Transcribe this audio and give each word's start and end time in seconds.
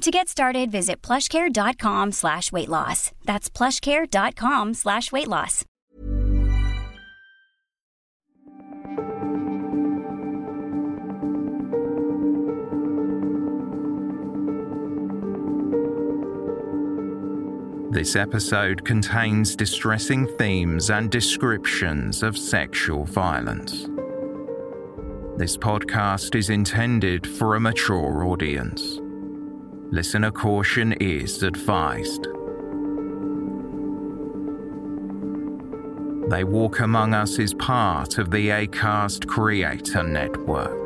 To 0.00 0.10
get 0.10 0.30
started, 0.30 0.70
visit 0.72 1.02
plushcare.com 1.02 2.12
slash 2.12 2.50
weight 2.50 2.70
loss. 2.70 3.12
That's 3.26 3.50
plushcare.com 3.50 4.72
slash 4.72 5.12
weight 5.12 5.28
loss. 5.28 5.66
This 17.92 18.16
episode 18.16 18.86
contains 18.86 19.54
distressing 19.54 20.26
themes 20.38 20.88
and 20.88 21.10
descriptions 21.10 22.22
of 22.22 22.38
sexual 22.38 23.04
violence. 23.04 23.86
This 25.36 25.58
podcast 25.58 26.34
is 26.34 26.48
intended 26.48 27.26
for 27.26 27.56
a 27.56 27.60
mature 27.60 28.24
audience. 28.24 28.98
Listener 29.92 30.30
caution 30.30 30.92
is 31.00 31.42
advised. 31.42 32.28
They 36.30 36.44
Walk 36.44 36.78
Among 36.78 37.12
Us 37.12 37.40
is 37.40 37.54
part 37.54 38.18
of 38.18 38.30
the 38.30 38.50
ACAST 38.50 39.26
Creator 39.26 40.04
Network. 40.04 40.79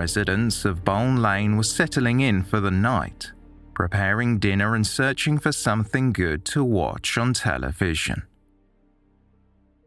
Residents 0.00 0.64
of 0.64 0.82
Balne 0.82 1.20
Lane 1.20 1.58
were 1.58 1.62
settling 1.62 2.20
in 2.20 2.42
for 2.42 2.58
the 2.58 2.70
night, 2.70 3.32
preparing 3.74 4.38
dinner 4.38 4.74
and 4.74 4.86
searching 4.86 5.36
for 5.36 5.52
something 5.52 6.10
good 6.10 6.46
to 6.46 6.64
watch 6.64 7.18
on 7.18 7.34
television. 7.34 8.22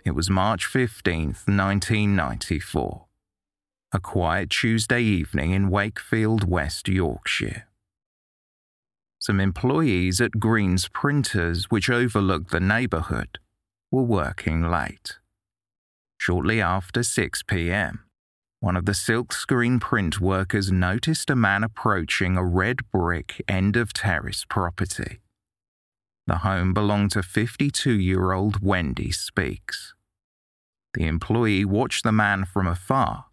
It 0.06 0.12
was 0.12 0.30
March 0.30 0.68
15th, 0.72 1.48
1994, 1.48 3.06
a 3.92 4.00
quiet 4.00 4.52
Tuesday 4.52 5.02
evening 5.02 5.50
in 5.50 5.72
Wakefield, 5.72 6.48
West 6.48 6.88
Yorkshire. 6.88 7.68
Some 9.18 9.40
employees 9.40 10.22
at 10.22 10.40
Green's 10.40 10.88
Printers, 10.90 11.72
which 11.72 11.90
overlooked 11.90 12.52
the 12.52 12.60
neighbourhood, 12.60 13.40
were 13.90 14.04
working 14.04 14.70
late. 14.70 15.18
Shortly 16.20 16.62
after 16.62 17.02
6 17.02 17.42
pm, 17.42 18.03
one 18.64 18.78
of 18.78 18.86
the 18.86 18.94
silkscreen 18.94 19.78
print 19.78 20.22
workers 20.22 20.72
noticed 20.72 21.30
a 21.30 21.36
man 21.36 21.66
approaching 21.66 22.38
a 22.38 22.46
red 22.46 22.78
brick 22.94 23.44
end 23.46 23.76
of 23.76 23.92
terrace 23.92 24.46
property. 24.48 25.20
The 26.28 26.38
home 26.38 26.74
belonged 26.74 27.12
to 27.12 27.24
52 27.24 27.92
year 27.92 28.32
old 28.32 28.64
Wendy 28.64 29.12
Speakes. 29.12 29.94
The 30.94 31.08
employee 31.08 31.66
watched 31.66 32.06
the 32.06 32.14
man 32.14 32.46
from 32.46 32.66
afar 32.66 33.26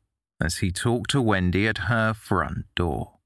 as 0.42 0.56
he 0.56 0.72
talked 0.72 1.10
to 1.10 1.22
Wendy 1.22 1.69
at 1.69 1.86
her 1.86 2.12
front 2.12 2.64
door. 2.74 3.19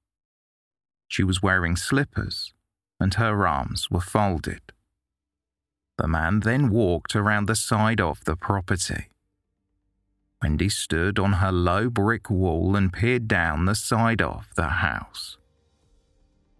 She 1.08 1.24
was 1.24 1.42
wearing 1.42 1.74
slippers 1.74 2.52
and 3.00 3.14
her 3.14 3.46
arms 3.46 3.90
were 3.90 4.02
folded. 4.02 4.60
The 5.96 6.08
man 6.08 6.40
then 6.40 6.68
walked 6.68 7.16
around 7.16 7.46
the 7.46 7.56
side 7.56 8.02
of 8.02 8.22
the 8.26 8.36
property. 8.36 9.08
Wendy 10.44 10.68
stood 10.68 11.18
on 11.18 11.32
her 11.32 11.50
low 11.50 11.88
brick 11.88 12.28
wall 12.28 12.76
and 12.76 12.92
peered 12.92 13.26
down 13.26 13.64
the 13.64 13.74
side 13.74 14.20
of 14.20 14.46
the 14.56 14.68
house. 14.68 15.38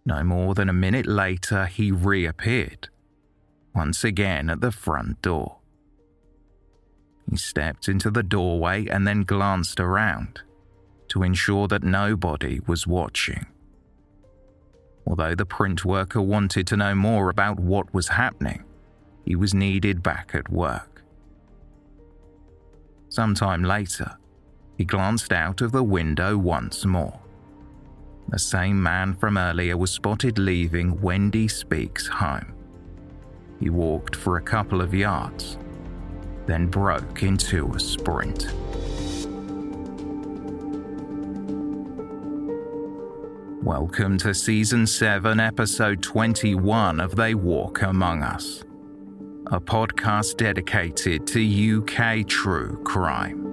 No 0.07 0.23
more 0.23 0.55
than 0.55 0.69
a 0.69 0.73
minute 0.73 1.05
later, 1.05 1.67
he 1.67 1.91
reappeared, 1.91 2.89
once 3.75 4.03
again 4.03 4.49
at 4.49 4.59
the 4.59 4.71
front 4.71 5.21
door. 5.21 5.57
He 7.29 7.37
stepped 7.37 7.87
into 7.87 8.09
the 8.09 8.23
doorway 8.23 8.87
and 8.87 9.05
then 9.05 9.21
glanced 9.21 9.79
around 9.79 10.41
to 11.09 11.21
ensure 11.21 11.67
that 11.67 11.83
nobody 11.83 12.61
was 12.65 12.87
watching. 12.87 13.45
Although 15.05 15.35
the 15.35 15.45
print 15.45 15.85
worker 15.85 16.23
wanted 16.23 16.65
to 16.65 16.77
know 16.77 16.95
more 16.95 17.29
about 17.29 17.59
what 17.59 17.93
was 17.93 18.07
happening, 18.07 18.63
he 19.23 19.35
was 19.35 19.53
needed 19.53 20.01
back 20.01 20.31
at 20.33 20.49
work. 20.49 20.94
Sometime 23.15 23.63
later, 23.63 24.17
he 24.77 24.83
glanced 24.83 25.31
out 25.31 25.61
of 25.61 25.71
the 25.71 25.81
window 25.81 26.37
once 26.37 26.83
more. 26.83 27.17
The 28.27 28.37
same 28.37 28.83
man 28.83 29.13
from 29.13 29.37
earlier 29.37 29.77
was 29.77 29.89
spotted 29.89 30.37
leaving 30.37 30.99
Wendy 30.99 31.47
Speakes 31.47 32.07
home. 32.07 32.53
He 33.61 33.69
walked 33.69 34.17
for 34.17 34.35
a 34.35 34.41
couple 34.41 34.81
of 34.81 34.93
yards, 34.93 35.57
then 36.45 36.67
broke 36.67 37.23
into 37.23 37.71
a 37.71 37.79
sprint. 37.79 38.53
Welcome 43.63 44.17
to 44.17 44.33
Season 44.33 44.85
7, 44.85 45.39
Episode 45.39 46.03
21 46.03 46.99
of 46.99 47.15
They 47.15 47.33
Walk 47.33 47.81
Among 47.81 48.23
Us 48.23 48.64
a 49.51 49.61
podcast 49.61 50.37
dedicated 50.37 51.27
to 51.27 51.39
UK 51.79 52.27
true 52.27 52.81
crime. 52.83 53.43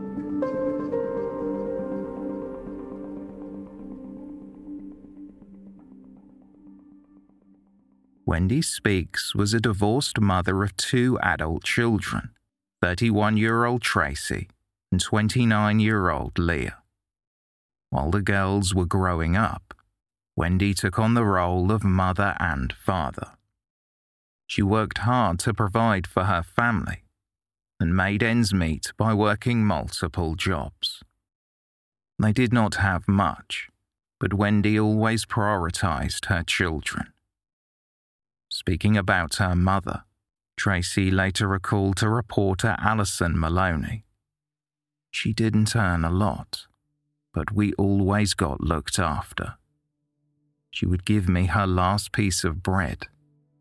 Wendy 8.25 8.63
Speakes 8.63 9.35
was 9.35 9.53
a 9.53 9.61
divorced 9.61 10.19
mother 10.19 10.63
of 10.63 10.75
two 10.79 11.19
adult 11.23 11.65
children 11.65 12.31
31 12.81 13.37
year 13.37 13.67
old 13.67 13.83
Tracy 13.83 14.49
and 14.91 15.01
29 15.01 15.79
year 15.79 16.09
old 16.09 16.39
Leah. 16.39 16.79
While 17.91 18.11
the 18.11 18.23
girls 18.23 18.75
were 18.75 18.87
growing 18.87 19.37
up, 19.37 19.75
Wendy 20.37 20.73
took 20.73 20.99
on 20.99 21.13
the 21.13 21.25
role 21.25 21.71
of 21.71 21.85
mother 21.85 22.35
and 22.41 22.73
father. 22.73 23.33
She 24.53 24.61
worked 24.61 24.99
hard 24.99 25.39
to 25.39 25.55
provide 25.55 26.07
for 26.07 26.25
her 26.25 26.43
family 26.43 27.05
and 27.81 27.97
made 27.97 28.23
ends 28.23 28.53
meet 28.53 28.93
by 28.99 29.15
working 29.15 29.65
multiple 29.65 30.35
jobs. 30.35 31.03
They 32.19 32.35
did 32.35 32.53
not 32.53 32.75
have 32.75 33.09
much, 33.09 33.71
but 34.21 34.35
Wendy 34.35 34.79
always 34.79 35.25
prioritized 35.25 36.27
her 36.27 36.43
children. 36.43 37.15
Speaking 38.51 38.95
about 38.95 39.37
her 39.37 39.57
mother, 39.57 40.05
Tracy 40.59 41.11
later 41.11 41.49
recalled 41.49 41.97
to 41.97 42.11
reporter 42.11 42.77
Alison 42.79 43.41
Maloney. 43.41 44.05
She 45.11 45.33
didn't 45.33 45.75
earn 45.75 46.05
a 46.05 46.11
lot, 46.11 46.67
but 47.33 47.53
we 47.53 47.73
always 47.79 48.35
got 48.35 48.61
looked 48.61 48.99
after. 48.99 49.55
She 50.71 50.85
would 50.85 51.07
give 51.07 51.27
me 51.27 51.47
her 51.47 51.67
last 51.67 52.13
piece 52.13 52.45
of 52.45 52.63
bread 52.63 53.07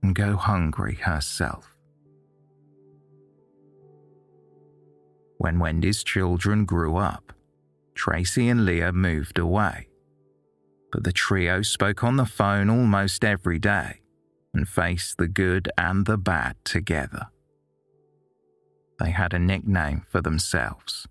and 0.02 0.16
go 0.16 0.36
hungry 0.36 0.96
herself. 0.96 1.76
When 5.38 5.60
Wendy's 5.60 6.04
children 6.04 6.66
grew 6.66 6.98
up, 6.98 7.34
Tracy 7.96 8.48
and 8.48 8.66
Leah 8.66 8.94
moved 8.94 9.40
away. 9.40 9.88
But 10.92 11.04
the 11.04 11.12
trio 11.12 11.62
spoke 11.62 12.04
on 12.04 12.18
the 12.18 12.26
phone 12.26 12.70
almost 12.70 13.24
every 13.24 13.60
day 13.60 14.02
and 14.54 14.68
faced 14.68 15.18
the 15.18 15.28
good 15.28 15.70
and 15.78 16.06
the 16.06 16.18
bad 16.18 16.56
together. 16.64 17.28
They 19.00 19.12
had 19.12 19.34
a 19.34 19.40
nickname 19.40 20.06
for 20.10 20.22
themselves 20.22 21.08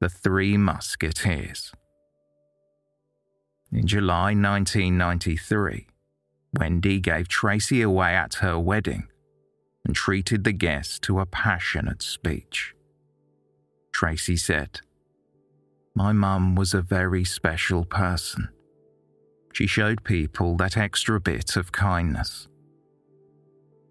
the 0.00 0.08
Three 0.08 0.56
Musketeers. 0.56 1.74
In 3.70 3.86
July 3.86 4.32
1993, 4.32 5.88
Wendy 6.58 7.00
gave 7.00 7.28
Tracy 7.28 7.82
away 7.82 8.14
at 8.14 8.34
her 8.34 8.58
wedding 8.58 9.08
and 9.84 9.94
treated 9.94 10.44
the 10.44 10.52
guests 10.52 10.98
to 11.00 11.20
a 11.20 11.26
passionate 11.26 12.02
speech. 12.02 12.74
Tracy 13.92 14.36
said, 14.36 14.80
My 15.94 16.12
mum 16.12 16.54
was 16.54 16.74
a 16.74 16.82
very 16.82 17.24
special 17.24 17.84
person. 17.84 18.48
She 19.52 19.66
showed 19.66 20.04
people 20.04 20.56
that 20.56 20.76
extra 20.76 21.20
bit 21.20 21.56
of 21.56 21.72
kindness. 21.72 22.48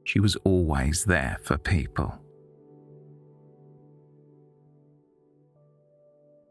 She 0.04 0.20
was 0.20 0.36
always 0.38 1.06
there 1.06 1.38
for 1.44 1.58
people. 1.58 2.20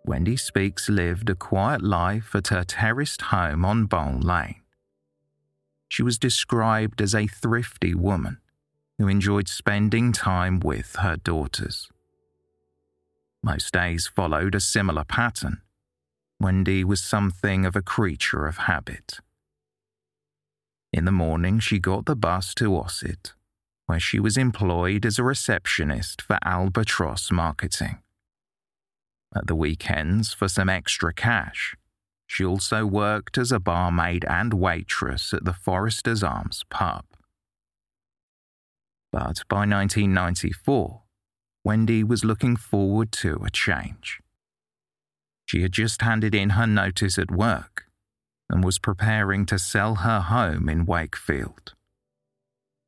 Wendy 0.04 0.36
Speakes 0.36 0.88
lived 0.88 1.28
a 1.28 1.34
quiet 1.34 1.82
life 1.82 2.34
at 2.34 2.48
her 2.48 2.64
terraced 2.64 3.20
home 3.22 3.64
on 3.64 3.86
Balne 3.86 4.20
Lane. 4.20 4.62
She 5.88 6.02
was 6.02 6.18
described 6.18 7.00
as 7.00 7.14
a 7.14 7.26
thrifty 7.26 7.94
woman 7.94 8.38
who 8.98 9.08
enjoyed 9.08 9.48
spending 9.48 10.12
time 10.12 10.60
with 10.60 10.96
her 10.96 11.16
daughters. 11.16 11.88
Most 13.42 13.72
days 13.72 14.06
followed 14.06 14.54
a 14.54 14.60
similar 14.60 15.04
pattern. 15.04 15.62
Wendy 16.40 16.84
was 16.84 17.00
something 17.00 17.64
of 17.64 17.74
a 17.74 17.82
creature 17.82 18.46
of 18.46 18.58
habit. 18.58 19.20
In 20.92 21.04
the 21.04 21.12
morning, 21.12 21.58
she 21.58 21.78
got 21.78 22.06
the 22.06 22.16
bus 22.16 22.54
to 22.54 22.76
Ossett, 22.76 23.32
where 23.86 24.00
she 24.00 24.18
was 24.18 24.36
employed 24.36 25.06
as 25.06 25.18
a 25.18 25.24
receptionist 25.24 26.22
for 26.22 26.38
Albatross 26.44 27.30
Marketing. 27.30 27.98
At 29.34 29.46
the 29.46 29.54
weekends, 29.54 30.32
for 30.32 30.48
some 30.48 30.68
extra 30.68 31.12
cash, 31.12 31.76
she 32.28 32.44
also 32.44 32.84
worked 32.84 33.38
as 33.38 33.50
a 33.50 33.58
barmaid 33.58 34.24
and 34.26 34.52
waitress 34.52 35.32
at 35.32 35.46
the 35.46 35.54
Foresters 35.54 36.22
Arms 36.22 36.62
pub. 36.68 37.04
But 39.10 39.42
by 39.48 39.60
1994, 39.60 41.02
Wendy 41.64 42.04
was 42.04 42.26
looking 42.26 42.54
forward 42.54 43.12
to 43.12 43.42
a 43.44 43.50
change. 43.50 44.20
She 45.46 45.62
had 45.62 45.72
just 45.72 46.02
handed 46.02 46.34
in 46.34 46.50
her 46.50 46.66
notice 46.66 47.18
at 47.18 47.30
work 47.30 47.86
and 48.50 48.62
was 48.62 48.78
preparing 48.78 49.46
to 49.46 49.58
sell 49.58 49.96
her 49.96 50.20
home 50.20 50.68
in 50.68 50.84
Wakefield. 50.84 51.72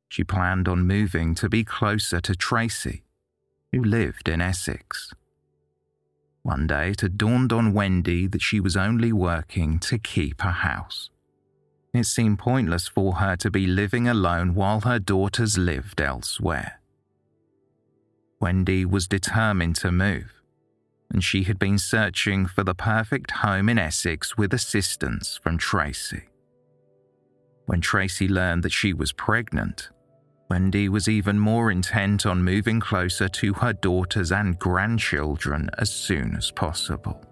She 0.07 0.23
planned 0.23 0.67
on 0.67 0.85
moving 0.85 1.33
to 1.35 1.49
be 1.49 1.63
closer 1.63 2.21
to 2.21 2.35
Tracy, 2.35 3.01
who 3.71 3.83
lived 3.83 4.29
in 4.29 4.39
Essex. 4.39 5.13
One 6.43 6.65
day 6.67 6.91
it 6.91 7.01
had 7.01 7.17
dawned 7.17 7.53
on 7.53 7.73
Wendy 7.73 8.27
that 8.27 8.41
she 8.41 8.59
was 8.59 8.75
only 8.75 9.13
working 9.13 9.79
to 9.79 9.99
keep 9.99 10.43
a 10.43 10.51
house. 10.51 11.09
It 11.93 12.05
seemed 12.05 12.39
pointless 12.39 12.87
for 12.87 13.15
her 13.15 13.35
to 13.37 13.51
be 13.51 13.67
living 13.67 14.07
alone 14.07 14.55
while 14.55 14.81
her 14.81 14.97
daughters 14.97 15.57
lived 15.57 16.01
elsewhere. 16.01 16.79
Wendy 18.39 18.85
was 18.85 19.07
determined 19.07 19.75
to 19.77 19.91
move, 19.91 20.41
and 21.11 21.23
she 21.23 21.43
had 21.43 21.59
been 21.59 21.77
searching 21.77 22.47
for 22.47 22.63
the 22.63 22.73
perfect 22.73 23.31
home 23.31 23.69
in 23.69 23.77
Essex 23.77 24.35
with 24.37 24.53
assistance 24.53 25.39
from 25.43 25.57
Tracy. 25.57 26.23
When 27.67 27.81
Tracy 27.81 28.27
learned 28.27 28.63
that 28.63 28.71
she 28.71 28.93
was 28.93 29.11
pregnant, 29.11 29.89
Wendy 30.51 30.89
was 30.89 31.07
even 31.07 31.39
more 31.39 31.71
intent 31.71 32.25
on 32.25 32.43
moving 32.43 32.81
closer 32.81 33.29
to 33.29 33.53
her 33.53 33.71
daughters 33.71 34.33
and 34.33 34.59
grandchildren 34.59 35.69
as 35.77 35.89
soon 35.89 36.35
as 36.35 36.51
possible. 36.51 37.23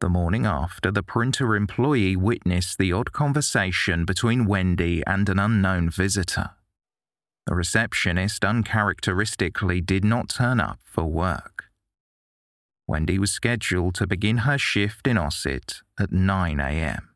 The 0.00 0.08
morning 0.08 0.44
after, 0.44 0.90
the 0.90 1.04
printer 1.04 1.54
employee 1.54 2.16
witnessed 2.16 2.78
the 2.78 2.92
odd 2.92 3.12
conversation 3.12 4.04
between 4.06 4.46
Wendy 4.46 5.04
and 5.06 5.28
an 5.28 5.38
unknown 5.38 5.88
visitor. 5.88 6.50
The 7.46 7.54
receptionist 7.54 8.44
uncharacteristically 8.44 9.80
did 9.80 10.04
not 10.04 10.30
turn 10.30 10.58
up 10.58 10.80
for 10.84 11.04
work. 11.04 11.66
Wendy 12.88 13.20
was 13.20 13.30
scheduled 13.30 13.94
to 13.94 14.08
begin 14.08 14.38
her 14.38 14.58
shift 14.58 15.06
in 15.06 15.16
Ossett 15.16 15.76
at 15.96 16.10
9 16.10 16.58
a.m. 16.58 17.10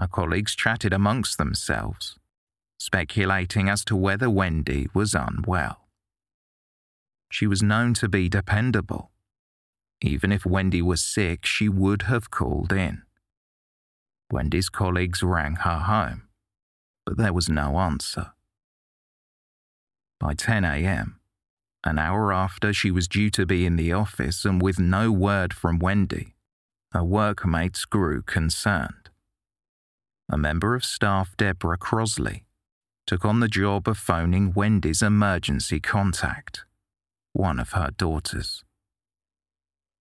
Our 0.00 0.08
colleagues 0.08 0.54
chatted 0.54 0.94
amongst 0.94 1.36
themselves, 1.36 2.18
speculating 2.78 3.68
as 3.68 3.84
to 3.84 3.94
whether 3.94 4.30
Wendy 4.30 4.88
was 4.94 5.12
unwell. 5.12 5.88
She 7.30 7.46
was 7.46 7.62
known 7.62 7.92
to 7.94 8.08
be 8.08 8.30
dependable. 8.30 9.10
Even 10.00 10.32
if 10.32 10.46
Wendy 10.46 10.80
was 10.80 11.02
sick, 11.02 11.44
she 11.44 11.68
would 11.68 12.02
have 12.02 12.30
called 12.30 12.72
in. 12.72 13.02
Wendy's 14.32 14.70
colleagues 14.70 15.22
rang 15.22 15.56
her 15.56 15.80
home, 15.80 16.28
but 17.04 17.18
there 17.18 17.34
was 17.34 17.50
no 17.50 17.76
answer. 17.76 18.32
By 20.18 20.32
10 20.32 20.64
a.m., 20.64 21.20
an 21.84 21.98
hour 21.98 22.32
after 22.32 22.72
she 22.72 22.90
was 22.90 23.06
due 23.06 23.28
to 23.32 23.44
be 23.44 23.66
in 23.66 23.76
the 23.76 23.92
office 23.92 24.46
and 24.46 24.62
with 24.62 24.78
no 24.78 25.12
word 25.12 25.52
from 25.52 25.78
Wendy, 25.78 26.36
her 26.92 27.04
workmates 27.04 27.84
grew 27.84 28.22
concerned 28.22 29.10
a 30.30 30.38
member 30.38 30.74
of 30.74 30.84
staff, 30.84 31.36
Deborah 31.36 31.76
Crosley, 31.76 32.44
took 33.06 33.24
on 33.24 33.40
the 33.40 33.48
job 33.48 33.88
of 33.88 33.98
phoning 33.98 34.52
Wendy's 34.54 35.02
emergency 35.02 35.80
contact, 35.80 36.64
one 37.32 37.58
of 37.58 37.72
her 37.72 37.90
daughters. 37.96 38.64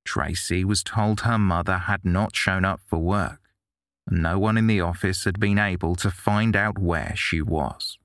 Tracy 0.05 0.63
was 0.63 0.83
told 0.83 1.21
her 1.21 1.39
mother 1.39 1.79
had 1.79 2.05
not 2.05 2.35
shown 2.35 2.63
up 2.63 2.79
for 2.85 2.99
work, 2.99 3.41
and 4.07 4.21
no 4.21 4.37
one 4.37 4.57
in 4.57 4.67
the 4.67 4.81
office 4.81 5.25
had 5.25 5.39
been 5.39 5.57
able 5.57 5.95
to 5.95 6.11
find 6.11 6.55
out 6.55 6.77
where 6.77 7.13
she 7.15 7.41
was. 7.41 7.97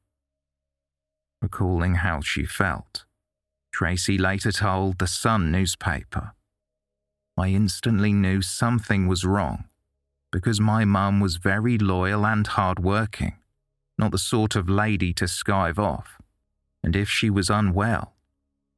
Recalling 1.43 1.97
how 1.97 2.23
she 2.23 2.47
felt, 2.47 3.05
Tracy 3.71 4.17
later 4.17 4.53
told 4.53 4.99
the 4.99 5.07
Sun 5.07 5.53
newspaper, 5.53 6.33
I 7.37 7.49
instantly 7.49 8.13
knew 8.13 8.41
something 8.41 9.09
was 9.09 9.25
wrong 9.25 9.65
because 10.35 10.61
my 10.61 10.85
mum 10.85 11.21
was 11.21 11.37
very 11.37 11.79
loyal 11.79 12.27
and 12.27 12.45
hard-working, 12.45 13.37
not 13.97 14.11
the 14.11 14.19
sort 14.19 14.57
of 14.57 14.69
lady 14.69 15.13
to 15.13 15.27
skive 15.27 15.79
off, 15.79 16.21
and 16.83 16.97
if 16.97 17.09
she 17.09 17.31
was 17.31 17.49
unwell, 17.49 18.17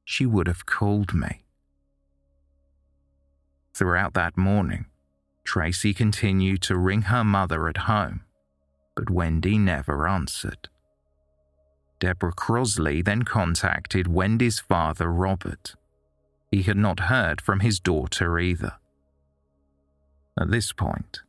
she 0.04 0.26
would 0.26 0.48
have 0.48 0.66
called 0.66 1.14
me. 1.14 1.46
Throughout 3.72 4.12
that 4.12 4.36
morning, 4.36 4.84
Tracy 5.44 5.94
continued 5.94 6.60
to 6.60 6.76
ring 6.76 7.02
her 7.02 7.25
mother 7.25 7.68
at 7.68 7.88
home, 7.88 8.20
but 8.94 9.08
Wendy 9.08 9.56
never 9.56 10.06
answered. 10.06 10.68
Deborah 12.00 12.34
Crosley 12.34 13.02
then 13.02 13.22
contacted 13.22 14.06
Wendy's 14.06 14.60
father, 14.60 15.10
Robert. 15.10 15.75
He 16.50 16.64
had 16.64 16.76
not 16.76 17.08
heard 17.08 17.40
from 17.40 17.60
his 17.60 17.80
daughter 17.80 18.38
either. 18.38 18.75
At 20.38 20.50
this 20.50 20.72
point, 20.75 21.22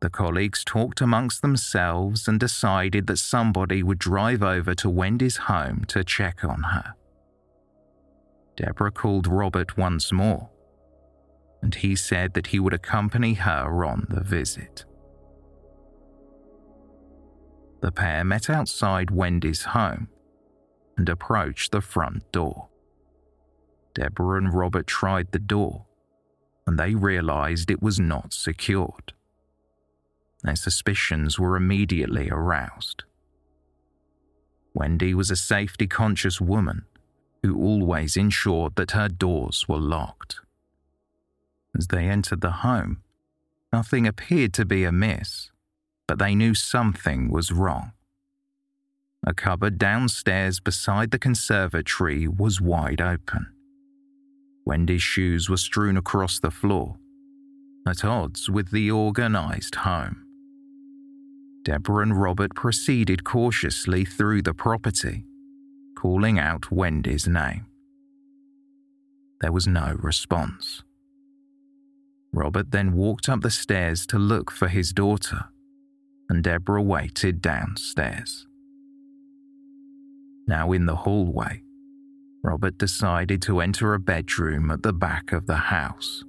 the 0.00 0.10
colleagues 0.10 0.62
talked 0.64 1.00
amongst 1.00 1.42
themselves 1.42 2.28
and 2.28 2.38
decided 2.38 3.06
that 3.06 3.18
somebody 3.18 3.82
would 3.82 3.98
drive 3.98 4.42
over 4.42 4.74
to 4.74 4.88
Wendy's 4.88 5.36
home 5.36 5.84
to 5.88 6.04
check 6.04 6.44
on 6.44 6.62
her. 6.62 6.94
Deborah 8.56 8.92
called 8.92 9.26
Robert 9.26 9.76
once 9.76 10.12
more, 10.12 10.50
and 11.62 11.74
he 11.74 11.96
said 11.96 12.34
that 12.34 12.48
he 12.48 12.60
would 12.60 12.74
accompany 12.74 13.34
her 13.34 13.84
on 13.84 14.06
the 14.08 14.22
visit. 14.22 14.84
The 17.80 17.92
pair 17.92 18.24
met 18.24 18.50
outside 18.50 19.10
Wendy's 19.10 19.62
home 19.62 20.08
and 20.96 21.08
approached 21.08 21.72
the 21.72 21.80
front 21.80 22.30
door. 22.32 22.68
Deborah 23.94 24.38
and 24.38 24.52
Robert 24.52 24.86
tried 24.86 25.30
the 25.32 25.38
door, 25.38 25.86
and 26.66 26.78
they 26.78 26.94
realized 26.94 27.70
it 27.70 27.82
was 27.82 27.98
not 27.98 28.32
secured. 28.32 29.12
Their 30.42 30.56
suspicions 30.56 31.38
were 31.38 31.56
immediately 31.56 32.28
aroused. 32.30 33.04
Wendy 34.74 35.14
was 35.14 35.30
a 35.30 35.36
safety 35.36 35.86
conscious 35.86 36.40
woman 36.40 36.84
who 37.42 37.56
always 37.56 38.16
ensured 38.16 38.76
that 38.76 38.92
her 38.92 39.08
doors 39.08 39.66
were 39.68 39.78
locked. 39.78 40.40
As 41.76 41.88
they 41.88 42.08
entered 42.08 42.40
the 42.40 42.50
home, 42.50 43.02
nothing 43.72 44.06
appeared 44.06 44.52
to 44.54 44.64
be 44.64 44.84
amiss, 44.84 45.50
but 46.06 46.18
they 46.18 46.34
knew 46.34 46.54
something 46.54 47.30
was 47.30 47.52
wrong. 47.52 47.92
A 49.26 49.34
cupboard 49.34 49.78
downstairs 49.78 50.60
beside 50.60 51.10
the 51.10 51.18
conservatory 51.18 52.28
was 52.28 52.60
wide 52.60 53.00
open. 53.00 53.48
Wendy's 54.64 55.02
shoes 55.02 55.48
were 55.48 55.56
strewn 55.56 55.96
across 55.96 56.38
the 56.38 56.50
floor, 56.50 56.96
at 57.86 58.04
odds 58.04 58.48
with 58.48 58.70
the 58.70 58.90
organized 58.90 59.76
home. 59.76 60.27
Deborah 61.68 62.02
and 62.02 62.18
Robert 62.18 62.54
proceeded 62.54 63.24
cautiously 63.24 64.06
through 64.06 64.40
the 64.40 64.54
property, 64.54 65.26
calling 65.94 66.38
out 66.38 66.72
Wendy's 66.72 67.28
name. 67.28 67.66
There 69.42 69.52
was 69.52 69.66
no 69.66 69.94
response. 70.00 70.82
Robert 72.32 72.70
then 72.70 72.94
walked 72.94 73.28
up 73.28 73.42
the 73.42 73.50
stairs 73.50 74.06
to 74.06 74.18
look 74.18 74.50
for 74.50 74.68
his 74.68 74.94
daughter, 74.94 75.50
and 76.30 76.42
Deborah 76.42 76.80
waited 76.80 77.42
downstairs. 77.42 78.46
Now 80.46 80.72
in 80.72 80.86
the 80.86 80.96
hallway, 80.96 81.64
Robert 82.42 82.78
decided 82.78 83.42
to 83.42 83.60
enter 83.60 83.92
a 83.92 84.00
bedroom 84.00 84.70
at 84.70 84.82
the 84.82 84.94
back 84.94 85.32
of 85.32 85.44
the 85.44 85.56
house. 85.56 86.24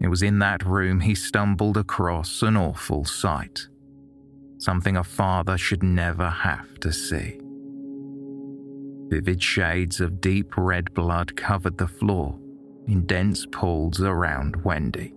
It 0.00 0.06
was 0.06 0.22
in 0.22 0.38
that 0.38 0.64
room 0.64 1.00
he 1.00 1.16
stumbled 1.16 1.76
across 1.76 2.40
an 2.42 2.56
awful 2.56 3.04
sight, 3.04 3.66
something 4.60 4.96
a 4.96 5.04
father 5.04 5.56
should 5.56 5.82
never 5.82 6.28
have 6.28 6.78
to 6.80 6.92
see. 6.92 7.40
Vivid 9.08 9.42
shades 9.42 10.00
of 10.00 10.20
deep 10.20 10.56
red 10.56 10.92
blood 10.94 11.34
covered 11.34 11.78
the 11.78 11.88
floor 11.88 12.38
in 12.86 13.06
dense 13.06 13.46
pools 13.46 14.00
around 14.00 14.64
Wendy. 14.64 15.14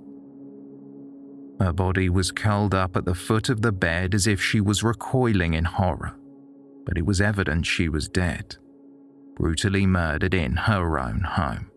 Her 1.59 1.73
body 1.73 2.09
was 2.09 2.31
curled 2.31 2.73
up 2.73 2.97
at 2.97 3.05
the 3.05 3.13
foot 3.13 3.49
of 3.49 3.61
the 3.61 3.71
bed 3.71 4.15
as 4.15 4.25
if 4.25 4.41
she 4.41 4.59
was 4.59 4.81
recoiling 4.81 5.53
in 5.53 5.65
horror, 5.65 6.15
but 6.85 6.97
it 6.97 7.05
was 7.05 7.21
evident 7.21 7.65
she 7.65 7.87
was 7.89 8.09
dead, 8.09 8.55
brutally 9.35 9.85
murdered 9.85 10.33
in 10.33 10.55
her 10.55 10.97
own 10.97 11.21
home. 11.21 11.69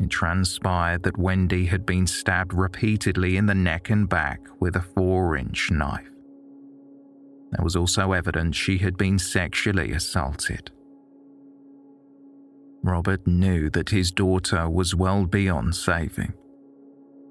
It 0.00 0.08
transpired 0.08 1.02
that 1.02 1.18
Wendy 1.18 1.66
had 1.66 1.84
been 1.84 2.06
stabbed 2.06 2.54
repeatedly 2.54 3.36
in 3.36 3.44
the 3.44 3.54
neck 3.54 3.90
and 3.90 4.08
back 4.08 4.40
with 4.58 4.74
a 4.74 4.80
four 4.80 5.36
inch 5.36 5.70
knife. 5.70 6.08
There 7.52 7.64
was 7.64 7.76
also 7.76 8.12
evidence 8.12 8.56
she 8.56 8.78
had 8.78 8.96
been 8.96 9.18
sexually 9.18 9.92
assaulted. 9.92 10.70
Robert 12.82 13.26
knew 13.26 13.68
that 13.70 13.90
his 13.90 14.10
daughter 14.10 14.70
was 14.70 14.94
well 14.94 15.26
beyond 15.26 15.74
saving. 15.74 16.32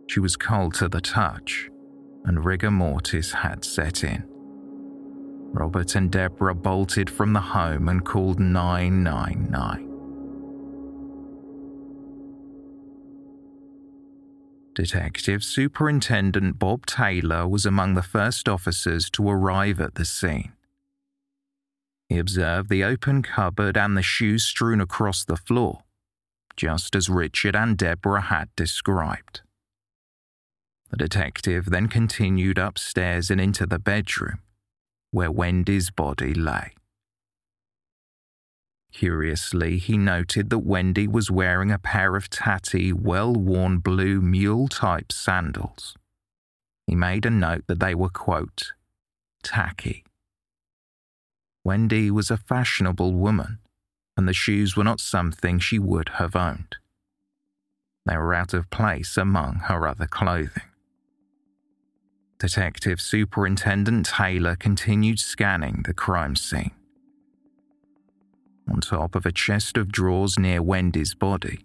She 0.07 0.19
was 0.19 0.35
cold 0.35 0.75
to 0.75 0.87
the 0.87 1.01
touch, 1.01 1.71
and 2.25 2.45
rigor 2.45 2.69
mortis 2.69 3.31
had 3.31 3.65
set 3.65 4.03
in. 4.03 4.23
Robert 5.51 5.95
and 5.95 6.11
Deborah 6.11 6.53
bolted 6.53 7.09
from 7.09 7.33
the 7.33 7.41
home 7.41 7.89
and 7.89 8.05
called 8.05 8.39
999. 8.39 9.88
Detective 14.79 15.43
Superintendent 15.43 16.57
Bob 16.57 16.85
Taylor 16.85 17.45
was 17.45 17.65
among 17.65 17.95
the 17.95 18.01
first 18.01 18.47
officers 18.47 19.09
to 19.09 19.29
arrive 19.29 19.81
at 19.81 19.95
the 19.95 20.05
scene. 20.05 20.53
He 22.07 22.17
observed 22.17 22.69
the 22.69 22.85
open 22.85 23.21
cupboard 23.21 23.75
and 23.75 23.97
the 23.97 24.01
shoes 24.01 24.45
strewn 24.45 24.79
across 24.79 25.25
the 25.25 25.35
floor, 25.35 25.83
just 26.55 26.95
as 26.95 27.09
Richard 27.09 27.57
and 27.57 27.77
Deborah 27.77 28.21
had 28.21 28.55
described. 28.55 29.41
The 30.91 30.95
detective 30.95 31.65
then 31.65 31.89
continued 31.89 32.57
upstairs 32.57 33.29
and 33.29 33.41
into 33.41 33.65
the 33.65 33.79
bedroom, 33.79 34.39
where 35.11 35.29
Wendy's 35.29 35.91
body 35.91 36.33
lay. 36.33 36.71
Curiously, 38.91 39.77
he 39.77 39.97
noted 39.97 40.49
that 40.49 40.59
Wendy 40.59 41.07
was 41.07 41.29
wearing 41.31 41.71
a 41.71 41.77
pair 41.77 42.15
of 42.15 42.29
tatty, 42.29 42.91
well 42.91 43.33
worn 43.33 43.77
blue 43.77 44.19
mule 44.21 44.67
type 44.67 45.11
sandals. 45.11 45.95
He 46.87 46.95
made 46.95 47.25
a 47.25 47.29
note 47.29 47.65
that 47.67 47.79
they 47.79 47.93
were, 47.93 48.09
quote, 48.09 48.73
tacky. 49.43 50.03
Wendy 51.63 52.09
was 52.09 52.31
a 52.31 52.37
fashionable 52.37 53.13
woman, 53.13 53.59
and 54.17 54.27
the 54.27 54.33
shoes 54.33 54.75
were 54.75 54.83
not 54.83 54.99
something 54.99 55.59
she 55.59 55.77
would 55.77 56.09
have 56.15 56.35
owned. 56.35 56.77
They 58.05 58.17
were 58.17 58.33
out 58.33 58.55
of 58.55 58.71
place 58.71 59.17
among 59.17 59.55
her 59.65 59.87
other 59.87 60.07
clothing. 60.07 60.63
Detective 62.39 62.99
Superintendent 62.99 64.05
Taylor 64.05 64.55
continued 64.55 65.19
scanning 65.19 65.83
the 65.85 65.93
crime 65.93 66.35
scene. 66.35 66.71
On 68.71 68.81
top 68.81 69.15
of 69.15 69.25
a 69.25 69.31
chest 69.31 69.77
of 69.77 69.91
drawers 69.91 70.37
near 70.37 70.61
Wendy's 70.61 71.15
body, 71.15 71.59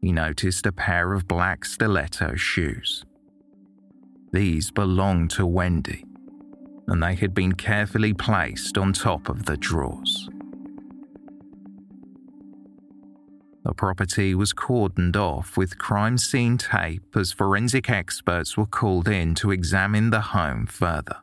he 0.00 0.12
noticed 0.12 0.66
a 0.66 0.72
pair 0.72 1.12
of 1.12 1.28
black 1.28 1.64
stiletto 1.64 2.34
shoes. 2.34 3.04
These 4.32 4.70
belonged 4.70 5.30
to 5.32 5.46
Wendy 5.46 6.04
and 6.88 7.02
they 7.02 7.14
had 7.14 7.34
been 7.34 7.52
carefully 7.52 8.14
placed 8.14 8.78
on 8.78 8.92
top 8.92 9.28
of 9.28 9.46
the 9.46 9.56
drawers. 9.56 10.28
The 13.64 13.74
property 13.74 14.34
was 14.34 14.52
cordoned 14.52 15.16
off 15.16 15.56
with 15.56 15.78
crime 15.78 16.18
scene 16.18 16.56
tape 16.56 17.16
as 17.16 17.32
forensic 17.32 17.90
experts 17.90 18.56
were 18.56 18.66
called 18.66 19.08
in 19.08 19.34
to 19.36 19.50
examine 19.50 20.10
the 20.10 20.20
home 20.20 20.66
further. 20.66 21.16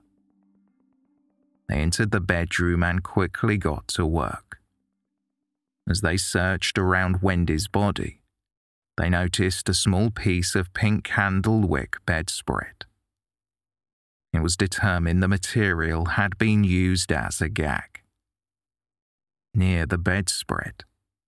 They 1.70 1.76
entered 1.76 2.12
the 2.12 2.20
bedroom 2.20 2.84
and 2.84 3.02
quickly 3.02 3.56
got 3.56 3.88
to 3.90 4.06
work. 4.06 4.58
As 5.90 6.02
they 6.02 6.18
searched 6.18 6.78
around 6.78 7.22
Wendy's 7.22 7.68
body, 7.68 8.22
they 8.98 9.10
noticed 9.10 9.68
a 9.70 9.74
small 9.74 10.12
piece 10.12 10.56
of 10.56 10.74
pink 10.74 11.04
candlewick 11.04 11.98
bedspread 12.06 12.86
it 14.34 14.42
was 14.42 14.58
determined 14.58 15.22
the 15.22 15.28
material 15.28 16.06
had 16.06 16.38
been 16.38 16.64
used 16.64 17.12
as 17.12 17.40
a 17.40 17.48
gag. 17.48 18.02
Near 19.54 19.86
the 19.86 20.00
bedspread 20.00 20.84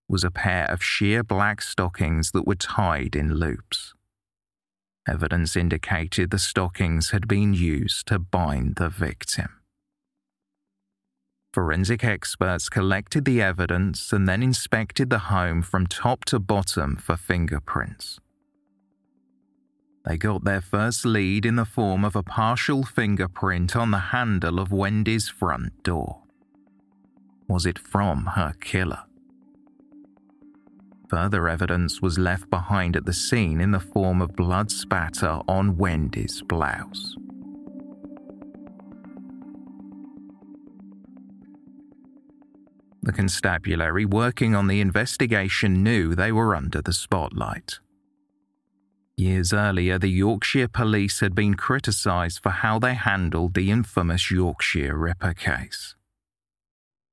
was 0.10 0.24
a 0.24 0.32
pair 0.32 0.66
of 0.66 0.84
sheer 0.84 1.24
black 1.24 1.62
stockings 1.62 2.32
that 2.32 2.48
were 2.48 2.56
tied 2.56 3.16
in 3.16 3.36
loops. 3.36 3.94
Evidence 5.08 5.56
indicated 5.56 6.32
the 6.32 6.40
stockings 6.40 7.12
had 7.12 7.28
been 7.28 7.54
used 7.54 8.08
to 8.08 8.18
bind 8.18 8.78
the 8.78 8.90
victim. 8.90 9.50
Forensic 11.56 12.04
experts 12.04 12.70
collected 12.70 13.24
the 13.26 13.42
evidence 13.42 14.12
and 14.12 14.28
then 14.28 14.44
inspected 14.44 15.10
the 15.10 15.20
home 15.34 15.62
from 15.62 15.88
top 15.88 16.26
to 16.26 16.38
bottom 16.38 16.98
for 16.98 17.16
fingerprints 17.16 18.20
they 20.06 20.18
got 20.18 20.44
their 20.44 20.62
first 20.62 21.04
lead 21.06 21.46
in 21.46 21.56
the 21.56 21.66
form 21.66 22.06
of 22.06 22.16
a 22.16 22.24
partial 22.24 22.84
fingerprint 22.84 23.76
on 23.76 23.90
the 23.92 23.98
handle 23.98 24.60
of 24.60 24.72
Wendy's 24.72 25.28
front 25.28 25.84
door. 25.84 26.22
Was 27.48 27.66
it 27.66 27.80
from 27.80 28.28
her 28.36 28.54
killer? 28.62 29.04
Further 31.10 31.50
evidence 31.50 32.02
was 32.02 32.20
left 32.20 32.50
behind 32.50 32.96
at 32.96 33.06
the 33.06 33.14
scene 33.14 33.60
in 33.62 33.72
the 33.72 33.80
form 33.80 34.22
of 34.22 34.36
blood 34.36 34.70
spatter 34.72 35.42
on 35.48 35.78
Wendy's 35.78 36.42
blouse. 36.44 37.16
The 43.06 43.14
constabulary 43.14 44.04
working 44.04 44.56
on 44.56 44.66
the 44.66 44.82
investigation 44.82 45.84
knew 45.84 46.16
they 46.16 46.32
were 46.32 46.56
under 46.56 46.82
the 46.82 46.92
spotlight. 46.92 47.80
Years 49.16 49.54
earlier, 49.54 50.00
the 50.00 50.10
Yorkshire 50.10 50.68
police 50.68 51.20
had 51.20 51.36
been 51.36 51.54
criticised 51.54 52.42
for 52.42 52.50
how 52.50 52.80
they 52.80 52.96
handled 52.96 53.54
the 53.54 53.70
infamous 53.70 54.32
Yorkshire 54.32 54.98
Ripper 54.98 55.36
case. 55.36 55.96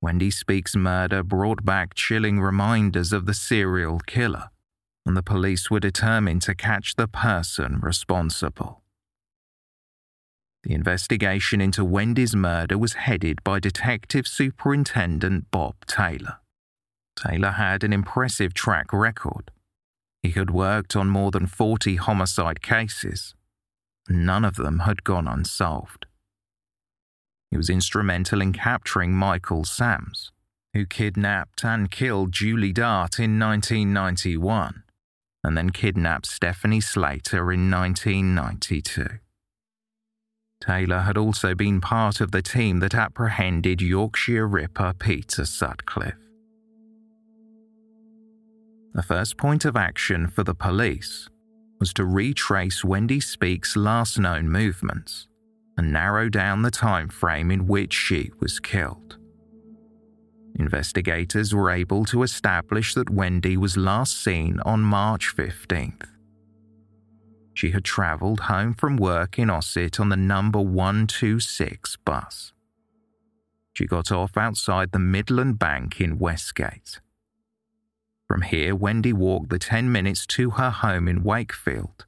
Wendy 0.01 0.31
Speakes' 0.31 0.75
murder 0.75 1.23
brought 1.23 1.63
back 1.63 1.93
chilling 1.95 2.41
reminders 2.41 3.13
of 3.13 3.27
the 3.27 3.35
serial 3.35 4.01
killer, 4.01 4.49
and 5.05 5.15
the 5.15 5.23
police 5.23 5.71
were 5.71 5.79
determined 5.79 6.41
to 6.43 6.55
catch 6.55 6.97
the 6.97 7.07
person 7.07 7.81
responsible. 7.81 8.82
The 10.63 10.75
investigation 10.75 11.61
into 11.61 11.85
Wendy's 11.85 12.37
murder 12.37 12.79
was 12.79 12.95
headed 12.95 13.43
by 13.43 13.59
Detective 13.59 14.27
Superintendent 14.27 15.51
Bob 15.51 15.75
Taylor. 15.87 16.39
Taylor 17.17 17.53
had 17.53 17.85
an 17.85 17.93
impressive 17.93 18.55
track 18.55 18.93
record 18.93 19.51
he 20.23 20.31
had 20.31 20.51
worked 20.51 20.95
on 20.95 21.09
more 21.09 21.33
than 21.33 21.47
40 21.47 21.97
homicide 21.97 22.63
cases 22.63 23.35
none 24.09 24.45
of 24.45 24.57
them 24.57 24.81
had 24.81 25.05
gone 25.05 25.29
unsolved. 25.29 26.07
He 27.51 27.57
was 27.57 27.71
instrumental 27.71 28.41
in 28.41 28.53
capturing 28.53 29.13
Michael 29.13 29.65
Sams, 29.65 30.33
who 30.73 30.87
kidnapped 30.87 31.65
and 31.65 31.91
killed 31.91 32.33
Julie 32.33 32.73
Dart 32.73 33.19
in 33.19 33.39
1991 33.39 34.83
and 35.45 35.57
then 35.57 35.71
kidnapped 35.71 36.27
Stephanie 36.27 36.81
Slater 36.81 37.53
in 37.53 37.71
1992. 37.71 39.19
Taylor 40.63 41.01
had 41.01 41.19
also 41.19 41.57
been 41.57 41.81
part 41.81 42.21
of 42.21 42.31
the 42.31 42.41
team 42.41 42.79
that 42.79 42.95
apprehended 42.95 43.83
Yorkshire 43.83 44.47
Ripper 44.47 44.95
Peter 44.97 45.45
Sutcliffe. 45.45 46.15
The 48.95 49.03
first 49.03 49.37
point 49.37 49.65
of 49.65 49.77
action 49.77 50.29
for 50.29 50.45
the 50.45 50.55
police 50.55 51.29
was 51.81 51.93
to 51.95 52.05
retrace 52.05 52.85
Wendy 52.85 53.19
Speakes' 53.19 53.77
last 53.77 54.21
known 54.21 54.49
movements 54.49 55.27
and 55.77 55.93
narrow 55.93 56.29
down 56.29 56.63
the 56.63 56.71
time 56.71 57.09
frame 57.09 57.51
in 57.51 57.67
which 57.67 57.93
she 57.93 58.31
was 58.39 58.61
killed. 58.61 59.19
Investigators 60.61 61.53
were 61.53 61.71
able 61.71 62.05
to 62.05 62.23
establish 62.23 62.95
that 62.95 63.11
Wendy 63.11 63.57
was 63.57 63.77
last 63.77 64.23
seen 64.23 64.61
on 64.61 64.83
March 64.83 65.35
15th. 65.35 66.12
She 67.55 67.71
had 67.71 67.85
travelled 67.85 68.41
home 68.41 68.75
from 68.75 68.97
work 68.97 69.39
in 69.39 69.51
Ossett 69.51 70.01
on 70.01 70.09
the 70.09 70.17
number 70.17 70.61
126 70.61 71.97
bus. 72.05 72.53
She 73.73 73.87
got 73.87 74.11
off 74.11 74.37
outside 74.37 74.93
the 74.93 74.99
Midland 74.99 75.59
Bank 75.59 76.01
in 76.01 76.19
Westgate. 76.19 77.01
From 78.29 78.43
here, 78.43 78.75
Wendy 78.75 79.13
walked 79.13 79.51
the 79.51 79.59
10 79.59 79.93
minutes 79.93 80.27
to 80.29 80.51
her 80.51 80.71
home 80.71 81.09
in 81.09 81.23
Wakefield, 81.23 82.07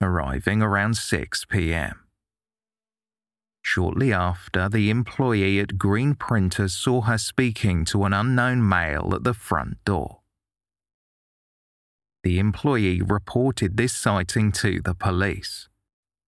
arriving 0.00 0.62
around 0.62 0.96
6 0.96 1.44
pm. 1.46 2.00
Shortly 3.62 4.12
after, 4.12 4.68
the 4.68 4.90
employee 4.90 5.58
at 5.58 5.76
Green 5.76 6.14
Printers 6.14 6.72
saw 6.72 7.02
her 7.02 7.18
speaking 7.18 7.84
to 7.86 8.04
an 8.04 8.12
unknown 8.12 8.66
male 8.66 9.12
at 9.14 9.24
the 9.24 9.34
front 9.34 9.84
door. 9.84 10.20
The 12.26 12.40
employee 12.40 13.02
reported 13.02 13.76
this 13.76 13.92
sighting 13.92 14.50
to 14.50 14.80
the 14.80 14.96
police, 14.96 15.68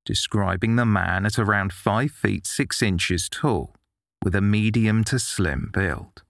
describing 0.04 0.76
the 0.76 0.86
man 0.86 1.26
at 1.26 1.40
around 1.40 1.72
5 1.72 2.12
feet 2.12 2.46
6 2.46 2.82
inches 2.82 3.28
tall, 3.28 3.74
with 4.22 4.36
a 4.36 4.40
medium 4.40 5.02
to 5.02 5.18
slim 5.18 5.70
build. 5.72 6.22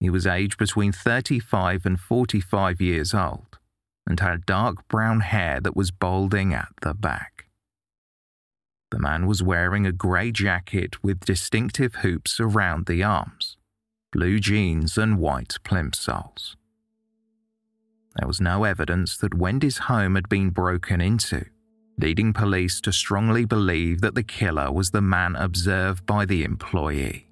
He 0.00 0.10
was 0.10 0.26
aged 0.26 0.58
between 0.58 0.90
35 0.90 1.86
and 1.86 2.00
45 2.00 2.80
years 2.80 3.14
old 3.14 3.60
and 4.04 4.18
had 4.18 4.46
dark 4.46 4.88
brown 4.88 5.20
hair 5.20 5.60
that 5.60 5.76
was 5.76 5.92
balding 5.92 6.52
at 6.52 6.72
the 6.82 6.94
back. 6.94 7.46
The 8.90 8.98
man 8.98 9.28
was 9.28 9.44
wearing 9.44 9.86
a 9.86 9.92
grey 9.92 10.32
jacket 10.32 11.04
with 11.04 11.20
distinctive 11.20 11.94
hoops 12.02 12.40
around 12.40 12.86
the 12.86 13.04
arms, 13.04 13.58
blue 14.10 14.40
jeans, 14.40 14.98
and 14.98 15.20
white 15.20 15.58
plimsolls. 15.62 16.56
There 18.16 18.28
was 18.28 18.40
no 18.40 18.64
evidence 18.64 19.16
that 19.18 19.34
Wendy's 19.34 19.78
home 19.78 20.16
had 20.16 20.28
been 20.28 20.50
broken 20.50 21.00
into, 21.00 21.46
leading 21.98 22.32
police 22.32 22.80
to 22.82 22.92
strongly 22.92 23.44
believe 23.44 24.00
that 24.02 24.14
the 24.14 24.22
killer 24.22 24.70
was 24.70 24.90
the 24.90 25.00
man 25.00 25.34
observed 25.36 26.04
by 26.04 26.26
the 26.26 26.44
employee. 26.44 27.28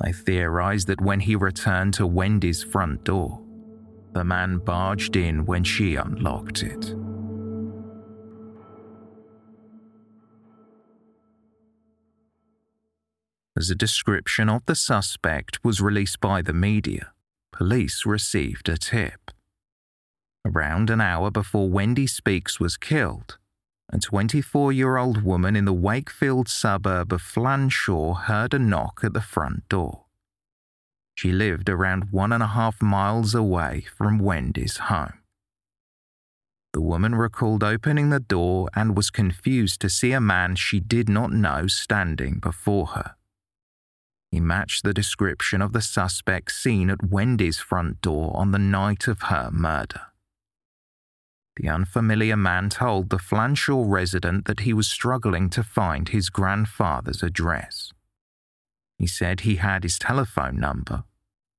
They 0.00 0.12
theorized 0.12 0.88
that 0.88 1.00
when 1.00 1.20
he 1.20 1.36
returned 1.36 1.94
to 1.94 2.06
Wendy's 2.06 2.62
front 2.62 3.04
door, 3.04 3.40
the 4.12 4.24
man 4.24 4.58
barged 4.58 5.16
in 5.16 5.46
when 5.46 5.64
she 5.64 5.96
unlocked 5.96 6.62
it. 6.62 6.94
As 13.56 13.70
a 13.70 13.74
description 13.74 14.48
of 14.48 14.66
the 14.66 14.74
suspect 14.74 15.62
was 15.62 15.80
released 15.80 16.20
by 16.20 16.42
the 16.42 16.52
media, 16.52 17.12
police 17.52 18.04
received 18.04 18.68
a 18.68 18.76
tip. 18.76 19.30
Around 20.44 20.90
an 20.90 21.00
hour 21.00 21.30
before 21.30 21.68
Wendy 21.68 22.06
Speakes 22.06 22.58
was 22.58 22.76
killed, 22.76 23.38
a 23.92 23.98
24 23.98 24.72
year 24.72 24.96
old 24.96 25.22
woman 25.22 25.54
in 25.54 25.66
the 25.66 25.72
Wakefield 25.72 26.48
suburb 26.48 27.12
of 27.12 27.22
Flanshaw 27.22 28.14
heard 28.14 28.54
a 28.54 28.58
knock 28.58 29.00
at 29.04 29.12
the 29.12 29.20
front 29.20 29.68
door. 29.68 30.06
She 31.14 31.30
lived 31.30 31.68
around 31.68 32.10
one 32.10 32.32
and 32.32 32.42
a 32.42 32.48
half 32.48 32.80
miles 32.80 33.34
away 33.34 33.84
from 33.96 34.18
Wendy's 34.18 34.78
home. 34.78 35.12
The 36.72 36.80
woman 36.80 37.14
recalled 37.14 37.62
opening 37.62 38.08
the 38.08 38.18
door 38.18 38.70
and 38.74 38.96
was 38.96 39.10
confused 39.10 39.80
to 39.82 39.90
see 39.90 40.12
a 40.12 40.20
man 40.20 40.56
she 40.56 40.80
did 40.80 41.08
not 41.08 41.30
know 41.30 41.66
standing 41.66 42.38
before 42.38 42.86
her. 42.88 43.14
He 44.32 44.40
matched 44.40 44.82
the 44.82 44.94
description 44.94 45.60
of 45.60 45.74
the 45.74 45.82
suspect 45.82 46.52
seen 46.52 46.88
at 46.88 47.10
Wendy's 47.10 47.58
front 47.58 48.00
door 48.00 48.34
on 48.34 48.50
the 48.50 48.58
night 48.58 49.06
of 49.06 49.24
her 49.24 49.50
murder. 49.52 50.00
The 51.56 51.68
unfamiliar 51.68 52.38
man 52.38 52.70
told 52.70 53.10
the 53.10 53.18
Flanshaw 53.18 53.84
resident 53.86 54.46
that 54.46 54.60
he 54.60 54.72
was 54.72 54.88
struggling 54.88 55.50
to 55.50 55.62
find 55.62 56.08
his 56.08 56.30
grandfather's 56.30 57.22
address. 57.22 57.92
He 58.98 59.06
said 59.06 59.40
he 59.40 59.56
had 59.56 59.82
his 59.82 59.98
telephone 59.98 60.58
number 60.58 61.04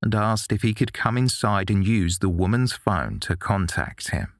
and 0.01 0.15
asked 0.15 0.51
if 0.51 0.63
he 0.63 0.73
could 0.73 0.93
come 0.93 1.15
inside 1.15 1.69
and 1.69 1.86
use 1.86 2.17
the 2.17 2.27
woman's 2.27 2.73
phone 2.73 3.19
to 3.19 3.38
contact 3.38 4.09
him. 4.09 4.33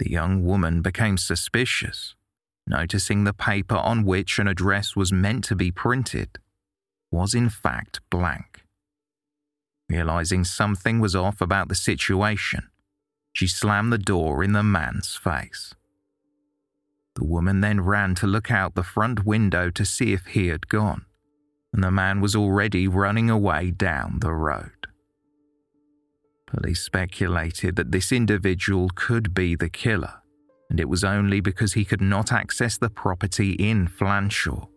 The 0.00 0.10
young 0.10 0.44
woman 0.44 0.82
became 0.82 1.16
suspicious, 1.16 2.16
noticing 2.66 3.22
the 3.22 3.32
paper 3.32 3.76
on 3.76 4.04
which 4.04 4.40
an 4.40 4.48
address 4.48 4.96
was 4.96 5.12
meant 5.12 5.44
to 5.44 5.54
be 5.54 5.70
printed 5.70 6.40
was 7.10 7.34
in 7.34 7.48
fact 7.48 8.00
blank. 8.10 8.64
Realizing 9.88 10.44
something 10.44 11.00
was 11.00 11.16
off 11.16 11.40
about 11.40 11.68
the 11.68 11.74
situation, 11.74 12.68
she 13.32 13.46
slammed 13.46 13.92
the 13.92 13.98
door 13.98 14.44
in 14.44 14.52
the 14.52 14.62
man's 14.62 15.16
face. 15.16 15.74
The 17.14 17.24
woman 17.24 17.60
then 17.60 17.80
ran 17.80 18.14
to 18.16 18.26
look 18.26 18.50
out 18.50 18.74
the 18.74 18.82
front 18.82 19.24
window 19.24 19.70
to 19.70 19.84
see 19.84 20.12
if 20.12 20.26
he 20.26 20.48
had 20.48 20.68
gone, 20.68 21.06
and 21.72 21.82
the 21.82 21.90
man 21.90 22.20
was 22.20 22.36
already 22.36 22.86
running 22.86 23.30
away 23.30 23.70
down 23.70 24.18
the 24.20 24.32
road. 24.32 24.86
Police 26.46 26.80
speculated 26.80 27.76
that 27.76 27.92
this 27.92 28.12
individual 28.12 28.90
could 28.94 29.34
be 29.34 29.54
the 29.54 29.68
killer, 29.68 30.22
and 30.70 30.78
it 30.78 30.88
was 30.88 31.02
only 31.02 31.40
because 31.40 31.72
he 31.72 31.84
could 31.84 32.00
not 32.00 32.30
access 32.30 32.76
the 32.78 32.90
property 32.90 33.52
in 33.52 33.88
Flanshaw 33.88 34.68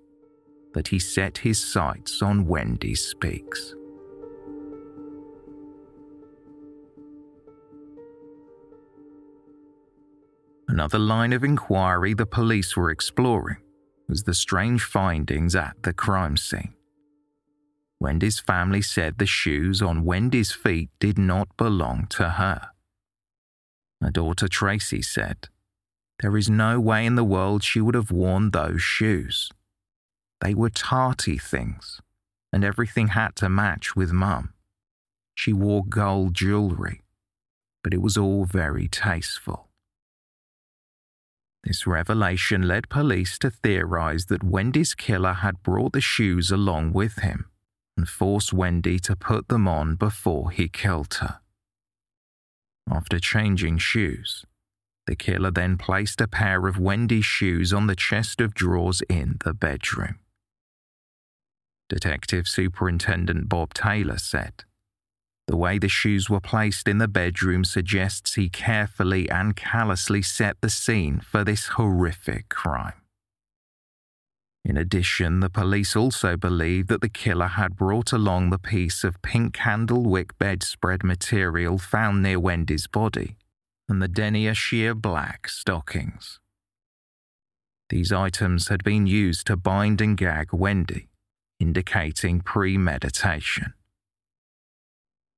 that 0.73 0.88
he 0.88 0.99
set 0.99 1.39
his 1.39 1.63
sights 1.63 2.21
on 2.21 2.47
Wendy 2.47 2.95
Speakes. 2.95 3.75
Another 10.67 10.99
line 10.99 11.34
of 11.34 11.43
inquiry 11.43 12.13
the 12.13 12.25
police 12.25 12.77
were 12.77 12.91
exploring 12.91 13.57
was 14.07 14.23
the 14.23 14.34
strange 14.34 14.84
findings 14.84 15.55
at 15.55 15.75
the 15.84 15.93
crime 15.93 16.38
scene. 16.38 16.73
Wendy's 17.99 18.39
family 18.39 18.81
said 18.81 19.17
the 19.17 19.25
shoes 19.25 19.81
on 19.81 20.05
Wendy's 20.05 20.51
feet 20.51 20.89
did 20.99 21.17
not 21.17 21.55
belong 21.55 22.07
to 22.12 22.31
her. 22.31 22.69
Her 24.01 24.10
daughter 24.10 24.47
Tracy 24.47 25.01
said, 25.01 25.49
There 26.21 26.36
is 26.36 26.49
no 26.49 26.79
way 26.79 27.05
in 27.05 27.15
the 27.15 27.23
world 27.23 27.63
she 27.63 27.79
would 27.79 27.93
have 27.93 28.10
worn 28.10 28.51
those 28.51 28.81
shoes. 28.81 29.51
They 30.41 30.56
were 30.56 30.69
tarty 30.69 31.38
things, 31.38 32.01
and 32.51 32.63
everything 32.63 33.10
had 33.10 33.36
to 33.38 33.49
match 33.49 33.95
with 33.95 34.12
Mum. 34.12 34.54
She 35.36 35.54
wore 35.54 35.86
gold 35.86 36.34
jewellery, 36.34 37.01
but 37.84 37.93
it 37.93 38.01
was 38.01 38.17
all 38.17 38.45
very 38.45 38.88
tasteful. 38.88 39.69
This 41.63 41.86
revelation 41.86 42.67
led 42.67 42.89
police 42.89 43.38
to 43.39 43.51
theorize 43.51 44.25
that 44.25 44.43
Wendy's 44.43 44.95
killer 44.95 45.34
had 45.34 45.62
brought 45.62 45.93
the 45.93 46.01
shoes 46.01 46.49
along 46.49 46.93
with 46.93 47.19
him 47.19 47.45
and 47.95 48.10
forced 48.10 48.51
Wendy 48.51 48.97
to 48.99 49.15
put 49.15 49.47
them 49.47 49.67
on 49.67 49.95
before 49.95 50.49
he 50.49 50.67
killed 50.67 51.13
her. 51.15 51.39
After 52.89 53.19
changing 53.19 53.77
shoes, 53.77 54.43
the 55.06 55.15
killer 55.15 55.51
then 55.51 55.77
placed 55.77 56.19
a 56.19 56.27
pair 56.27 56.67
of 56.67 56.80
Wendy's 56.80 57.25
shoes 57.25 57.71
on 57.71 57.86
the 57.86 57.95
chest 57.95 58.41
of 58.41 58.56
drawers 58.56 59.04
in 59.08 59.38
the 59.43 59.54
bedroom. 59.54 60.17
Detective 61.91 62.47
Superintendent 62.47 63.49
Bob 63.49 63.73
Taylor 63.73 64.17
said. 64.17 64.63
The 65.47 65.58
way 65.58 65.77
the 65.77 65.89
shoes 65.89 66.30
were 66.30 66.39
placed 66.39 66.88
in 66.88 66.99
the 66.99 67.08
bedroom 67.10 67.65
suggests 67.65 68.36
he 68.36 68.47
carefully 68.47 69.30
and 69.30 69.58
callously 69.58 70.21
set 70.21 70.56
the 70.62 70.69
scene 70.69 71.19
for 71.19 71.43
this 71.43 71.67
horrific 71.75 72.47
crime. 72.47 72.93
In 74.63 74.77
addition, 74.77 75.41
the 75.41 75.49
police 75.49 75.93
also 75.93 76.38
believe 76.38 76.88
that 76.88 77.01
the 77.01 77.10
killer 77.10 77.47
had 77.47 77.75
brought 77.75 78.13
along 78.13 78.51
the 78.51 78.58
piece 78.58 79.04
of 79.04 79.21
pink 79.21 79.54
candlewick 79.54 80.38
bedspread 80.38 81.04
material 81.04 81.77
found 81.77 82.23
near 82.23 82.39
Wendy's 82.39 82.88
body, 82.88 83.36
and 83.89 84.01
the 84.01 84.08
denier 84.08 84.54
sheer 84.54 84.95
black 84.95 85.49
stockings. 85.49 86.39
These 87.89 88.13
items 88.13 88.69
had 88.69 88.82
been 88.82 89.08
used 89.08 89.45
to 89.47 89.58
bind 89.58 89.99
and 89.99 90.15
gag 90.15 90.54
Wendy, 90.54 91.10
indicating 91.62 92.41
premeditation. 92.41 93.74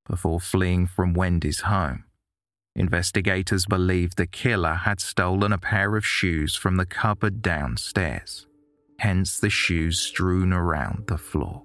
Before 0.07 0.39
fleeing 0.39 0.87
from 0.87 1.13
Wendy's 1.13 1.61
home, 1.61 2.05
investigators 2.75 3.65
believed 3.65 4.17
the 4.17 4.25
killer 4.25 4.73
had 4.73 4.99
stolen 5.01 5.51
a 5.51 5.57
pair 5.57 5.95
of 5.95 6.05
shoes 6.05 6.55
from 6.55 6.77
the 6.77 6.85
cupboard 6.85 7.41
downstairs, 7.41 8.47
hence 8.99 9.39
the 9.39 9.49
shoes 9.49 9.99
strewn 9.99 10.53
around 10.53 11.07
the 11.07 11.17
floor. 11.17 11.63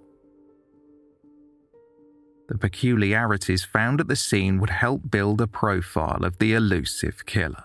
The 2.49 2.59
peculiarities 2.59 3.65
found 3.65 4.01
at 4.01 4.09
the 4.09 4.17
scene 4.17 4.59
would 4.59 4.71
help 4.71 5.11
build 5.11 5.41
a 5.41 5.47
profile 5.47 6.25
of 6.25 6.39
the 6.39 6.55
elusive 6.55 7.27
killer. 7.27 7.65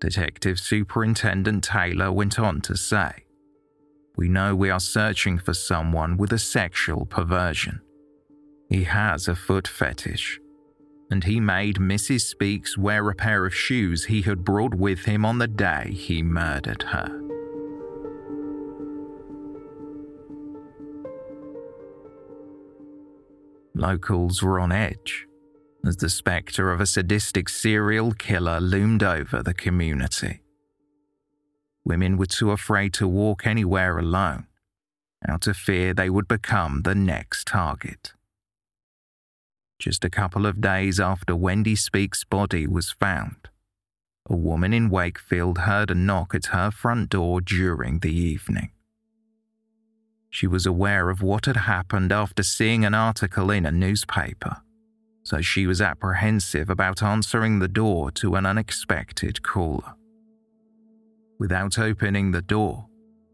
Detective 0.00 0.58
Superintendent 0.58 1.64
Taylor 1.64 2.12
went 2.12 2.38
on 2.38 2.60
to 2.62 2.76
say, 2.76 3.23
We 4.16 4.28
know 4.28 4.54
we 4.54 4.70
are 4.70 4.80
searching 4.80 5.38
for 5.38 5.54
someone 5.54 6.16
with 6.16 6.32
a 6.32 6.38
sexual 6.38 7.04
perversion. 7.06 7.80
He 8.68 8.84
has 8.84 9.28
a 9.28 9.34
foot 9.34 9.66
fetish, 9.66 10.40
and 11.10 11.24
he 11.24 11.40
made 11.40 11.76
Mrs. 11.76 12.22
Speakes 12.22 12.78
wear 12.78 13.10
a 13.10 13.14
pair 13.14 13.44
of 13.44 13.54
shoes 13.54 14.04
he 14.04 14.22
had 14.22 14.44
brought 14.44 14.74
with 14.74 15.04
him 15.04 15.24
on 15.24 15.38
the 15.38 15.48
day 15.48 15.92
he 15.92 16.22
murdered 16.22 16.82
her. 16.84 17.20
Locals 23.74 24.42
were 24.42 24.60
on 24.60 24.70
edge 24.70 25.26
as 25.84 25.96
the 25.96 26.08
spectre 26.08 26.72
of 26.72 26.80
a 26.80 26.86
sadistic 26.86 27.48
serial 27.48 28.12
killer 28.12 28.60
loomed 28.60 29.02
over 29.02 29.42
the 29.42 29.52
community. 29.52 30.43
Women 31.84 32.16
were 32.16 32.26
too 32.26 32.50
afraid 32.50 32.94
to 32.94 33.06
walk 33.06 33.46
anywhere 33.46 33.98
alone, 33.98 34.46
out 35.28 35.46
of 35.46 35.56
fear 35.56 35.92
they 35.92 36.08
would 36.08 36.26
become 36.26 36.82
the 36.82 36.94
next 36.94 37.46
target. 37.46 38.12
Just 39.78 40.04
a 40.04 40.10
couple 40.10 40.46
of 40.46 40.60
days 40.60 40.98
after 40.98 41.36
Wendy 41.36 41.76
Speakes' 41.76 42.24
body 42.24 42.66
was 42.66 42.92
found, 42.92 43.48
a 44.26 44.34
woman 44.34 44.72
in 44.72 44.88
Wakefield 44.88 45.58
heard 45.58 45.90
a 45.90 45.94
knock 45.94 46.34
at 46.34 46.46
her 46.46 46.70
front 46.70 47.10
door 47.10 47.42
during 47.42 47.98
the 47.98 48.14
evening. 48.14 48.70
She 50.30 50.46
was 50.46 50.64
aware 50.64 51.10
of 51.10 51.22
what 51.22 51.44
had 51.44 51.58
happened 51.58 52.12
after 52.12 52.42
seeing 52.42 52.84
an 52.84 52.94
article 52.94 53.50
in 53.50 53.66
a 53.66 53.70
newspaper, 53.70 54.62
so 55.22 55.42
she 55.42 55.66
was 55.66 55.82
apprehensive 55.82 56.70
about 56.70 57.02
answering 57.02 57.58
the 57.58 57.68
door 57.68 58.10
to 58.12 58.36
an 58.36 58.46
unexpected 58.46 59.42
caller. 59.42 59.94
Without 61.38 61.78
opening 61.78 62.30
the 62.30 62.42
door, 62.42 62.86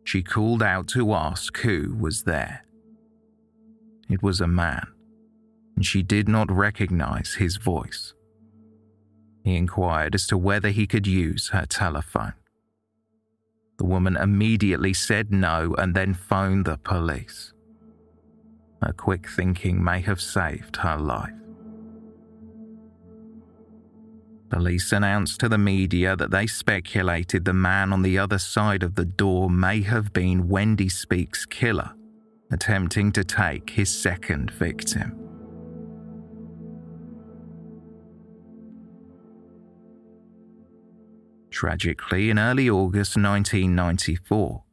she 0.05 0.23
called 0.23 0.63
out 0.63 0.89
to 0.89 1.13
ask 1.13 1.57
who 1.59 1.97
was 1.99 2.25
there. 2.25 2.65
It 4.09 4.23
was 4.23 4.41
a 4.41 4.49
man, 4.49 4.87
and 5.77 5.85
she 5.85 6.03
did 6.03 6.29
not 6.29 6.51
recognize 6.51 7.35
his 7.35 7.57
voice. 7.57 8.15
He 9.45 9.57
inquired 9.57 10.15
as 10.15 10.27
to 10.29 10.39
whether 10.39 10.71
he 10.71 10.87
could 10.87 11.07
use 11.07 11.51
her 11.51 11.67
telephone. 11.67 12.35
The 13.79 13.85
woman 13.85 14.17
immediately 14.17 14.93
said 14.93 15.33
no 15.33 15.75
and 15.79 15.95
then 15.95 16.13
phoned 16.13 16.67
the 16.67 16.77
police. 16.77 17.53
Her 18.83 18.93
quick 18.93 19.29
thinking 19.29 19.83
may 19.83 20.01
have 20.01 20.21
saved 20.21 20.77
her 20.77 20.99
life. 20.99 21.33
Police 24.51 24.91
announced 24.91 25.39
to 25.41 25.49
the 25.49 25.59
media 25.59 26.17
that 26.17 26.33
they 26.33 26.49
speculated 26.49 27.45
the 27.45 27.55
man 27.55 27.93
on 27.93 28.03
the 28.03 28.19
other 28.19 28.39
side 28.39 28.83
of 28.83 28.97
the 28.97 29.05
door 29.05 29.49
may 29.49 29.81
have 29.83 30.13
been 30.13 30.49
Wendy 30.49 30.89
Speakes' 30.89 31.47
killer, 31.47 31.93
attempting 32.51 33.13
to 33.13 33.23
take 33.23 33.71
his 33.71 33.89
second 33.89 34.51
victim. 34.51 35.17
Tragically, 41.53 42.31
in 42.31 42.39
early 42.39 42.69
August 42.69 43.17
1994, 43.17 44.65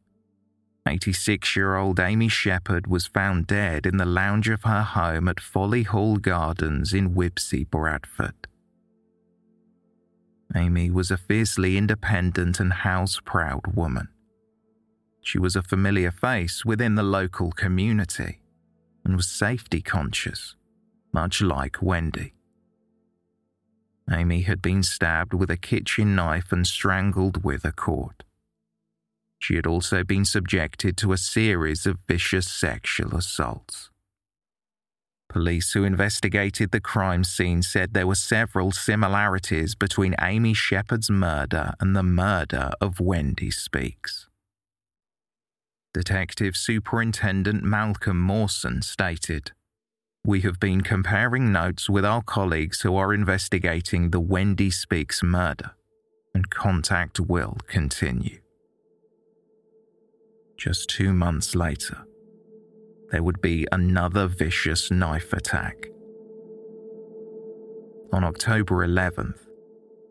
86 0.87 1.55
year 1.55 1.75
old 1.75 1.99
Amy 1.99 2.29
Shepherd 2.29 2.87
was 2.87 3.05
found 3.05 3.45
dead 3.45 3.85
in 3.85 3.97
the 3.97 4.05
lounge 4.05 4.49
of 4.49 4.63
her 4.63 4.81
home 4.81 5.27
at 5.27 5.39
Folly 5.39 5.83
Hall 5.83 6.17
Gardens 6.17 6.93
in 6.93 7.13
Wibsey, 7.13 7.69
Bradford. 7.69 8.47
Amy 10.55 10.89
was 10.89 11.11
a 11.11 11.17
fiercely 11.17 11.77
independent 11.77 12.59
and 12.59 12.71
house 12.71 13.19
proud 13.23 13.75
woman. 13.75 14.07
She 15.21 15.37
was 15.37 15.55
a 15.55 15.61
familiar 15.61 16.11
face 16.11 16.63
within 16.63 16.95
the 16.95 17.03
local 17.03 17.51
community 17.51 18.39
and 19.03 19.15
was 19.15 19.27
safety 19.27 19.81
conscious, 19.81 20.55
much 21.11 21.41
like 21.41 21.81
Wendy. 21.81 22.33
Amy 24.09 24.43
had 24.43 24.61
been 24.61 24.83
stabbed 24.83 25.33
with 25.33 25.51
a 25.51 25.57
kitchen 25.57 26.15
knife 26.15 26.51
and 26.51 26.65
strangled 26.65 27.43
with 27.43 27.65
a 27.65 27.73
cord. 27.73 28.23
She 29.39 29.55
had 29.55 29.67
also 29.67 30.03
been 30.03 30.25
subjected 30.25 30.97
to 30.97 31.11
a 31.11 31.17
series 31.17 31.85
of 31.85 31.99
vicious 32.07 32.49
sexual 32.49 33.15
assaults. 33.15 33.89
Police 35.37 35.73
who 35.73 35.83
investigated 35.83 36.71
the 36.71 36.79
crime 36.79 37.23
scene 37.23 37.61
said 37.61 37.93
there 37.93 38.07
were 38.07 38.15
several 38.15 38.71
similarities 38.71 39.75
between 39.75 40.15
Amy 40.19 40.55
Shepherd's 40.55 41.11
murder 41.11 41.75
and 41.79 41.95
the 41.95 42.01
murder 42.01 42.71
of 42.81 42.99
Wendy 42.99 43.51
Speakes. 43.51 44.27
Detective 45.93 46.57
Superintendent 46.57 47.63
Malcolm 47.63 48.19
Mawson 48.19 48.81
stated 48.81 49.51
we 50.25 50.41
have 50.41 50.59
been 50.59 50.81
comparing 50.81 51.51
notes 51.51 51.87
with 51.87 52.03
our 52.03 52.23
colleagues 52.23 52.81
who 52.81 52.95
are 52.95 53.13
investigating 53.13 54.09
the 54.09 54.19
Wendy 54.19 54.71
Speakes 54.71 55.21
murder, 55.21 55.75
and 56.33 56.49
contact 56.49 57.19
will 57.19 57.57
continue. 57.67 58.39
Just 60.57 60.89
two 60.89 61.13
months 61.13 61.53
later, 61.53 62.07
there 63.11 63.23
would 63.23 63.41
be 63.41 63.67
another 63.71 64.27
vicious 64.27 64.91
knife 64.91 65.33
attack. 65.33 65.87
On 68.11 68.23
October 68.23 68.87
11th, 68.87 69.39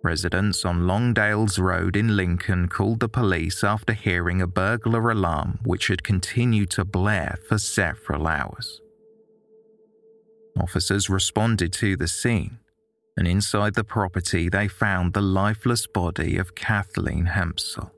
residents 0.03 0.65
on 0.65 0.87
Longdales 0.87 1.59
Road 1.59 1.97
in 1.97 2.17
Lincoln 2.17 2.69
called 2.69 3.01
the 3.01 3.09
police 3.09 3.65
after 3.65 3.93
hearing 3.93 4.41
a 4.41 4.47
burglar 4.47 5.11
alarm 5.11 5.59
which 5.65 5.89
had 5.89 6.05
continued 6.05 6.71
to 6.71 6.85
blare 6.85 7.39
for 7.49 7.59
several 7.59 8.27
hours. 8.27 8.81
Officers 10.61 11.11
responded 11.11 11.73
to 11.75 11.97
the 11.97 12.09
scene, 12.09 12.59
and 13.17 13.27
inside 13.27 13.75
the 13.75 13.85
property 13.85 14.49
they 14.49 14.69
found 14.69 15.13
the 15.13 15.21
lifeless 15.21 15.87
body 15.87 16.39
of 16.39 16.55
Kathleen 16.55 17.27
Hempsel. 17.27 17.93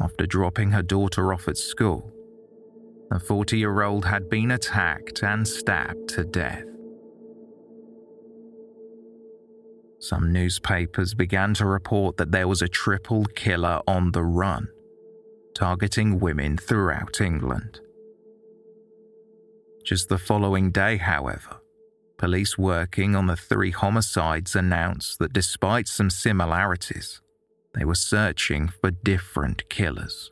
After 0.00 0.26
dropping 0.26 0.70
her 0.70 0.82
daughter 0.82 1.32
off 1.32 1.48
at 1.48 1.58
school, 1.58 2.12
the 3.10 3.18
40 3.18 3.58
year 3.58 3.82
old 3.82 4.04
had 4.04 4.28
been 4.28 4.50
attacked 4.50 5.22
and 5.22 5.46
stabbed 5.46 6.08
to 6.10 6.24
death. 6.24 6.64
Some 10.00 10.32
newspapers 10.32 11.14
began 11.14 11.54
to 11.54 11.66
report 11.66 12.18
that 12.18 12.30
there 12.30 12.46
was 12.46 12.62
a 12.62 12.68
triple 12.68 13.24
killer 13.24 13.80
on 13.86 14.12
the 14.12 14.22
run, 14.22 14.68
targeting 15.54 16.20
women 16.20 16.56
throughout 16.56 17.20
England. 17.20 17.80
Just 19.84 20.08
the 20.08 20.18
following 20.18 20.70
day, 20.70 20.98
however, 20.98 21.60
police 22.16 22.56
working 22.56 23.16
on 23.16 23.26
the 23.26 23.36
three 23.36 23.70
homicides 23.70 24.54
announced 24.54 25.18
that 25.18 25.32
despite 25.32 25.88
some 25.88 26.10
similarities, 26.10 27.20
they 27.74 27.84
were 27.84 27.94
searching 27.94 28.68
for 28.68 28.90
different 28.90 29.68
killers. 29.68 30.30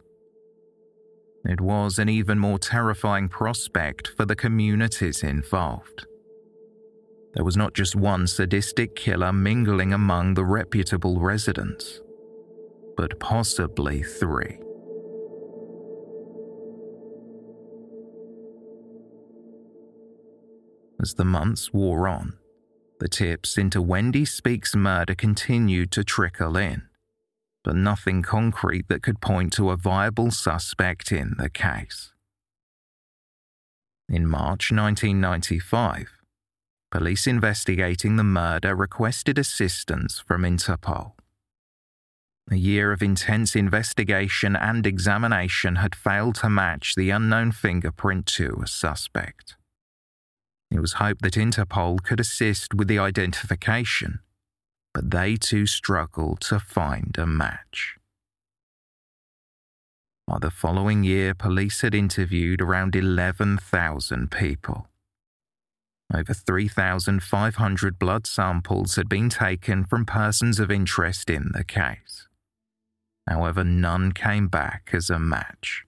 It 1.48 1.60
was 1.60 2.00
an 2.00 2.08
even 2.08 2.40
more 2.40 2.58
terrifying 2.58 3.28
prospect 3.28 4.08
for 4.16 4.24
the 4.24 4.34
communities 4.34 5.22
involved. 5.22 6.06
There 7.34 7.44
was 7.44 7.56
not 7.56 7.72
just 7.72 7.94
one 7.94 8.26
sadistic 8.26 8.96
killer 8.96 9.32
mingling 9.32 9.92
among 9.92 10.34
the 10.34 10.44
reputable 10.44 11.20
residents, 11.20 12.00
but 12.96 13.20
possibly 13.20 14.02
three. 14.02 14.58
As 21.00 21.14
the 21.14 21.24
months 21.24 21.72
wore 21.72 22.08
on, 22.08 22.38
the 22.98 23.08
tips 23.08 23.58
into 23.58 23.82
Wendy 23.82 24.24
Speakes' 24.24 24.74
murder 24.74 25.14
continued 25.14 25.92
to 25.92 26.02
trickle 26.02 26.56
in, 26.56 26.82
but 27.66 27.74
nothing 27.74 28.22
concrete 28.22 28.86
that 28.86 29.02
could 29.02 29.20
point 29.20 29.52
to 29.52 29.70
a 29.70 29.76
viable 29.76 30.30
suspect 30.30 31.10
in 31.10 31.34
the 31.36 31.50
case. 31.50 32.12
In 34.08 34.24
March 34.24 34.70
1995, 34.70 36.22
police 36.92 37.26
investigating 37.26 38.14
the 38.14 38.22
murder 38.22 38.76
requested 38.76 39.36
assistance 39.36 40.20
from 40.20 40.42
Interpol. 40.42 41.14
A 42.52 42.54
year 42.54 42.92
of 42.92 43.02
intense 43.02 43.56
investigation 43.56 44.54
and 44.54 44.86
examination 44.86 45.74
had 45.74 45.96
failed 45.96 46.36
to 46.36 46.48
match 46.48 46.94
the 46.94 47.10
unknown 47.10 47.50
fingerprint 47.50 48.26
to 48.26 48.60
a 48.62 48.68
suspect. 48.68 49.56
It 50.70 50.78
was 50.78 50.94
hoped 50.94 51.22
that 51.22 51.34
Interpol 51.34 52.00
could 52.00 52.20
assist 52.20 52.74
with 52.74 52.86
the 52.86 53.00
identification, 53.00 54.20
but 54.96 55.10
they 55.10 55.36
too 55.36 55.66
struggled 55.66 56.40
to 56.40 56.58
find 56.58 57.18
a 57.18 57.26
match. 57.26 57.98
By 60.26 60.38
the 60.40 60.50
following 60.50 61.04
year, 61.04 61.34
police 61.34 61.82
had 61.82 61.94
interviewed 61.94 62.62
around 62.62 62.96
11,000 62.96 64.30
people. 64.30 64.86
Over 66.14 66.32
3,500 66.32 67.98
blood 67.98 68.26
samples 68.26 68.96
had 68.96 69.06
been 69.06 69.28
taken 69.28 69.84
from 69.84 70.06
persons 70.06 70.58
of 70.58 70.70
interest 70.70 71.28
in 71.28 71.50
the 71.52 71.62
case. 71.62 72.26
However, 73.28 73.64
none 73.64 74.12
came 74.12 74.48
back 74.48 74.92
as 74.94 75.10
a 75.10 75.18
match. 75.18 75.84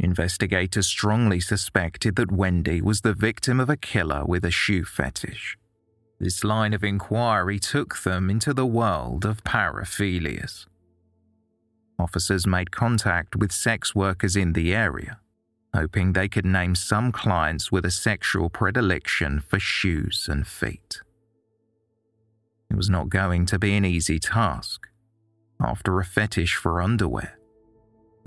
Investigators 0.00 0.88
strongly 0.88 1.38
suspected 1.38 2.16
that 2.16 2.32
Wendy 2.32 2.82
was 2.82 3.02
the 3.02 3.14
victim 3.14 3.60
of 3.60 3.70
a 3.70 3.76
killer 3.76 4.24
with 4.24 4.44
a 4.44 4.50
shoe 4.50 4.82
fetish. 4.82 5.56
This 6.20 6.42
line 6.42 6.74
of 6.74 6.82
inquiry 6.82 7.60
took 7.60 8.02
them 8.02 8.28
into 8.28 8.52
the 8.52 8.66
world 8.66 9.24
of 9.24 9.44
paraphilias. 9.44 10.66
Officers 11.98 12.46
made 12.46 12.72
contact 12.72 13.36
with 13.36 13.52
sex 13.52 13.94
workers 13.94 14.34
in 14.34 14.52
the 14.52 14.74
area, 14.74 15.20
hoping 15.74 16.12
they 16.12 16.28
could 16.28 16.44
name 16.44 16.74
some 16.74 17.12
clients 17.12 17.70
with 17.70 17.84
a 17.84 17.90
sexual 17.90 18.50
predilection 18.50 19.40
for 19.40 19.60
shoes 19.60 20.26
and 20.28 20.46
feet. 20.46 21.00
It 22.70 22.76
was 22.76 22.90
not 22.90 23.08
going 23.08 23.46
to 23.46 23.58
be 23.58 23.76
an 23.76 23.84
easy 23.84 24.18
task. 24.18 24.88
After 25.60 25.98
a 25.98 26.04
fetish 26.04 26.56
for 26.56 26.80
underwear, 26.80 27.38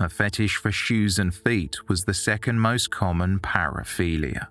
a 0.00 0.08
fetish 0.08 0.56
for 0.56 0.72
shoes 0.72 1.18
and 1.18 1.34
feet 1.34 1.88
was 1.88 2.04
the 2.04 2.14
second 2.14 2.58
most 2.58 2.90
common 2.90 3.38
paraphilia. 3.38 4.48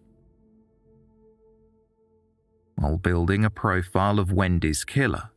While 2.81 2.97
building 2.97 3.45
a 3.45 3.51
profile 3.51 4.17
of 4.17 4.31
Wendy's 4.31 4.83
killer, 4.83 5.29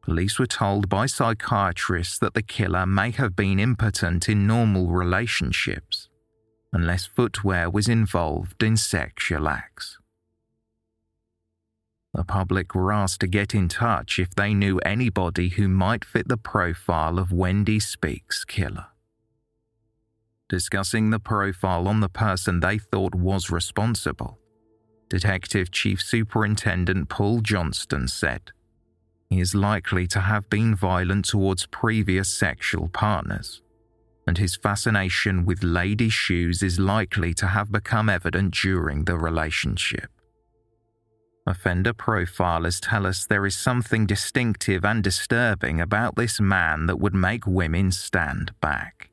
police 0.00 0.38
were 0.38 0.46
told 0.46 0.88
by 0.88 1.06
psychiatrists 1.06 2.20
that 2.20 2.34
the 2.34 2.42
killer 2.42 2.86
may 2.86 3.10
have 3.10 3.34
been 3.34 3.58
impotent 3.58 4.28
in 4.28 4.46
normal 4.46 4.86
relationships 4.86 6.08
unless 6.72 7.04
footwear 7.04 7.68
was 7.68 7.88
involved 7.88 8.62
in 8.62 8.76
sexual 8.76 9.48
acts. 9.48 9.98
The 12.12 12.22
public 12.22 12.76
were 12.76 12.92
asked 12.92 13.20
to 13.22 13.26
get 13.26 13.56
in 13.56 13.68
touch 13.68 14.20
if 14.20 14.32
they 14.32 14.54
knew 14.54 14.78
anybody 14.78 15.48
who 15.48 15.66
might 15.66 16.04
fit 16.04 16.28
the 16.28 16.36
profile 16.36 17.18
of 17.18 17.32
Wendy 17.32 17.80
Speakes 17.80 18.44
killer. 18.44 18.86
Discussing 20.48 21.10
the 21.10 21.18
profile 21.18 21.88
on 21.88 21.98
the 21.98 22.08
person 22.08 22.60
they 22.60 22.78
thought 22.78 23.16
was 23.16 23.50
responsible, 23.50 24.38
Detective 25.08 25.70
Chief 25.70 26.02
Superintendent 26.02 27.08
Paul 27.08 27.40
Johnston 27.40 28.08
said, 28.08 28.52
He 29.30 29.40
is 29.40 29.54
likely 29.54 30.06
to 30.08 30.20
have 30.20 30.48
been 30.50 30.74
violent 30.74 31.26
towards 31.26 31.66
previous 31.66 32.32
sexual 32.32 32.88
partners 32.88 33.62
and 34.26 34.38
his 34.38 34.56
fascination 34.56 35.44
with 35.44 35.62
lady 35.62 36.08
shoes 36.08 36.62
is 36.62 36.78
likely 36.78 37.34
to 37.34 37.48
have 37.48 37.70
become 37.70 38.08
evident 38.08 38.54
during 38.54 39.04
the 39.04 39.16
relationship. 39.16 40.10
Offender 41.46 41.92
profilers 41.92 42.80
tell 42.82 43.06
us 43.06 43.26
there 43.26 43.44
is 43.44 43.54
something 43.54 44.06
distinctive 44.06 44.84
and 44.84 45.04
disturbing 45.04 45.80
about 45.80 46.16
this 46.16 46.40
man 46.40 46.86
that 46.86 46.98
would 46.98 47.14
make 47.14 47.46
women 47.46 47.92
stand 47.92 48.52
back. 48.60 49.10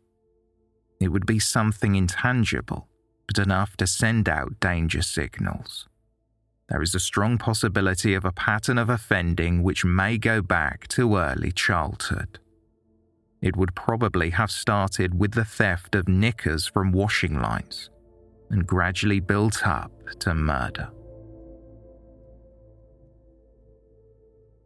It 1.02 1.10
would 1.10 1.26
be 1.26 1.40
something 1.40 1.96
intangible, 1.96 2.88
but 3.28 3.40
enough 3.40 3.78
to 3.78 3.88
send 3.88 4.28
out 4.28 4.60
danger 4.60 5.02
signals. 5.02 5.88
There 6.70 6.82
is 6.82 6.96
a 6.96 7.00
strong 7.00 7.38
possibility 7.38 8.14
of 8.14 8.24
a 8.24 8.32
pattern 8.32 8.78
of 8.78 8.90
offending 8.90 9.62
which 9.62 9.84
may 9.84 10.18
go 10.18 10.42
back 10.42 10.88
to 10.90 11.18
early 11.18 11.52
childhood. 11.52 12.40
It 13.42 13.58
would 13.58 13.76
probably 13.76 14.30
have 14.30 14.52
started 14.52 15.20
with 15.20 15.34
the 15.34 15.44
theft 15.44 15.96
of 15.96 16.08
knickers 16.08 16.68
from 16.68 16.92
washing 16.92 17.42
lines 17.42 17.90
and 18.50 18.68
gradually 18.68 19.20
built 19.20 19.66
up 19.66 19.92
to 20.20 20.34
murder. 20.34 20.90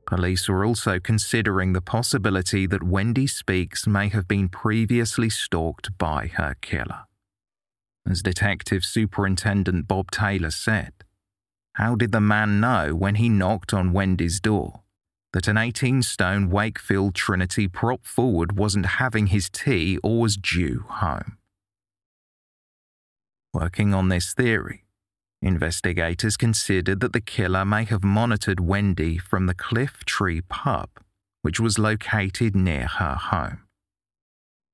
Police 0.06 0.48
are 0.50 0.64
also 0.64 1.00
considering 1.00 1.74
the 1.74 1.82
possibility 1.82 2.68
that 2.68 2.84
Wendy 2.84 3.26
Speakes 3.26 3.88
may 3.88 4.10
have 4.10 4.28
been 4.28 4.50
previously 4.50 5.30
stalked 5.30 5.98
by 5.98 6.28
her 6.36 6.56
killer. 6.62 7.06
As 8.08 8.22
Detective 8.22 8.86
Superintendent 8.86 9.88
Bob 9.88 10.12
Taylor 10.12 10.52
said, 10.52 10.94
how 11.74 11.96
did 11.96 12.12
the 12.12 12.22
man 12.22 12.60
know 12.60 12.96
when 12.96 13.16
he 13.16 13.30
knocked 13.30 13.74
on 13.74 13.94
Wendy's 13.94 14.40
door 14.40 14.84
that 15.36 15.50
an 15.50 15.58
18 15.58 16.02
stone 16.02 16.50
Wakefield 16.50 17.14
Trinity 17.14 17.68
prop 17.68 18.06
forward 18.06 18.58
wasn't 18.58 18.86
having 18.86 19.28
his 19.28 19.50
tea 19.50 19.98
or 20.02 20.22
was 20.22 20.38
due 20.38 20.86
home. 20.88 21.38
Working 23.54 23.94
on 23.94 24.08
this 24.08 24.34
theory, 24.34 24.86
investigators 25.42 26.38
considered 26.38 27.02
that 27.02 27.12
the 27.12 27.20
killer 27.20 27.66
may 27.66 27.84
have 27.84 28.02
monitored 28.02 28.62
Wendy 28.62 29.18
from 29.18 29.46
the 29.46 29.54
Cliff 29.54 30.06
Tree 30.06 30.40
pub, 30.40 30.90
which 31.42 31.60
was 31.60 31.78
located 31.78 32.56
near 32.56 32.88
her 32.88 33.16
home. 33.16 33.64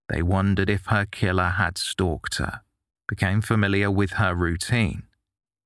They 0.09 0.21
wondered 0.21 0.69
if 0.69 0.85
her 0.85 1.07
killer 1.07 1.55
had 1.57 1.79
stalked 1.79 2.37
her, 2.37 2.61
became 3.07 3.41
familiar 3.41 3.89
with 3.91 4.11
her 4.13 4.33
routine, 4.33 5.03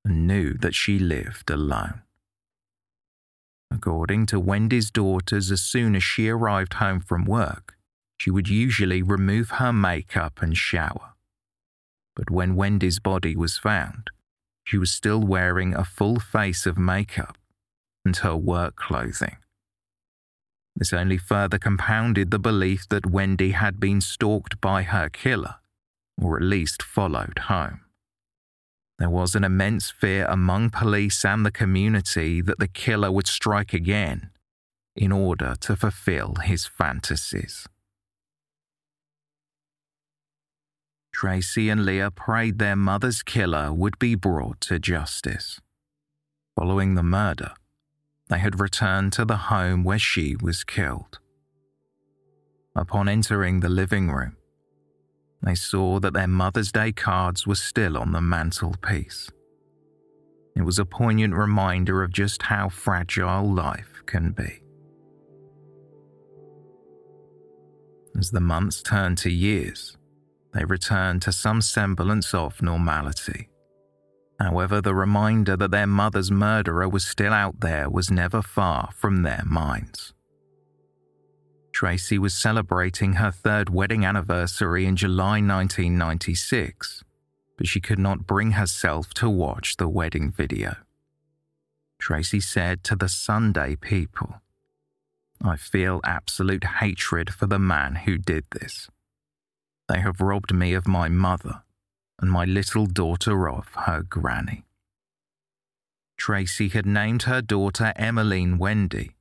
and 0.03 0.27
knew 0.27 0.53
that 0.55 0.75
she 0.75 0.99
lived 0.99 1.49
alone. 1.49 2.01
According 3.71 4.27
to 4.27 4.39
Wendy's 4.39 4.91
daughters, 4.91 5.51
as 5.51 5.61
soon 5.61 5.95
as 5.95 6.03
she 6.03 6.29
arrived 6.29 6.75
home 6.75 7.01
from 7.01 7.25
work, 7.25 7.75
she 8.17 8.31
would 8.31 8.47
usually 8.47 9.01
remove 9.01 9.51
her 9.51 9.73
makeup 9.73 10.41
and 10.41 10.57
shower. 10.57 11.13
But 12.15 12.29
when 12.29 12.55
Wendy's 12.55 12.99
body 12.99 13.35
was 13.35 13.57
found, 13.57 14.09
she 14.63 14.77
was 14.77 14.91
still 14.91 15.21
wearing 15.21 15.75
a 15.75 15.83
full 15.83 16.19
face 16.19 16.65
of 16.65 16.77
makeup 16.77 17.37
and 18.05 18.15
her 18.17 18.35
work 18.35 18.75
clothing. 18.75 19.37
This 20.75 20.93
only 20.93 21.17
further 21.17 21.57
compounded 21.57 22.31
the 22.31 22.39
belief 22.39 22.87
that 22.89 23.05
Wendy 23.05 23.51
had 23.51 23.79
been 23.79 24.01
stalked 24.01 24.59
by 24.59 24.83
her 24.83 25.09
killer, 25.09 25.55
or 26.21 26.37
at 26.37 26.43
least 26.43 26.81
followed 26.81 27.39
home. 27.47 27.81
There 28.97 29.09
was 29.09 29.35
an 29.35 29.43
immense 29.43 29.91
fear 29.91 30.25
among 30.25 30.69
police 30.69 31.25
and 31.25 31.45
the 31.45 31.51
community 31.51 32.41
that 32.41 32.59
the 32.59 32.67
killer 32.67 33.11
would 33.11 33.27
strike 33.27 33.73
again 33.73 34.29
in 34.95 35.11
order 35.11 35.55
to 35.59 35.75
fulfill 35.75 36.35
his 36.35 36.65
fantasies. 36.65 37.67
Tracy 41.13 41.69
and 41.69 41.85
Leah 41.85 42.11
prayed 42.11 42.59
their 42.59 42.75
mother's 42.75 43.23
killer 43.23 43.71
would 43.73 43.99
be 43.99 44.15
brought 44.15 44.61
to 44.61 44.79
justice. 44.79 45.59
Following 46.57 46.95
the 46.95 47.03
murder, 47.03 47.51
they 48.29 48.39
had 48.39 48.59
returned 48.59 49.13
to 49.13 49.25
the 49.25 49.37
home 49.37 49.83
where 49.83 49.99
she 49.99 50.35
was 50.41 50.63
killed. 50.63 51.19
Upon 52.75 53.07
entering 53.07 53.59
the 53.59 53.69
living 53.69 54.09
room, 54.09 54.35
they 55.45 55.55
saw 55.55 55.99
that 55.99 56.13
their 56.13 56.27
Mother's 56.27 56.71
Day 56.71 56.91
cards 56.91 57.45
were 57.45 57.55
still 57.55 57.97
on 57.97 58.11
the 58.11 58.21
mantelpiece. 58.21 59.29
It 60.55 60.63
was 60.63 60.79
a 60.79 60.85
poignant 60.85 61.35
reminder 61.35 62.01
of 62.01 62.11
just 62.11 62.41
how 62.41 62.69
fragile 62.69 63.53
life 63.53 64.01
can 64.07 64.31
be. 64.31 64.61
As 68.17 68.31
the 68.31 68.41
months 68.41 68.81
turned 68.81 69.19
to 69.19 69.29
years, 69.29 69.97
they 70.53 70.65
returned 70.65 71.21
to 71.23 71.31
some 71.31 71.61
semblance 71.61 72.33
of 72.33 72.61
normality. 72.61 73.49
However, 74.39 74.81
the 74.81 74.95
reminder 74.95 75.55
that 75.57 75.71
their 75.71 75.87
mother's 75.87 76.31
murderer 76.31 76.89
was 76.89 77.05
still 77.05 77.33
out 77.33 77.59
there 77.59 77.89
was 77.89 78.09
never 78.09 78.41
far 78.41 78.89
from 78.95 79.21
their 79.21 79.43
minds. 79.45 80.14
Tracy 81.75 82.17
was 82.17 82.33
celebrating 82.33 83.15
her 83.15 83.31
third 83.31 83.69
wedding 83.69 84.05
anniversary 84.05 84.85
in 84.85 84.95
July 84.95 85.41
1996, 85.41 87.03
but 87.57 87.67
she 87.67 87.81
could 87.81 87.99
not 87.99 88.25
bring 88.25 88.51
herself 88.51 89.13
to 89.15 89.29
watch 89.29 89.75
the 89.75 89.89
wedding 89.89 90.31
video. 90.31 90.77
Tracy 91.99 92.39
said 92.39 92.81
to 92.85 92.95
the 92.95 93.09
Sunday 93.09 93.75
people, 93.75 94.35
I 95.43 95.57
feel 95.57 95.99
absolute 96.05 96.63
hatred 96.79 97.33
for 97.33 97.45
the 97.45 97.59
man 97.59 97.95
who 97.95 98.17
did 98.17 98.45
this. 98.51 98.89
They 99.89 99.99
have 99.99 100.21
robbed 100.21 100.53
me 100.53 100.73
of 100.73 100.87
my 100.87 101.09
mother 101.09 101.63
and 102.21 102.31
my 102.31 102.45
little 102.45 102.85
daughter 102.85 103.49
of 103.49 103.67
her 103.85 104.01
granny. 104.01 104.63
Tracy 106.15 106.69
had 106.69 106.85
named 106.85 107.23
her 107.23 107.41
daughter 107.41 107.91
Emmeline 107.97 108.57
Wendy 108.57 109.15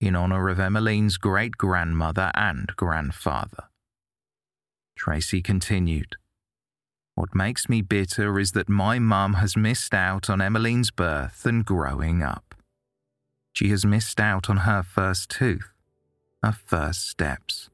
in 0.00 0.14
honor 0.14 0.48
of 0.48 0.60
Emmeline's 0.60 1.16
great 1.16 1.56
grandmother 1.56 2.30
and 2.34 2.68
grandfather. 2.76 3.64
Tracy 4.96 5.42
continued, 5.42 6.16
What 7.14 7.34
makes 7.34 7.68
me 7.68 7.82
bitter 7.82 8.38
is 8.38 8.52
that 8.52 8.68
my 8.68 8.98
mum 8.98 9.34
has 9.34 9.56
missed 9.56 9.94
out 9.94 10.30
on 10.30 10.40
Emmeline's 10.40 10.90
birth 10.90 11.44
and 11.46 11.64
growing 11.64 12.22
up. 12.22 12.54
She 13.52 13.70
has 13.70 13.84
missed 13.84 14.20
out 14.20 14.48
on 14.48 14.58
her 14.58 14.82
first 14.82 15.30
tooth, 15.30 15.72
her 16.42 16.52
first 16.52 17.08
steps. 17.08 17.70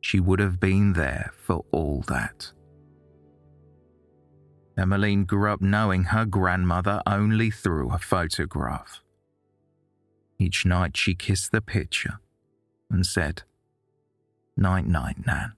She 0.00 0.20
would 0.20 0.40
have 0.40 0.58
been 0.58 0.94
there 0.94 1.32
for 1.36 1.64
all 1.70 2.02
that. 2.08 2.52
Emmeline 4.78 5.24
grew 5.24 5.52
up 5.52 5.60
knowing 5.60 6.04
her 6.04 6.24
grandmother 6.24 7.02
only 7.04 7.50
through 7.50 7.90
a 7.90 7.98
photograph. 7.98 9.02
Each 10.38 10.64
night 10.64 10.96
she 10.96 11.14
kissed 11.14 11.50
the 11.50 11.60
picture 11.60 12.20
and 12.90 13.04
said, 13.04 13.42
Night, 14.56 14.86
night, 14.86 15.26
Nan. 15.26 15.52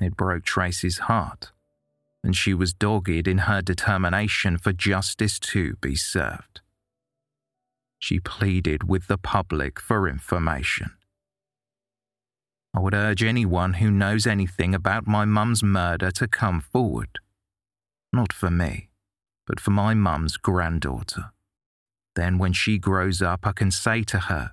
It 0.00 0.16
broke 0.16 0.44
Tracy's 0.44 0.98
heart, 0.98 1.52
and 2.22 2.36
she 2.36 2.52
was 2.52 2.72
dogged 2.72 3.28
in 3.28 3.38
her 3.38 3.62
determination 3.62 4.58
for 4.58 4.72
justice 4.72 5.38
to 5.38 5.76
be 5.76 5.96
served. 5.96 6.60
She 7.98 8.20
pleaded 8.20 8.88
with 8.88 9.06
the 9.06 9.18
public 9.18 9.80
for 9.80 10.08
information. 10.08 10.92
I 12.74 12.80
would 12.80 12.94
urge 12.94 13.22
anyone 13.22 13.74
who 13.74 13.90
knows 13.90 14.26
anything 14.26 14.74
about 14.74 15.06
my 15.06 15.24
mum's 15.24 15.62
murder 15.62 16.10
to 16.12 16.28
come 16.28 16.60
forward. 16.60 17.18
Not 18.12 18.32
for 18.32 18.50
me, 18.50 18.90
but 19.46 19.58
for 19.58 19.70
my 19.70 19.94
mum's 19.94 20.36
granddaughter. 20.36 21.32
Then, 22.16 22.38
when 22.38 22.52
she 22.52 22.78
grows 22.78 23.22
up, 23.22 23.46
I 23.46 23.52
can 23.52 23.70
say 23.70 24.02
to 24.04 24.18
her, 24.18 24.52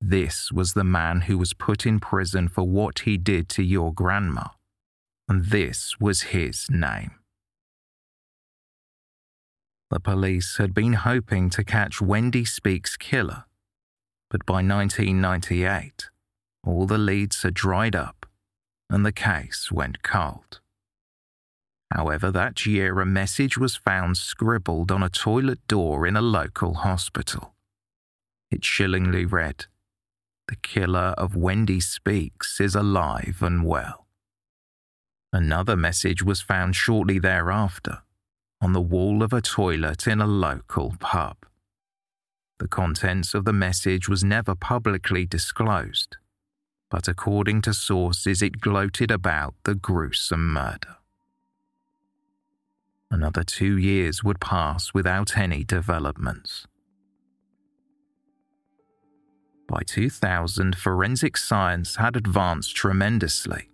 This 0.00 0.50
was 0.50 0.72
the 0.72 0.84
man 0.84 1.22
who 1.22 1.38
was 1.38 1.52
put 1.52 1.86
in 1.86 2.00
prison 2.00 2.48
for 2.48 2.66
what 2.66 3.00
he 3.00 3.16
did 3.16 3.48
to 3.50 3.62
your 3.62 3.92
grandma, 3.92 4.48
and 5.28 5.44
this 5.44 5.94
was 6.00 6.32
his 6.32 6.66
name. 6.68 7.12
The 9.90 10.00
police 10.00 10.56
had 10.58 10.74
been 10.74 10.94
hoping 10.94 11.48
to 11.50 11.64
catch 11.64 12.00
Wendy 12.00 12.44
Speakes' 12.44 12.96
killer, 12.96 13.44
but 14.30 14.44
by 14.44 14.62
1998, 14.62 16.10
all 16.64 16.86
the 16.86 16.98
leads 16.98 17.42
had 17.42 17.54
dried 17.54 17.94
up 17.94 18.26
and 18.90 19.04
the 19.04 19.12
case 19.12 19.70
went 19.70 20.02
cold. 20.02 20.60
However, 21.92 22.30
that 22.30 22.66
year 22.66 23.00
a 23.00 23.06
message 23.06 23.56
was 23.56 23.76
found 23.76 24.16
scribbled 24.16 24.92
on 24.92 25.02
a 25.02 25.08
toilet 25.08 25.66
door 25.68 26.06
in 26.06 26.16
a 26.16 26.22
local 26.22 26.74
hospital. 26.74 27.54
It 28.50 28.62
chillingly 28.62 29.24
read, 29.24 29.66
The 30.48 30.56
killer 30.56 31.14
of 31.16 31.34
Wendy 31.36 31.80
Speakes 31.80 32.60
is 32.60 32.74
alive 32.74 33.38
and 33.40 33.64
well. 33.64 34.06
Another 35.32 35.76
message 35.76 36.22
was 36.22 36.40
found 36.40 36.76
shortly 36.76 37.18
thereafter 37.18 38.02
on 38.60 38.72
the 38.72 38.80
wall 38.80 39.22
of 39.22 39.32
a 39.32 39.40
toilet 39.40 40.06
in 40.06 40.20
a 40.20 40.26
local 40.26 40.94
pub. 40.98 41.36
The 42.58 42.68
contents 42.68 43.34
of 43.34 43.44
the 43.44 43.52
message 43.52 44.08
was 44.08 44.24
never 44.24 44.54
publicly 44.54 45.26
disclosed, 45.26 46.16
but 46.90 47.06
according 47.06 47.62
to 47.62 47.74
sources, 47.74 48.42
it 48.42 48.60
gloated 48.60 49.10
about 49.10 49.54
the 49.64 49.74
gruesome 49.74 50.52
murder. 50.52 50.97
Another 53.10 53.42
two 53.42 53.78
years 53.78 54.22
would 54.22 54.40
pass 54.40 54.92
without 54.92 55.36
any 55.36 55.64
developments. 55.64 56.66
By 59.66 59.82
2000, 59.86 60.76
forensic 60.76 61.36
science 61.36 61.96
had 61.96 62.16
advanced 62.16 62.74
tremendously. 62.74 63.70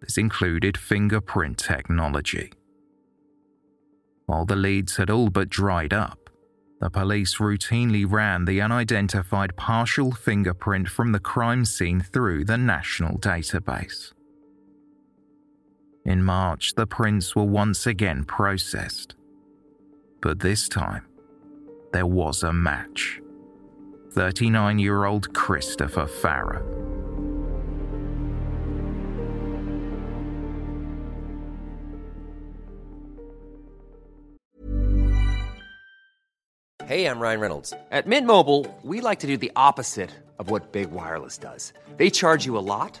This 0.00 0.18
included 0.18 0.76
fingerprint 0.76 1.58
technology. 1.58 2.52
While 4.26 4.46
the 4.46 4.56
leads 4.56 4.96
had 4.96 5.10
all 5.10 5.30
but 5.30 5.48
dried 5.48 5.92
up, 5.92 6.30
the 6.80 6.90
police 6.90 7.36
routinely 7.36 8.04
ran 8.10 8.44
the 8.44 8.60
unidentified 8.60 9.56
partial 9.56 10.10
fingerprint 10.12 10.88
from 10.88 11.12
the 11.12 11.20
crime 11.20 11.64
scene 11.64 12.00
through 12.00 12.44
the 12.44 12.58
national 12.58 13.18
database. 13.18 14.12
In 16.04 16.24
March, 16.24 16.74
the 16.74 16.86
prints 16.86 17.36
were 17.36 17.44
once 17.44 17.86
again 17.86 18.24
processed. 18.24 19.14
But 20.20 20.40
this 20.40 20.68
time, 20.68 21.06
there 21.92 22.06
was 22.06 22.42
a 22.42 22.52
match 22.52 23.20
39 24.12 24.78
year 24.78 25.04
old 25.04 25.32
Christopher 25.32 26.06
Farrow. 26.06 26.82
Hey, 36.84 37.06
I'm 37.06 37.20
Ryan 37.20 37.40
Reynolds. 37.40 37.72
At 37.90 38.06
Mint 38.06 38.26
Mobile, 38.26 38.66
we 38.82 39.00
like 39.00 39.20
to 39.20 39.26
do 39.26 39.36
the 39.36 39.52
opposite 39.54 40.10
of 40.38 40.50
what 40.50 40.72
Big 40.72 40.90
Wireless 40.90 41.38
does. 41.38 41.72
They 41.96 42.10
charge 42.10 42.44
you 42.44 42.58
a 42.58 42.66
lot, 42.74 43.00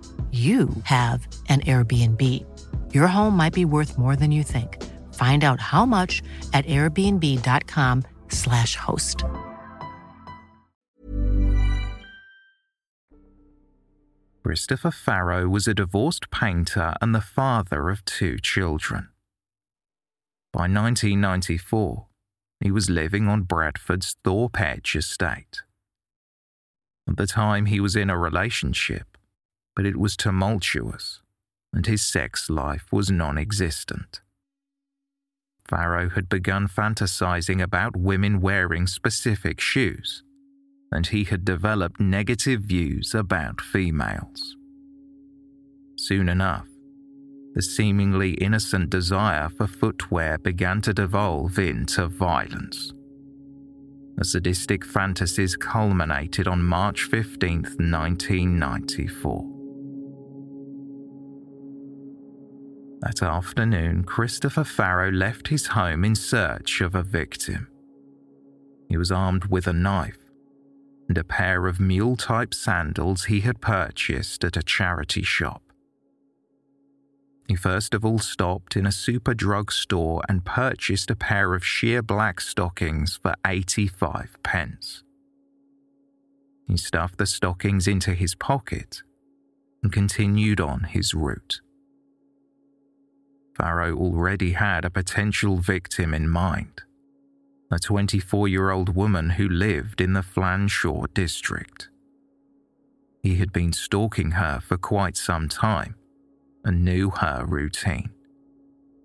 you 0.31 0.69
have 0.83 1.27
an 1.49 1.59
Airbnb. 1.61 2.45
Your 2.93 3.07
home 3.07 3.35
might 3.35 3.53
be 3.53 3.65
worth 3.65 3.97
more 3.97 4.15
than 4.15 4.31
you 4.31 4.43
think. 4.43 4.81
Find 5.15 5.43
out 5.43 5.59
how 5.59 5.85
much 5.85 6.21
at 6.53 6.65
airbnb.com/slash 6.67 8.77
host. 8.77 9.25
Christopher 14.43 14.91
Farrow 14.91 15.47
was 15.47 15.67
a 15.67 15.73
divorced 15.73 16.31
painter 16.31 16.93
and 17.01 17.13
the 17.13 17.21
father 17.21 17.89
of 17.89 18.03
two 18.05 18.39
children. 18.39 19.09
By 20.51 20.61
1994, 20.61 22.07
he 22.59 22.71
was 22.71 22.89
living 22.89 23.27
on 23.27 23.43
Bradford's 23.43 24.15
Thorpe 24.23 24.59
Edge 24.59 24.95
estate. 24.95 25.61
At 27.07 27.17
the 27.17 27.27
time, 27.27 27.67
he 27.67 27.79
was 27.79 27.95
in 27.95 28.09
a 28.09 28.17
relationship, 28.17 29.10
but 29.75 29.85
it 29.85 29.97
was 29.97 30.17
tumultuous, 30.17 31.21
and 31.73 31.85
his 31.85 32.05
sex 32.05 32.49
life 32.49 32.85
was 32.91 33.09
non 33.09 33.37
existent. 33.37 34.21
Farrow 35.67 36.09
had 36.09 36.27
begun 36.27 36.67
fantasizing 36.67 37.61
about 37.61 37.95
women 37.95 38.41
wearing 38.41 38.87
specific 38.87 39.61
shoes, 39.61 40.23
and 40.91 41.07
he 41.07 41.23
had 41.23 41.45
developed 41.45 41.99
negative 41.99 42.61
views 42.61 43.15
about 43.15 43.61
females. 43.61 44.57
Soon 45.97 46.27
enough, 46.27 46.67
the 47.53 47.61
seemingly 47.61 48.31
innocent 48.33 48.89
desire 48.89 49.49
for 49.49 49.67
footwear 49.67 50.37
began 50.37 50.81
to 50.81 50.93
devolve 50.93 51.59
into 51.59 52.07
violence. 52.07 52.93
The 54.17 54.25
sadistic 54.25 54.85
fantasies 54.85 55.55
culminated 55.55 56.47
on 56.47 56.63
March 56.63 57.03
15, 57.03 57.61
1994. 57.61 59.60
That 63.01 63.23
afternoon, 63.23 64.03
Christopher 64.03 64.63
Farrow 64.63 65.11
left 65.11 65.47
his 65.47 65.67
home 65.67 66.05
in 66.05 66.13
search 66.13 66.81
of 66.81 66.93
a 66.93 67.01
victim. 67.01 67.67
He 68.89 68.97
was 68.97 69.11
armed 69.11 69.45
with 69.45 69.65
a 69.65 69.73
knife 69.73 70.19
and 71.07 71.17
a 71.17 71.23
pair 71.23 71.65
of 71.65 71.79
mule 71.79 72.15
type 72.15 72.53
sandals 72.53 73.25
he 73.25 73.41
had 73.41 73.59
purchased 73.59 74.43
at 74.43 74.55
a 74.55 74.61
charity 74.61 75.23
shop. 75.23 75.63
He 77.47 77.55
first 77.55 77.95
of 77.95 78.05
all 78.05 78.19
stopped 78.19 78.75
in 78.75 78.85
a 78.85 78.89
Superdrug 78.89 79.71
store 79.71 80.21
and 80.29 80.45
purchased 80.45 81.09
a 81.09 81.15
pair 81.15 81.55
of 81.55 81.65
sheer 81.65 82.03
black 82.03 82.39
stockings 82.39 83.17
for 83.17 83.33
85 83.45 84.37
pence. 84.43 85.03
He 86.67 86.77
stuffed 86.77 87.17
the 87.17 87.25
stockings 87.25 87.87
into 87.87 88.13
his 88.13 88.35
pocket 88.35 89.01
and 89.81 89.91
continued 89.91 90.61
on 90.61 90.83
his 90.83 91.15
route. 91.15 91.61
Farrow 93.55 93.95
already 93.95 94.51
had 94.51 94.85
a 94.85 94.89
potential 94.89 95.57
victim 95.57 96.13
in 96.13 96.29
mind 96.29 96.81
a 97.71 97.79
24 97.79 98.49
year 98.49 98.69
old 98.69 98.95
woman 98.95 99.31
who 99.31 99.47
lived 99.47 100.01
in 100.01 100.13
the 100.13 100.21
Flanshaw 100.21 101.05
district. 101.13 101.89
He 103.23 103.35
had 103.35 103.53
been 103.53 103.71
stalking 103.71 104.31
her 104.31 104.59
for 104.59 104.77
quite 104.77 105.15
some 105.15 105.47
time 105.47 105.95
and 106.65 106.83
knew 106.83 107.11
her 107.11 107.45
routine. 107.47 108.09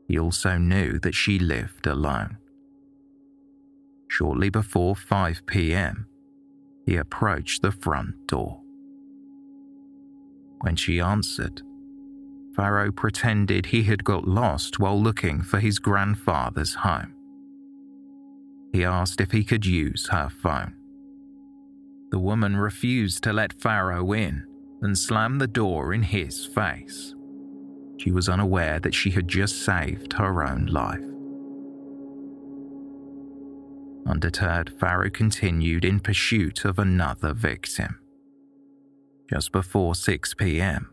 He 0.09 0.19
also 0.19 0.59
knew 0.59 0.99
that 1.01 1.15
she 1.15 1.39
lived 1.39 1.87
alone. 1.87 2.39
Shortly 4.09 4.51
before 4.51 4.97
5 4.97 5.47
pm, 5.47 6.07
he 6.85 6.97
approached 6.97 7.63
the 7.63 7.73
front 7.73 8.27
door. 8.27 8.61
When 10.61 10.77
she 10.77 11.01
answered, 11.01 11.63
Farrow 12.57 12.91
pretended 12.91 13.67
he 13.67 13.83
had 13.83 14.03
got 14.03 14.27
lost 14.27 14.79
while 14.79 15.01
looking 15.01 15.43
for 15.43 15.61
his 15.61 15.79
grandfather's 15.79 16.75
home. 16.75 17.13
He 18.73 18.83
asked 18.83 19.21
if 19.21 19.31
he 19.31 19.45
could 19.45 19.67
use 19.67 20.09
her 20.09 20.31
phone. 20.31 20.75
The 22.11 22.19
woman 22.19 22.57
refused 22.57 23.23
to 23.25 23.33
let 23.33 23.61
Farrow 23.61 24.13
in 24.13 24.47
and 24.81 24.97
slammed 24.97 25.41
the 25.41 25.47
door 25.47 25.93
in 25.93 26.03
his 26.03 26.47
face. 26.47 27.15
She 27.99 28.11
was 28.11 28.29
unaware 28.29 28.81
that 28.81 28.95
she 28.95 29.11
had 29.11 29.29
just 29.29 29.63
saved 29.63 30.15
her 30.15 30.43
own 30.43 30.67
life. 30.67 31.01
Undeterred, 34.07 34.73
Farrow 34.79 35.11
continued 35.11 35.85
in 35.85 36.01
pursuit 36.01 36.65
of 36.65 36.79
another 36.79 37.35
victim. 37.35 37.99
Just 39.29 39.51
before 39.51 39.95
6 39.95 40.35
pm, 40.35 40.91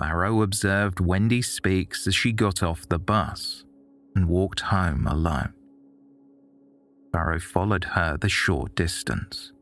Farrow 0.00 0.40
observed 0.40 0.98
Wendy 0.98 1.42
Speakes 1.42 2.06
as 2.06 2.14
she 2.14 2.32
got 2.32 2.62
off 2.62 2.88
the 2.88 2.98
bus 2.98 3.66
and 4.16 4.30
walked 4.30 4.60
home 4.60 5.06
alone. 5.06 5.52
Farrow 7.12 7.38
followed 7.38 7.84
her 7.84 8.16
the 8.16 8.30
short 8.30 8.74
distance. 8.74 9.52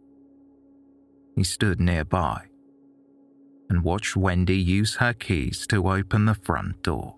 He 1.34 1.42
stood 1.42 1.80
nearby 1.80 2.42
and 3.68 3.82
watched 3.82 4.14
Wendy 4.14 4.56
use 4.56 4.94
her 4.96 5.12
keys 5.12 5.66
to 5.66 5.90
open 5.90 6.26
the 6.26 6.36
front 6.36 6.84
door. 6.84 7.16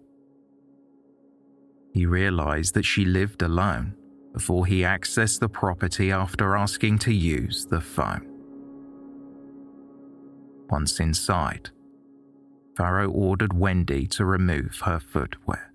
He 1.93 2.07
realized 2.07 2.73
that 2.73 2.87
she 2.87 3.05
lived 3.05 3.43
alone 3.43 3.97
before 4.33 4.65
he 4.65 4.81
accessed 4.81 5.41
the 5.41 5.49
property 5.49 6.11
after 6.11 6.57
asking 6.57 7.01
to 7.01 7.13
use 7.13 7.67
the 7.67 7.83
phone. 7.83 8.27
Once 10.71 11.01
inside, 11.01 11.69
Farrow 12.81 13.11
ordered 13.11 13.53
Wendy 13.53 14.07
to 14.07 14.25
remove 14.25 14.81
her 14.87 14.99
footwear. 14.99 15.71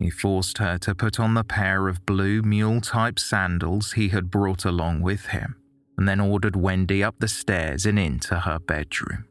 He 0.00 0.10
forced 0.10 0.58
her 0.58 0.78
to 0.78 0.96
put 0.96 1.20
on 1.20 1.34
the 1.34 1.44
pair 1.44 1.86
of 1.86 2.04
blue 2.04 2.42
mule 2.42 2.80
type 2.80 3.20
sandals 3.20 3.92
he 3.92 4.08
had 4.08 4.32
brought 4.32 4.64
along 4.64 5.02
with 5.02 5.26
him, 5.26 5.54
and 5.96 6.08
then 6.08 6.18
ordered 6.18 6.56
Wendy 6.56 7.04
up 7.04 7.20
the 7.20 7.28
stairs 7.28 7.86
and 7.86 8.00
into 8.00 8.40
her 8.40 8.58
bedroom. 8.58 9.26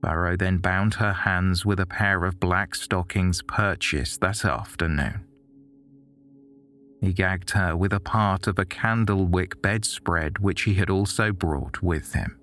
Farrow 0.00 0.34
then 0.34 0.56
bound 0.56 0.94
her 0.94 1.12
hands 1.12 1.66
with 1.66 1.78
a 1.78 1.84
pair 1.84 2.24
of 2.24 2.40
black 2.40 2.74
stockings 2.74 3.42
purchased 3.42 4.22
that 4.22 4.46
afternoon. 4.46 5.26
He 7.02 7.12
gagged 7.12 7.50
her 7.50 7.76
with 7.76 7.92
a 7.92 8.00
part 8.00 8.46
of 8.46 8.58
a 8.58 8.64
candlewick 8.64 9.60
bedspread 9.60 10.38
which 10.38 10.62
he 10.62 10.72
had 10.72 10.88
also 10.88 11.32
brought 11.32 11.82
with 11.82 12.14
him. 12.14 12.38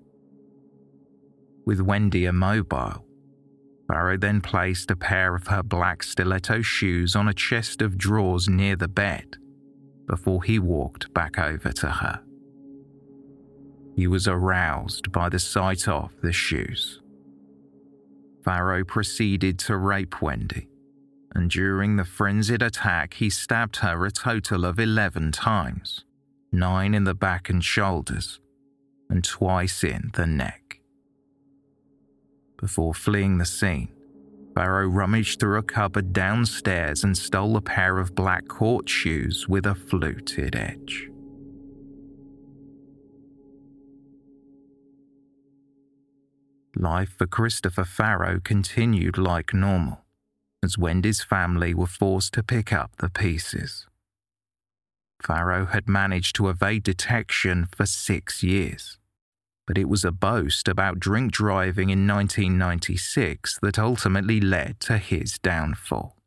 With 1.66 1.82
Wendy 1.82 2.26
immobile, 2.26 3.05
Farrow 3.88 4.18
then 4.18 4.41
placed 4.41 4.89
a 4.89 4.95
pair 4.95 5.36
of 5.36 5.47
her 5.47 5.64
black 5.64 6.01
stiletto 6.01 6.62
shoes 6.62 7.16
on 7.16 7.28
a 7.28 7.34
chest 7.34 7.82
of 7.82 7.97
drawers 7.97 8.47
near 8.47 8.76
the 8.76 8.88
bed 8.88 9.38
before 10.07 10.43
he 10.43 10.59
walked 10.59 11.14
back 11.14 11.38
over 11.38 11.72
to 11.72 11.88
her. 11.88 12.22
He 13.95 14.07
was 14.07 14.28
aroused 14.28 15.12
by 15.12 15.30
the 15.30 15.39
sight 15.39 15.88
of 15.88 16.12
the 16.22 16.32
shoes. 16.32 17.01
Farrow 18.43 18.84
proceeded 18.84 19.59
to 19.59 19.78
rape 19.78 20.22
Wendy, 20.22 20.68
and 21.36 21.49
during 21.49 21.97
the 21.97 22.05
frenzied 22.05 22.62
attack, 22.62 23.16
he 23.16 23.30
stabbed 23.30 23.78
her 23.78 24.05
a 24.05 24.12
total 24.12 24.66
of 24.66 24.80
11 24.80 25.32
times 25.32 26.05
nine 26.51 26.93
in 26.93 27.05
the 27.05 27.14
back 27.14 27.49
and 27.49 27.64
shoulders, 27.64 28.39
and 29.09 29.24
twice 29.24 29.84
in 29.84 30.12
the 30.16 30.28
neck. 30.28 30.80
Before 32.62 32.93
fleeing 32.93 33.39
the 33.39 33.45
scene, 33.45 33.89
Farrow 34.53 34.88
rummaged 34.88 35.39
through 35.39 35.57
a 35.57 35.64
cupboard 35.64 36.14
downstairs 36.14 37.03
and 37.03 37.18
stole 37.18 37.57
a 37.57 37.62
pair 37.62 37.97
of 37.97 38.14
black 38.14 38.47
court 38.47 38.88
shoes 38.88 39.47
with 39.49 39.66
a 39.66 39.74
fluted 39.74 40.55
edge. 40.55 41.09
Life 46.76 47.16
for 47.18 47.26
Christopher 47.26 47.84
Farrow 47.84 48.39
continued 48.39 49.18
like 49.18 49.55
normal, 49.55 50.05
as 50.64 50.78
Wendy's 50.78 51.24
family 51.24 51.74
were 51.74 51.88
forced 51.88 52.34
to 52.36 52.43
pick 52.43 52.72
up 52.72 52.91
the 52.97 53.09
pieces. 53.09 53.88
Farrow 55.22 55.66
had 55.66 55.89
managed 55.89 56.36
to 56.36 56.49
evade 56.49 56.84
detection 56.84 57.68
for 57.72 57.88
six 57.88 58.43
years 58.43 58.99
but 59.68 59.78
it 59.78 59.88
was 59.88 60.03
a 60.03 60.12
boast 60.12 60.68
about 60.68 60.99
drink 60.99 61.32
driving 61.32 61.89
in 61.89 62.07
1996 62.07 63.59
that 63.62 63.80
ultimately 63.80 64.41
led 64.41 64.80
to 64.82 64.97
his 64.97 65.38
downfall. 65.39 66.18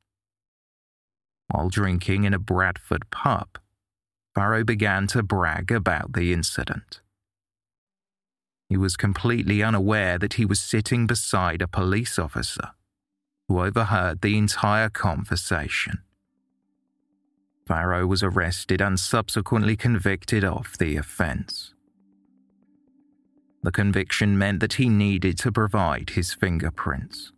While 1.48 1.68
drinking 1.68 2.24
in 2.24 2.34
a 2.34 2.38
Bradford 2.38 3.10
pub, 3.10 3.58
Farrow 4.34 4.64
began 4.64 5.06
to 5.08 5.22
brag 5.22 5.70
about 5.70 6.14
the 6.14 6.32
incident. 6.32 7.00
He 8.68 8.76
was 8.76 8.96
completely 8.96 9.62
unaware 9.62 10.18
that 10.18 10.34
he 10.34 10.44
was 10.44 10.60
sitting 10.60 11.06
beside 11.06 11.62
a 11.62 11.68
police 11.68 12.18
officer 12.18 12.70
who 13.46 13.60
overheard 13.60 14.22
the 14.22 14.38
entire 14.38 14.88
conversation. 14.88 15.98
Farrow 17.66 18.06
was 18.06 18.22
arrested 18.22 18.80
and 18.80 18.98
subsequently 18.98 19.76
convicted 19.76 20.44
of 20.44 20.76
the 20.78 20.96
offence. 20.96 21.73
The 23.64 23.72
conviction 23.72 24.36
meant 24.36 24.60
that 24.60 24.74
he 24.74 24.90
needed 24.90 25.38
to 25.38 25.50
provide 25.50 26.10
his 26.10 26.34
fingerprints. 26.34 27.32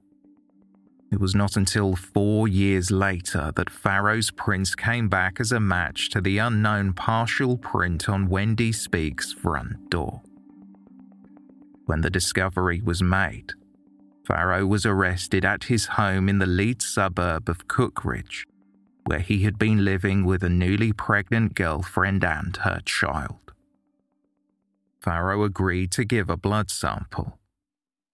It 1.12 1.20
was 1.20 1.36
not 1.36 1.56
until 1.56 1.94
four 1.94 2.48
years 2.48 2.90
later 2.90 3.52
that 3.54 3.70
Farrow's 3.70 4.32
prints 4.32 4.74
came 4.74 5.08
back 5.08 5.38
as 5.38 5.52
a 5.52 5.60
match 5.60 6.10
to 6.10 6.20
the 6.20 6.38
unknown 6.38 6.94
partial 6.94 7.56
print 7.56 8.08
on 8.08 8.28
Wendy 8.28 8.72
Speakes' 8.72 9.32
front 9.32 9.88
door. 9.88 10.20
when 11.84 12.00
the 12.00 12.10
discovery 12.10 12.80
was 12.80 13.00
made, 13.00 13.52
Farrow 14.26 14.66
was 14.66 14.84
arrested 14.84 15.44
at 15.44 15.64
his 15.64 15.86
home 15.86 16.28
in 16.28 16.40
the 16.40 16.46
Leeds 16.46 16.84
suburb 16.84 17.48
of 17.48 17.68
Cookridge, 17.68 18.44
where 19.04 19.20
he 19.20 19.44
had 19.44 19.56
been 19.56 19.84
living 19.84 20.24
with 20.24 20.42
a 20.42 20.48
newly 20.48 20.92
pregnant 20.92 21.54
girlfriend 21.54 22.24
and 22.24 22.56
her 22.56 22.80
child. 22.84 23.45
Farrow 25.00 25.44
agreed 25.44 25.90
to 25.92 26.04
give 26.04 26.28
a 26.28 26.36
blood 26.36 26.70
sample, 26.70 27.38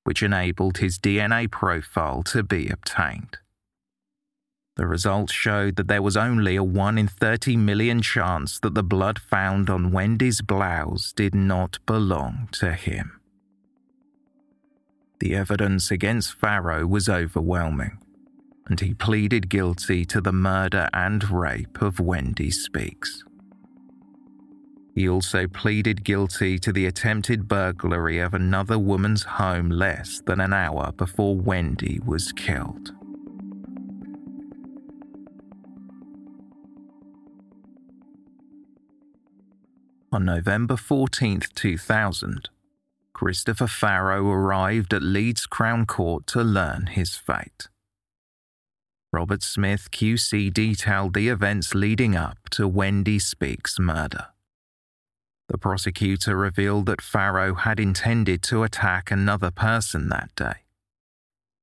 which 0.05 0.23
enabled 0.23 0.79
his 0.79 0.99
DNA 0.99 1.51
profile 1.51 2.23
to 2.25 2.43
be 2.43 2.69
obtained. 2.69 3.39
The 4.77 4.87
results 4.87 5.33
showed 5.33 5.77
that 5.77 5.89
there 5.89 6.03
was 6.03 6.17
only 6.17 6.57
a 6.57 6.65
1 6.65 6.97
in 6.97 7.07
30 7.07 7.57
million 7.57 8.01
chance 8.01 8.59
that 8.61 8.75
the 8.75 8.83
blood 8.83 9.19
found 9.19 9.69
on 9.69 9.93
Wendy's 9.93 10.41
blouse 10.41 11.13
did 11.13 11.35
not 11.35 11.79
belong 11.85 12.49
to 12.53 12.73
him. 12.73 13.21
The 15.21 15.35
evidence 15.37 15.91
against 15.91 16.35
Farrow 16.35 16.87
was 16.87 17.09
overwhelming, 17.09 17.99
and 18.67 18.81
he 18.81 18.95
pleaded 18.95 19.51
guilty 19.51 20.05
to 20.07 20.21
the 20.21 20.33
murder 20.33 20.89
and 20.93 21.31
rape 21.31 21.83
of 21.83 22.01
Wendy 22.01 22.51
Speakes. 22.51 23.25
He 24.95 25.09
also 25.09 25.47
pleaded 25.47 26.05
guilty 26.05 26.59
to 26.59 26.73
the 26.73 26.87
attempted 26.87 27.49
burglary 27.49 28.19
of 28.19 28.35
another 28.35 28.79
woman's 28.79 29.23
home 29.23 29.71
less 29.71 30.21
than 30.27 30.39
an 30.39 30.53
hour 30.53 30.93
before 30.93 31.35
Wendy 31.35 31.99
was 32.05 32.33
killed. 32.33 32.93
On 40.13 40.27
November 40.27 40.77
14, 40.77 41.41
2000, 41.55 42.51
Christopher 43.15 43.67
Farrow 43.67 44.29
arrived 44.29 44.93
at 44.93 45.03
Leeds 45.03 45.47
Crown 45.47 45.87
Court 45.87 46.27
to 46.27 46.43
learn 46.43 46.89
his 46.89 47.17
fate. 47.17 47.69
Robert 49.11 49.43
Smith 49.43 49.91
QC 49.91 50.53
detailed 50.53 51.15
the 51.15 51.29
events 51.29 51.75
leading 51.75 52.15
up 52.15 52.37
to 52.51 52.69
Wendy 52.69 53.19
Speakes' 53.19 53.79
murder. 53.79 54.32
The 55.49 55.59
prosecutor 55.59 56.37
revealed 56.37 56.87
that 56.87 57.03
Farrow 57.03 57.55
had 57.55 57.79
intended 57.79 58.43
to 58.45 58.63
attack 58.63 59.11
another 59.11 59.51
person 59.51 60.09
that 60.09 60.35
day, 60.35 60.65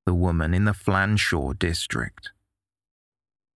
the 0.05 0.13
woman 0.13 0.53
in 0.53 0.65
the 0.65 0.73
Flanshaw 0.73 1.53
district. 1.57 2.31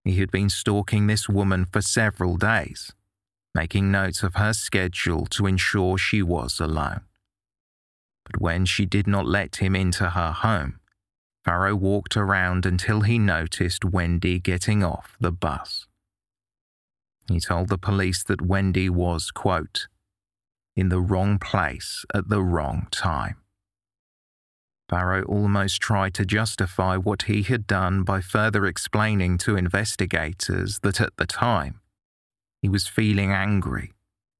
He 0.04 0.20
had 0.20 0.32
been 0.32 0.50
stalking 0.50 1.08
this 1.08 1.30
woman 1.30 1.66
for 1.66 1.82
several 1.82 2.38
days, 2.38 2.92
making 3.54 3.92
notes 3.92 4.24
of 4.24 4.36
her 4.36 4.54
schedule 4.54 5.26
to 5.28 5.46
ensure 5.46 5.98
she 5.98 6.22
was 6.22 6.60
alone. 6.60 7.02
But 8.26 8.42
when 8.42 8.66
she 8.66 8.86
did 8.86 9.08
not 9.08 9.26
let 9.26 9.58
him 9.58 9.76
into 9.76 10.10
her 10.10 10.32
home, 10.32 10.80
Farrow 11.46 11.76
walked 11.76 12.16
around 12.16 12.66
until 12.66 13.02
he 13.02 13.20
noticed 13.20 13.84
Wendy 13.84 14.40
getting 14.40 14.84
off 14.84 15.18
the 15.20 15.32
bus. 15.32 15.88
He 17.30 17.40
told 17.40 17.70
the 17.70 17.78
police 17.78 18.24
that 18.24 18.42
Wendy 18.42 18.90
was, 18.90 19.30
quote, 19.30 19.88
in 20.76 20.90
the 20.90 21.00
wrong 21.00 21.38
place 21.40 22.06
at 22.14 22.30
the 22.30 22.42
wrong 22.42 22.88
time. 22.92 23.38
Farrow 24.90 25.24
almost 25.24 25.82
tried 25.82 26.14
to 26.16 26.26
justify 26.26 26.98
what 26.98 27.24
he 27.24 27.42
had 27.44 27.66
done 27.66 28.04
by 28.04 28.22
further 28.22 28.66
explaining 28.66 29.38
to 29.40 29.56
investigators 29.56 30.80
that 30.80 31.00
at 31.00 31.16
the 31.18 31.26
time, 31.26 31.80
he 32.62 32.70
was 32.70 32.88
feeling 32.88 33.32
angry 33.32 33.94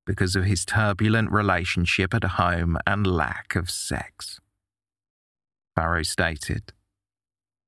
because 0.06 0.36
of 0.36 0.46
his 0.46 0.66
turbulent 0.66 1.32
relationship 1.32 2.14
at 2.14 2.24
home 2.24 2.78
and 2.86 3.08
lack 3.08 3.56
of 3.56 3.70
sex. 3.70 4.40
Farrow 5.76 6.04
stated, 6.04 6.74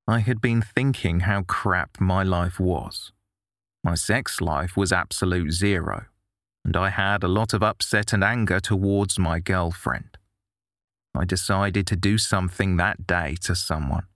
I 0.07 0.19
had 0.19 0.39
been 0.39 0.61
thinking 0.61 1.21
how 1.21 1.43
crap 1.43 1.99
my 1.99 2.21
life 2.23 2.59
was. 2.59 3.11
My 3.83 3.95
sex 3.95 4.41
life 4.41 4.77
was 4.77 4.91
absolute 4.91 5.51
zero, 5.51 6.05
and 6.65 6.75
I 6.75 6.89
had 6.89 7.23
a 7.23 7.27
lot 7.27 7.53
of 7.53 7.61
upset 7.61 8.11
and 8.11 8.23
anger 8.23 8.59
towards 8.59 9.19
my 9.19 9.39
girlfriend. 9.39 10.17
I 11.15 11.23
decided 11.23 11.85
to 11.87 11.95
do 11.95 12.17
something 12.17 12.75
that 12.77 13.05
day 13.05 13.35
to 13.41 13.55
someone. 13.55 14.07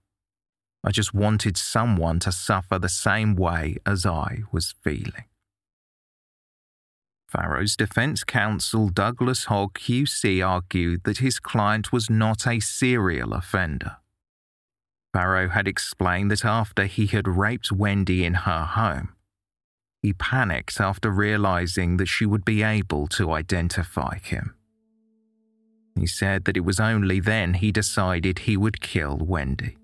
I 0.82 0.90
just 0.90 1.14
wanted 1.14 1.56
someone 1.56 2.18
to 2.20 2.32
suffer 2.32 2.78
the 2.78 2.88
same 2.88 3.36
way 3.36 3.76
as 3.86 4.04
I 4.04 4.40
was 4.50 4.74
feeling. 4.82 5.24
Farrow's 7.28 7.76
defense 7.76 8.24
counsel 8.24 8.88
Douglas 8.88 9.44
Hogg 9.44 9.74
QC 9.74 10.44
argued 10.44 11.04
that 11.04 11.18
his 11.18 11.38
client 11.38 11.92
was 11.92 12.10
not 12.10 12.46
a 12.46 12.58
serial 12.58 13.32
offender. 13.32 13.98
Farrow 15.12 15.48
had 15.48 15.68
explained 15.68 16.32
that 16.32 16.44
after 16.44 16.86
he 16.86 17.06
had 17.06 17.28
raped 17.28 17.70
Wendy 17.70 18.24
in 18.24 18.34
her 18.34 18.64
home, 18.64 19.14
he 20.02 20.12
panicked 20.14 20.80
after 20.80 21.10
realizing 21.10 21.96
that 21.98 22.06
she 22.06 22.26
would 22.26 22.44
be 22.44 22.62
able 22.62 23.06
to 23.06 23.32
identify 23.32 24.18
him. 24.18 24.54
He 25.98 26.06
said 26.06 26.44
that 26.44 26.56
it 26.56 26.64
was 26.64 26.80
only 26.80 27.20
then 27.20 27.54
he 27.54 27.72
decided 27.72 28.38
he 28.38 28.56
would 28.56 28.80
kill 28.80 29.18
Wendy. 29.18 29.76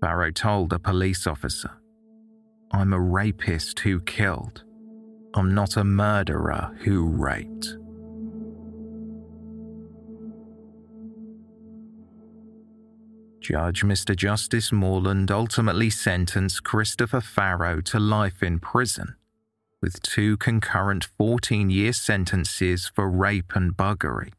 Farrow 0.00 0.30
told 0.30 0.72
a 0.72 0.78
police 0.78 1.26
officer, 1.26 1.70
I'm 2.72 2.92
a 2.92 3.00
rapist 3.00 3.80
who 3.80 4.00
killed. 4.00 4.64
I'm 5.34 5.54
not 5.54 5.76
a 5.76 5.84
murderer 5.84 6.76
who 6.80 7.06
raped. 7.06 7.76
Judge 13.46 13.84
Mr. 13.84 14.16
Justice 14.16 14.72
Morland 14.72 15.30
ultimately 15.30 15.88
sentenced 15.88 16.64
Christopher 16.64 17.20
Farrow 17.20 17.80
to 17.82 18.00
life 18.00 18.42
in 18.42 18.58
prison, 18.58 19.14
with 19.80 20.02
two 20.02 20.36
concurrent 20.36 21.04
14 21.16 21.70
year 21.70 21.92
sentences 21.92 22.90
for 22.92 23.08
rape 23.08 23.52
and 23.54 23.76
buggery, 23.76 24.32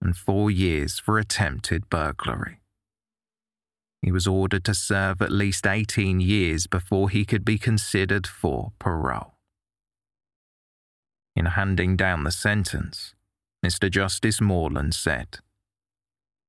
and 0.00 0.16
four 0.16 0.48
years 0.48 1.00
for 1.00 1.18
attempted 1.18 1.90
burglary. 1.90 2.60
He 4.00 4.12
was 4.12 4.28
ordered 4.28 4.62
to 4.66 4.74
serve 4.74 5.20
at 5.20 5.32
least 5.32 5.66
18 5.66 6.20
years 6.20 6.68
before 6.68 7.10
he 7.10 7.24
could 7.24 7.44
be 7.44 7.58
considered 7.58 8.28
for 8.28 8.70
parole. 8.78 9.34
In 11.34 11.46
handing 11.46 11.96
down 11.96 12.22
the 12.22 12.30
sentence, 12.30 13.16
Mr. 13.66 13.90
Justice 13.90 14.40
Morland 14.40 14.94
said, 14.94 15.40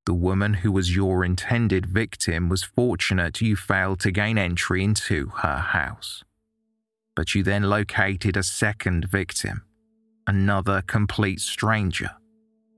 The 0.06 0.14
woman 0.14 0.56
who 0.56 0.72
was 0.72 0.96
your 0.96 1.24
intended 1.24 1.86
victim 1.86 2.50
was 2.50 2.64
fortunate 2.64 3.40
you 3.40 3.56
failed 3.56 4.02
to 4.02 4.12
gain 4.12 4.38
entry 4.38 4.84
into 4.84 5.28
her 5.38 5.58
house. 5.58 6.24
But 7.16 7.34
you 7.34 7.44
then 7.44 7.64
located 7.64 8.36
a 8.36 8.44
second 8.44 9.06
victim, 9.10 9.64
another 10.28 10.82
complete 10.82 11.40
stranger, 11.40 12.12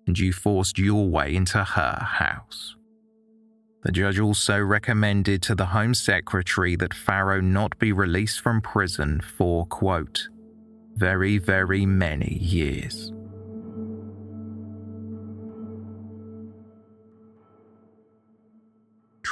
and 0.05 0.19
you 0.19 0.34
forced 0.34 0.78
your 0.78 1.07
way 1.07 1.36
into 1.36 1.63
her 1.63 1.99
house. 1.99 2.76
The 3.82 3.91
judge 3.91 4.19
also 4.19 4.59
recommended 4.59 5.41
to 5.43 5.55
the 5.55 5.67
Home 5.67 5.93
Secretary 5.93 6.76
that 6.76 6.93
Farrow 6.93 7.39
not 7.39 7.78
be 7.80 7.91
released 7.91 8.41
from 8.41 8.61
prison 8.61 9.21
for, 9.21 9.65
quote, 9.67 10.28
very, 10.95 11.38
very 11.38 11.86
many 11.86 12.38
years. 12.39 13.11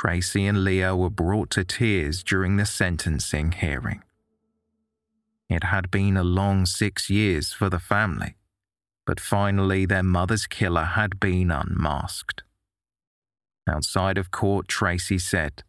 Tracy 0.03 0.45
and 0.45 0.65
Leah 0.65 0.97
were 0.97 1.09
brought 1.09 1.49
to 1.51 1.63
tears 1.63 2.23
during 2.23 2.57
the 2.57 2.65
sentencing 2.65 3.53
hearing. 3.53 4.03
It 5.49 5.63
had 5.63 5.89
been 5.89 6.17
a 6.17 6.25
long 6.25 6.65
six 6.65 7.09
years 7.09 7.53
for 7.53 7.69
the 7.69 7.79
family, 7.79 8.35
but 9.05 9.21
finally 9.21 9.85
their 9.85 10.03
mother's 10.03 10.45
killer 10.45 10.83
had 10.83 11.21
been 11.21 11.51
unmasked. 11.51 12.43
Outside 13.65 14.17
of 14.17 14.29
court, 14.29 14.67
Tracy 14.67 15.17
said, 15.17 15.63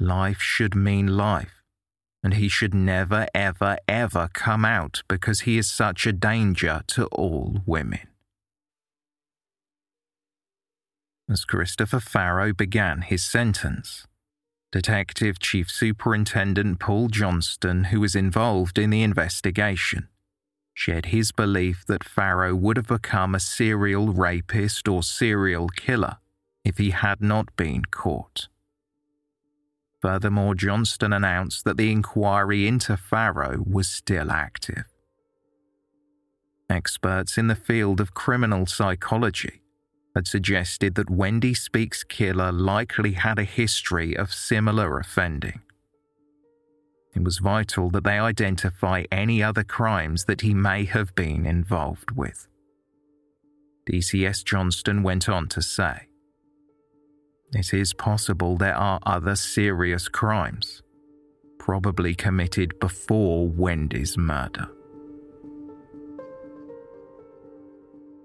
Life 0.00 0.40
should 0.40 0.74
mean 0.74 1.16
life 1.16 1.62
and 2.24 2.34
he 2.34 2.48
should 2.48 2.74
never, 2.74 3.28
ever, 3.32 3.76
ever 3.86 4.28
come 4.32 4.64
out 4.64 5.04
because 5.06 5.42
he 5.42 5.56
is 5.56 5.70
such 5.70 6.04
a 6.04 6.12
danger 6.12 6.82
to 6.88 7.06
all 7.06 7.62
women. 7.64 8.08
As 11.30 11.44
Christopher 11.44 12.00
Farrow 12.00 12.54
began 12.54 13.02
his 13.02 13.22
sentence, 13.22 14.06
Detective 14.72 15.38
Chief 15.38 15.70
Superintendent 15.70 16.80
Paul 16.80 17.08
Johnston, 17.08 17.84
who 17.84 18.00
was 18.00 18.16
involved 18.16 18.78
in 18.78 18.88
the 18.88 19.02
investigation, 19.02 20.08
shared 20.72 21.06
his 21.06 21.30
belief 21.30 21.84
that 21.86 22.02
Farrow 22.02 22.54
would 22.54 22.78
have 22.78 22.86
become 22.86 23.34
a 23.34 23.40
serial 23.40 24.08
rapist 24.08 24.88
or 24.88 25.02
serial 25.02 25.68
killer 25.68 26.16
if 26.64 26.78
he 26.78 26.90
had 26.90 27.20
not 27.20 27.54
been 27.56 27.82
caught. 27.90 28.48
Furthermore, 30.00 30.54
Johnston 30.54 31.12
announced 31.12 31.64
that 31.64 31.76
the 31.76 31.92
inquiry 31.92 32.66
into 32.66 32.96
Farrow 32.96 33.62
was 33.66 33.90
still 33.90 34.30
active. 34.30 34.84
Experts 36.70 37.36
in 37.36 37.48
the 37.48 37.54
field 37.54 38.00
of 38.00 38.14
criminal 38.14 38.64
psychology 38.64 39.60
had 40.18 40.26
suggested 40.26 40.96
that 40.96 41.08
Wendy 41.08 41.54
Speakes' 41.54 42.02
killer 42.02 42.50
likely 42.50 43.12
had 43.12 43.38
a 43.38 43.44
history 43.44 44.16
of 44.16 44.32
similar 44.32 44.98
offending. 44.98 45.60
It 47.14 47.22
was 47.22 47.38
vital 47.38 47.88
that 47.90 48.02
they 48.02 48.18
identify 48.18 49.04
any 49.12 49.44
other 49.44 49.62
crimes 49.62 50.24
that 50.24 50.40
he 50.40 50.54
may 50.54 50.86
have 50.86 51.14
been 51.14 51.46
involved 51.46 52.10
with. 52.16 52.48
DCS 53.88 54.44
Johnston 54.44 55.04
went 55.04 55.28
on 55.28 55.46
to 55.50 55.62
say, 55.62 56.08
It 57.52 57.72
is 57.72 57.94
possible 57.94 58.56
there 58.56 58.74
are 58.74 58.98
other 59.06 59.36
serious 59.36 60.08
crimes, 60.08 60.82
probably 61.60 62.16
committed 62.16 62.80
before 62.80 63.48
Wendy's 63.48 64.18
murder. 64.18 64.68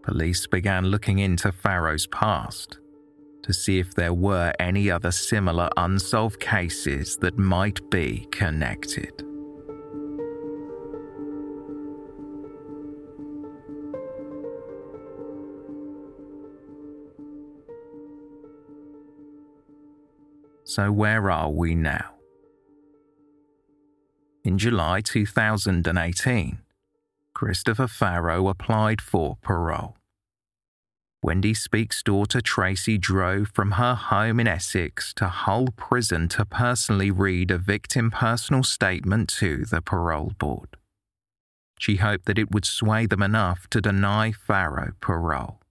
Police 0.04 0.48
began 0.48 0.86
looking 0.86 1.20
into 1.20 1.52
Farrow's 1.52 2.08
past 2.08 2.78
to 3.44 3.54
see 3.54 3.80
if 3.80 3.94
there 3.94 4.14
were 4.14 4.54
any 4.60 4.92
other 4.92 5.12
similar 5.12 5.70
unsolved 5.78 6.40
cases 6.40 7.18
that 7.18 7.38
might 7.38 7.90
be 7.90 8.28
connected. 8.32 9.24
So, 20.66 20.92
where 20.92 21.30
are 21.30 21.50
we 21.50 21.76
now? 21.76 22.16
In 24.44 24.58
July 24.58 25.02
2018, 25.02 26.63
Christopher 27.34 27.88
Farrow 27.88 28.48
applied 28.48 29.02
for 29.02 29.38
parole. 29.42 29.98
Wendy 31.24 31.54
Speakes' 31.54 32.04
daughter 32.04 32.42
Tracy 32.42 32.98
drove 32.98 33.50
from 33.54 33.72
her 33.72 33.96
home 33.96 34.42
in 34.42 34.48
Essex 34.48 35.14
to 35.16 35.28
Hull 35.30 35.70
Prison 35.78 36.28
to 36.30 36.46
personally 36.46 37.12
read 37.12 37.50
a 37.50 37.58
victim 37.58 38.12
personal 38.12 38.62
statement 38.62 39.30
to 39.40 39.64
the 39.64 39.82
parole 39.82 40.34
board. 40.38 40.76
She 41.80 41.96
hoped 41.96 42.26
that 42.26 42.38
it 42.38 42.52
would 42.52 42.66
sway 42.66 43.06
them 43.06 43.24
enough 43.24 43.68
to 43.70 43.82
deny 43.82 44.34
Farrow 44.34 44.94
parole. 45.00 45.62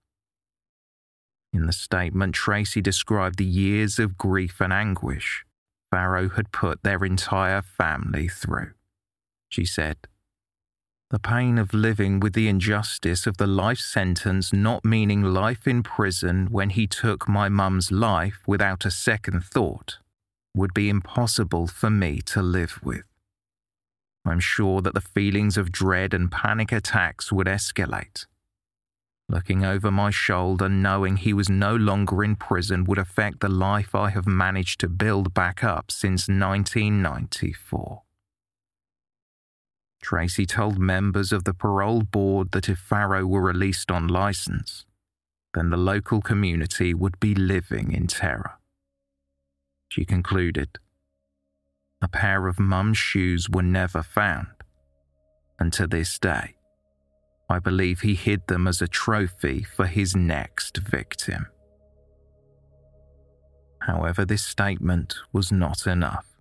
In 1.53 1.67
the 1.67 1.73
statement, 1.73 2.33
Tracy 2.33 2.81
described 2.81 3.37
the 3.37 3.45
years 3.45 3.99
of 3.99 4.17
grief 4.17 4.59
and 4.59 4.73
anguish 4.73 5.45
Farrow 5.91 6.29
had 6.29 6.51
put 6.51 6.81
their 6.81 7.05
entire 7.05 7.61
family 7.61 8.27
through. 8.27 8.71
She 9.49 9.65
said, 9.65 9.97
the 11.13 11.19
pain 11.19 11.59
of 11.59 11.75
living 11.75 12.19
with 12.19 12.33
the 12.33 12.47
injustice 12.47 13.27
of 13.27 13.37
the 13.37 13.45
life 13.45 13.77
sentence 13.77 14.51
not 14.51 14.83
meaning 14.83 15.21
life 15.21 15.67
in 15.67 15.83
prison 15.83 16.47
when 16.49 16.71
he 16.71 16.87
took 16.87 17.29
my 17.29 17.47
mum's 17.47 17.91
life 17.91 18.41
without 18.47 18.83
a 18.83 18.89
second 18.89 19.45
thought 19.45 19.99
would 20.55 20.73
be 20.73 20.89
impossible 20.89 21.67
for 21.67 21.91
me 21.91 22.19
to 22.19 22.41
live 22.41 22.79
with. 22.83 23.03
I'm 24.25 24.39
sure 24.39 24.81
that 24.81 24.95
the 24.95 25.01
feelings 25.01 25.55
of 25.55 25.71
dread 25.71 26.15
and 26.15 26.31
panic 26.31 26.71
attacks 26.71 27.31
would 27.31 27.45
escalate. 27.45 28.25
Looking 29.29 29.63
over 29.63 29.91
my 29.91 30.09
shoulder, 30.09 30.67
knowing 30.67 31.17
he 31.17 31.31
was 31.31 31.47
no 31.47 31.75
longer 31.75 32.23
in 32.23 32.37
prison 32.37 32.85
would 32.85 32.97
affect 32.97 33.39
the 33.39 33.49
life 33.49 33.93
I 33.93 34.09
have 34.09 34.25
managed 34.25 34.79
to 34.79 34.87
build 34.87 35.35
back 35.35 35.63
up 35.63 35.91
since 35.91 36.27
1994. 36.27 38.01
Tracy 40.03 40.45
told 40.45 40.77
members 40.77 41.31
of 41.31 41.45
the 41.45 41.53
parole 41.53 42.01
board 42.01 42.51
that 42.51 42.67
if 42.67 42.77
Farrow 42.77 43.25
were 43.25 43.41
released 43.41 43.89
on 43.89 44.09
license, 44.09 44.85
then 45.53 45.69
the 45.69 45.77
local 45.77 46.21
community 46.21 46.93
would 46.93 47.17
be 47.21 47.33
living 47.33 47.93
in 47.93 48.07
terror. 48.07 48.59
She 49.87 50.03
concluded, 50.03 50.77
A 52.01 52.09
pair 52.09 52.49
of 52.49 52.59
mum's 52.59 52.97
shoes 52.97 53.49
were 53.49 53.63
never 53.63 54.03
found, 54.03 54.47
and 55.57 55.71
to 55.71 55.87
this 55.87 56.19
day, 56.19 56.55
I 57.49 57.59
believe 57.59 58.01
he 58.01 58.15
hid 58.15 58.47
them 58.47 58.67
as 58.67 58.81
a 58.81 58.89
trophy 58.89 59.63
for 59.63 59.85
his 59.85 60.17
next 60.17 60.79
victim. 60.79 61.47
However, 63.79 64.25
this 64.25 64.43
statement 64.43 65.15
was 65.31 65.49
not 65.49 65.87
enough. 65.87 66.32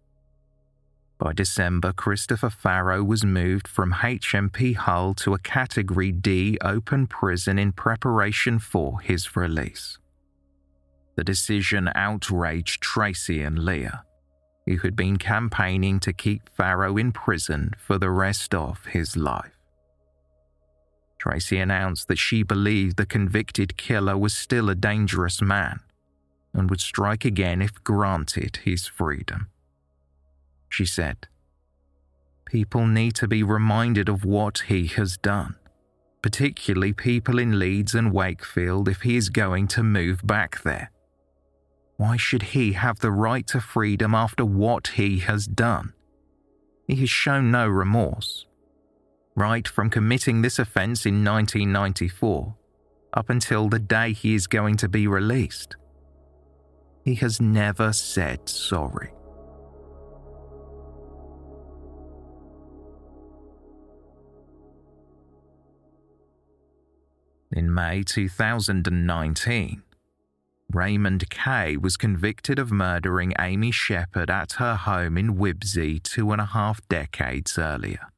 By 1.22 1.32
December, 1.32 1.92
Christopher 1.92 2.50
Farrow 2.50 3.04
was 3.04 3.24
moved 3.24 3.68
from 3.68 3.92
HMP 3.92 4.74
Hull 4.74 5.14
to 5.14 5.34
a 5.34 5.38
Category 5.38 6.10
D 6.10 6.58
open 6.60 7.06
prison 7.06 7.60
in 7.60 7.70
preparation 7.70 8.58
for 8.58 9.00
his 9.00 9.36
release. 9.36 9.98
The 11.14 11.22
decision 11.22 11.88
outraged 11.94 12.82
Tracy 12.82 13.40
and 13.40 13.56
Leah, 13.60 14.02
who 14.66 14.78
had 14.78 14.96
been 14.96 15.16
campaigning 15.16 16.00
to 16.00 16.12
keep 16.12 16.48
Farrow 16.56 16.96
in 16.96 17.12
prison 17.12 17.70
for 17.78 17.98
the 17.98 18.10
rest 18.10 18.52
of 18.52 18.86
his 18.86 19.16
life. 19.16 19.56
Tracy 21.20 21.58
announced 21.58 22.08
that 22.08 22.18
she 22.18 22.42
believed 22.42 22.96
the 22.96 23.06
convicted 23.06 23.76
killer 23.76 24.18
was 24.18 24.34
still 24.34 24.68
a 24.68 24.74
dangerous 24.74 25.40
man 25.40 25.78
and 26.52 26.68
would 26.68 26.80
strike 26.80 27.24
again 27.24 27.62
if 27.62 27.84
granted 27.84 28.56
his 28.64 28.88
freedom 28.88 29.51
she 30.72 30.86
said. 30.86 31.28
People 32.46 32.86
need 32.86 33.14
to 33.16 33.28
be 33.28 33.42
reminded 33.42 34.08
of 34.08 34.24
what 34.24 34.64
he 34.68 34.86
has 34.88 35.16
done, 35.16 35.56
particularly 36.22 36.92
people 36.92 37.38
in 37.38 37.58
Leeds 37.58 37.94
and 37.94 38.12
Wakefield 38.12 38.88
if 38.88 39.02
he 39.02 39.16
is 39.16 39.28
going 39.28 39.68
to 39.68 39.82
move 39.82 40.26
back 40.26 40.62
there. 40.62 40.90
Why 41.96 42.16
should 42.16 42.42
he 42.42 42.72
have 42.72 42.98
the 42.98 43.10
right 43.10 43.46
to 43.48 43.60
freedom 43.60 44.14
after 44.14 44.44
what 44.44 44.88
he 44.88 45.18
has 45.20 45.46
done? 45.46 45.92
He 46.86 46.96
has 46.96 47.10
shown 47.10 47.50
no 47.50 47.68
remorse. 47.68 48.46
Right 49.36 49.66
from 49.66 49.88
committing 49.88 50.42
this 50.42 50.58
offence 50.58 51.06
in 51.06 51.24
1994 51.24 52.56
up 53.14 53.28
until 53.30 53.68
the 53.68 53.78
day 53.78 54.12
he 54.12 54.34
is 54.34 54.46
going 54.46 54.76
to 54.76 54.88
be 54.88 55.06
released. 55.06 55.76
He 57.04 57.14
has 57.16 57.40
never 57.40 57.92
said 57.92 58.48
sorry. 58.48 59.12
In 67.54 67.72
May 67.72 68.02
2019, 68.02 69.82
Raymond 70.72 71.28
Kay 71.28 71.76
was 71.76 71.98
convicted 71.98 72.58
of 72.58 72.72
murdering 72.72 73.34
Amy 73.38 73.70
Shepherd 73.70 74.30
at 74.30 74.52
her 74.52 74.74
home 74.74 75.18
in 75.18 75.36
Wibsey 75.36 76.02
two 76.02 76.32
and 76.32 76.40
a 76.40 76.46
half 76.46 76.80
decades 76.88 77.58
earlier. 77.58 78.08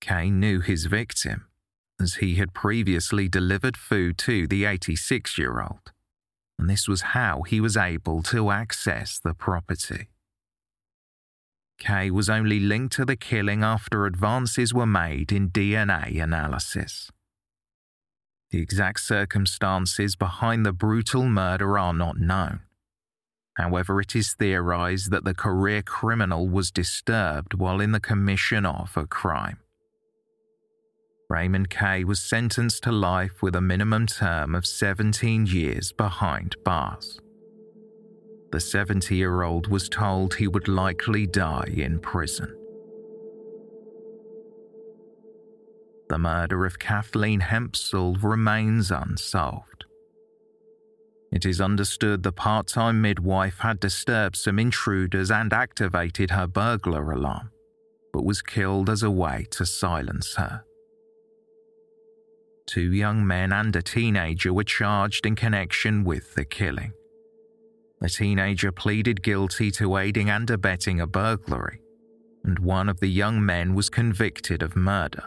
Kay 0.00 0.30
knew 0.30 0.60
his 0.60 0.86
victim, 0.86 1.46
as 2.00 2.14
he 2.14 2.36
had 2.36 2.54
previously 2.54 3.28
delivered 3.28 3.76
food 3.76 4.16
to 4.18 4.46
the 4.46 4.64
86 4.64 5.36
year 5.36 5.60
old, 5.60 5.92
and 6.58 6.70
this 6.70 6.88
was 6.88 7.12
how 7.12 7.42
he 7.42 7.60
was 7.60 7.76
able 7.76 8.22
to 8.22 8.50
access 8.50 9.20
the 9.22 9.34
property. 9.34 10.08
Kay 11.78 12.10
was 12.10 12.30
only 12.30 12.60
linked 12.60 12.94
to 12.94 13.04
the 13.04 13.16
killing 13.16 13.62
after 13.62 14.06
advances 14.06 14.72
were 14.72 14.86
made 14.86 15.32
in 15.32 15.50
DNA 15.50 16.18
analysis. 16.22 17.10
The 18.50 18.60
exact 18.60 19.00
circumstances 19.00 20.14
behind 20.16 20.64
the 20.64 20.72
brutal 20.72 21.24
murder 21.24 21.78
are 21.78 21.92
not 21.92 22.18
known. 22.18 22.60
However, 23.56 24.00
it 24.00 24.14
is 24.14 24.34
theorized 24.34 25.10
that 25.10 25.24
the 25.24 25.34
career 25.34 25.82
criminal 25.82 26.48
was 26.48 26.70
disturbed 26.70 27.54
while 27.54 27.80
in 27.80 27.92
the 27.92 28.00
commission 28.00 28.66
of 28.66 28.96
a 28.96 29.06
crime. 29.06 29.58
Raymond 31.28 31.70
Kay 31.70 32.04
was 32.04 32.20
sentenced 32.20 32.84
to 32.84 32.92
life 32.92 33.42
with 33.42 33.56
a 33.56 33.60
minimum 33.60 34.06
term 34.06 34.54
of 34.54 34.64
17 34.66 35.46
years 35.46 35.90
behind 35.90 36.54
bars. 36.64 37.18
The 38.52 38.60
70 38.60 39.16
year 39.16 39.42
old 39.42 39.66
was 39.66 39.88
told 39.88 40.34
he 40.34 40.46
would 40.46 40.68
likely 40.68 41.26
die 41.26 41.72
in 41.74 41.98
prison. 41.98 42.54
The 46.08 46.18
murder 46.18 46.64
of 46.64 46.78
Kathleen 46.78 47.40
Hempsall 47.40 48.22
remains 48.22 48.90
unsolved. 48.90 49.84
It 51.32 51.44
is 51.44 51.60
understood 51.60 52.22
the 52.22 52.32
part 52.32 52.68
time 52.68 53.00
midwife 53.00 53.58
had 53.58 53.80
disturbed 53.80 54.36
some 54.36 54.58
intruders 54.58 55.30
and 55.30 55.52
activated 55.52 56.30
her 56.30 56.46
burglar 56.46 57.10
alarm, 57.10 57.50
but 58.12 58.24
was 58.24 58.42
killed 58.42 58.88
as 58.88 59.02
a 59.02 59.10
way 59.10 59.46
to 59.50 59.66
silence 59.66 60.36
her. 60.36 60.62
Two 62.66 62.92
young 62.92 63.26
men 63.26 63.52
and 63.52 63.74
a 63.76 63.82
teenager 63.82 64.52
were 64.52 64.64
charged 64.64 65.26
in 65.26 65.36
connection 65.36 66.04
with 66.04 66.34
the 66.34 66.44
killing. 66.44 66.92
The 68.00 68.08
teenager 68.08 68.72
pleaded 68.72 69.22
guilty 69.22 69.70
to 69.72 69.96
aiding 69.96 70.30
and 70.30 70.48
abetting 70.50 71.00
a 71.00 71.06
burglary, 71.06 71.80
and 72.44 72.58
one 72.58 72.88
of 72.88 73.00
the 73.00 73.10
young 73.10 73.44
men 73.44 73.74
was 73.74 73.88
convicted 73.88 74.62
of 74.62 74.76
murder. 74.76 75.24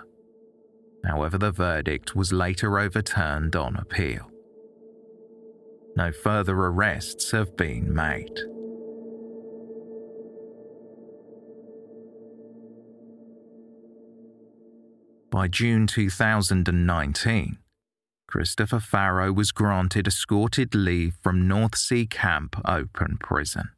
However, 1.06 1.38
the 1.38 1.52
verdict 1.52 2.16
was 2.16 2.34
later 2.34 2.80
overturned 2.80 3.56
on 3.56 3.76
appeal. 3.76 4.30
No 5.96 6.12
further 6.12 6.56
arrests 6.56 7.32
have 7.32 7.56
been 7.58 7.94
made. 7.94 8.40
By 15.32 15.48
June 15.48 15.88
2019, 15.88 17.58
Christopher 18.28 18.80
Farrow 18.80 19.32
was 19.32 19.52
granted 19.52 20.08
escorted 20.08 20.74
leave 20.74 21.18
from 21.22 21.48
North 21.48 21.76
Sea 21.76 22.06
Camp 22.08 22.56
Open 22.66 23.18
Prison. 23.20 23.70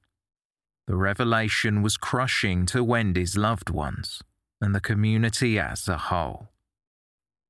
The 0.87 0.95
revelation 0.95 1.81
was 1.81 1.97
crushing 1.97 2.65
to 2.67 2.83
Wendy's 2.83 3.37
loved 3.37 3.69
ones 3.69 4.21
and 4.59 4.75
the 4.75 4.81
community 4.81 5.59
as 5.59 5.87
a 5.87 5.97
whole. 5.97 6.50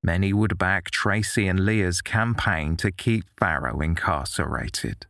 Many 0.03 0.33
would 0.33 0.57
back 0.57 0.89
Tracy 0.89 1.47
and 1.47 1.65
Leah's 1.65 2.01
campaign 2.01 2.75
to 2.77 2.91
keep 2.91 3.25
Farrow 3.37 3.81
incarcerated. 3.81 5.05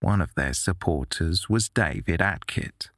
One 0.00 0.20
of 0.20 0.34
their 0.34 0.54
supporters 0.54 1.48
was 1.48 1.68
David 1.68 2.20
Atkitt. 2.20 2.88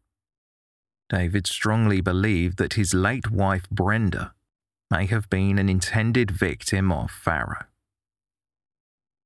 David 1.09 1.47
strongly 1.47 2.01
believed 2.01 2.59
that 2.59 2.75
his 2.75 2.95
late 2.95 3.31
wife 3.31 3.69
Brenda 3.71 4.33
may 4.91 5.07
have 5.07 5.29
been 5.29 5.59
an 5.59 5.69
intended 5.69 6.31
victim 6.31 6.91
of 6.91 7.11
Farrow. 7.11 7.67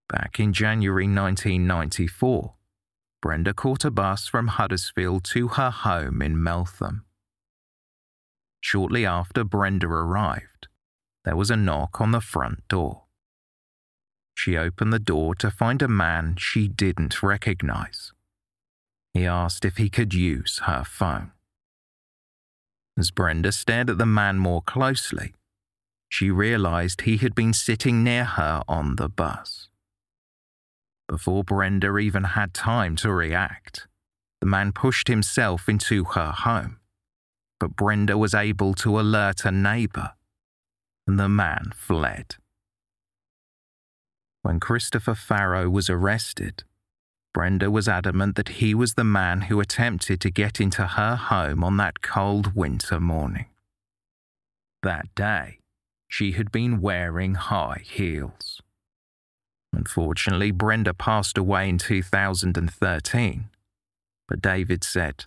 Back 0.09 0.39
in 0.39 0.53
January 0.53 1.05
1994, 1.05 2.55
Brenda 3.21 3.55
caught 3.55 3.85
a 3.85 3.91
bus 3.91 4.27
from 4.27 4.49
Huddersfield 4.49 5.25
to 5.25 5.49
her 5.49 5.71
home 5.71 6.21
in 6.21 6.43
Meltham. 6.43 7.05
Shortly 8.61 9.07
after 9.07 9.45
Brenda 9.45 9.87
arrived, 9.87 10.69
there 11.25 11.37
was 11.37 11.51
a 11.51 11.57
knock 11.57 12.01
on 12.01 12.11
the 12.11 12.21
front 12.21 12.67
door. 12.69 13.05
She 14.35 14.57
opened 14.57 14.93
the 14.93 14.99
door 14.99 15.35
to 15.37 15.51
find 15.51 15.83
a 15.83 15.89
man 15.89 16.37
she 16.39 16.69
didn't 16.69 17.23
recognize. 17.23 18.13
He 19.13 19.27
asked 19.27 19.65
if 19.65 19.77
he 19.77 19.91
could 19.91 20.15
use 20.15 20.61
her 20.65 20.85
phone. 20.85 21.33
As 22.99 23.11
Brenda 23.11 23.53
stared 23.53 23.91
at 23.91 23.99
the 23.99 24.07
man 24.07 24.39
more 24.39 24.63
closely, 24.63 25.35
she 26.09 26.31
realized 26.31 27.03
he 27.03 27.17
had 27.19 27.35
been 27.35 27.53
sitting 27.53 28.03
near 28.05 28.25
her 28.25 28.63
on 28.69 28.97
the 28.97 29.09
bus. 29.09 29.69
Before 31.09 31.45
Brenda 31.45 31.97
even 31.99 32.25
had 32.25 32.55
time 32.55 32.97
to 32.97 33.13
react, 33.13 33.87
the 34.41 34.47
man 34.47 34.73
pushed 34.73 35.09
himself 35.09 35.69
into 35.69 36.05
her 36.05 36.33
home, 36.33 36.81
but 37.61 37.77
Brenda 37.77 38.19
was 38.19 38.35
able 38.35 38.75
to 38.75 38.99
alert 38.99 39.45
a 39.45 39.51
neighbor, 39.51 40.13
and 41.07 41.19
the 41.19 41.29
man 41.29 41.73
fled. 41.75 42.37
When 44.43 44.61
Christopher 44.61 45.15
Farrow 45.15 45.71
was 45.71 45.89
arrested, 45.89 46.65
Brenda 47.33 47.71
was 47.71 47.89
adamant 47.89 48.37
that 48.37 48.61
he 48.61 48.75
was 48.75 48.95
the 48.95 49.05
man 49.05 49.43
who 49.43 49.61
attempted 49.61 50.21
to 50.21 50.31
get 50.31 50.61
into 50.61 50.87
her 50.87 51.17
home 51.17 51.65
on 51.65 51.77
that 51.79 52.03
cold 52.03 52.55
winter 52.55 53.01
morning. 53.01 53.47
That 54.83 55.15
day, 55.15 55.59
she 56.09 56.33
had 56.33 56.53
been 56.53 56.81
wearing 56.81 57.37
high 57.37 57.81
heels. 57.85 58.61
Unfortunately, 59.73 60.51
Brenda 60.51 60.93
passed 60.93 61.39
away 61.39 61.69
in 61.69 61.79
2013. 61.79 63.45
But 64.29 64.43
David 64.43 64.85
said, 64.85 65.25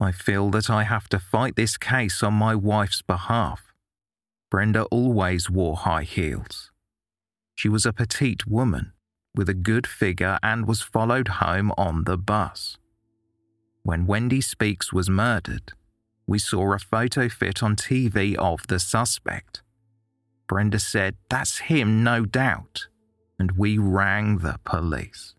I 0.00 0.12
feel 0.12 0.50
that 0.50 0.70
I 0.70 0.84
have 0.84 1.08
to 1.08 1.18
fight 1.18 1.56
this 1.56 1.76
case 1.76 2.22
on 2.22 2.34
my 2.34 2.54
wife's 2.54 3.02
behalf. 3.02 3.73
Brenda 4.54 4.84
always 4.84 5.50
wore 5.50 5.74
high 5.74 6.04
heels. 6.04 6.70
She 7.56 7.68
was 7.68 7.84
a 7.84 7.92
petite 7.92 8.46
woman 8.46 8.92
with 9.34 9.48
a 9.48 9.52
good 9.52 9.84
figure 9.84 10.38
and 10.44 10.68
was 10.68 10.80
followed 10.80 11.26
home 11.26 11.72
on 11.76 12.04
the 12.04 12.16
bus. 12.16 12.78
When 13.82 14.06
Wendy 14.06 14.40
Speakes 14.40 14.92
was 14.92 15.10
murdered, 15.10 15.72
we 16.28 16.38
saw 16.38 16.72
a 16.72 16.78
photo 16.78 17.28
fit 17.28 17.64
on 17.64 17.74
TV 17.74 18.36
of 18.36 18.64
the 18.68 18.78
suspect. 18.78 19.64
Brenda 20.46 20.78
said, 20.78 21.16
That's 21.28 21.58
him, 21.58 22.04
no 22.04 22.24
doubt 22.24 22.86
and 23.38 23.52
we 23.58 23.76
rang 23.76 24.38
the 24.38 24.60
police. 24.64 25.34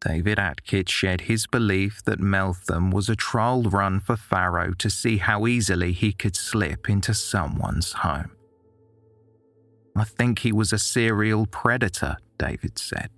David 0.00 0.38
Atkitt 0.38 0.88
shared 0.88 1.22
his 1.22 1.46
belief 1.46 2.02
that 2.04 2.20
Meltham 2.20 2.90
was 2.90 3.08
a 3.08 3.16
trial 3.16 3.62
run 3.62 4.00
for 4.00 4.16
Farrow 4.16 4.72
to 4.74 4.88
see 4.88 5.18
how 5.18 5.46
easily 5.46 5.92
he 5.92 6.12
could 6.12 6.36
slip 6.36 6.88
into 6.88 7.12
someone's 7.14 7.92
home. 7.92 8.30
I 9.96 10.04
think 10.04 10.38
he 10.38 10.52
was 10.52 10.72
a 10.72 10.78
serial 10.78 11.46
predator, 11.46 12.16
David 12.38 12.78
said. 12.78 13.10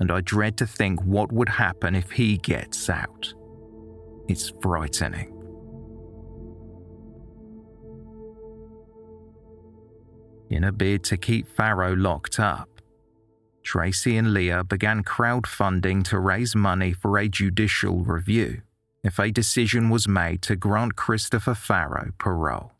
And 0.00 0.10
I 0.10 0.22
dread 0.22 0.56
to 0.58 0.66
think 0.66 1.00
what 1.02 1.32
would 1.32 1.50
happen 1.50 1.94
if 1.94 2.12
he 2.12 2.38
gets 2.38 2.88
out. 2.88 3.34
It's 4.28 4.52
frightening. 4.62 5.38
in 10.50 10.64
a 10.64 10.72
bid 10.72 11.04
to 11.04 11.16
keep 11.16 11.46
Farrow 11.48 11.94
locked 11.94 12.40
up. 12.40 12.77
Tracy 13.68 14.16
and 14.16 14.32
Leah 14.32 14.64
began 14.64 15.04
crowdfunding 15.04 16.02
to 16.04 16.18
raise 16.18 16.56
money 16.56 16.94
for 16.94 17.18
a 17.18 17.28
judicial 17.28 17.98
review 18.02 18.62
if 19.04 19.18
a 19.18 19.30
decision 19.30 19.90
was 19.90 20.08
made 20.08 20.40
to 20.40 20.56
grant 20.56 20.96
Christopher 20.96 21.52
Farrow 21.52 22.12
parole. 22.16 22.72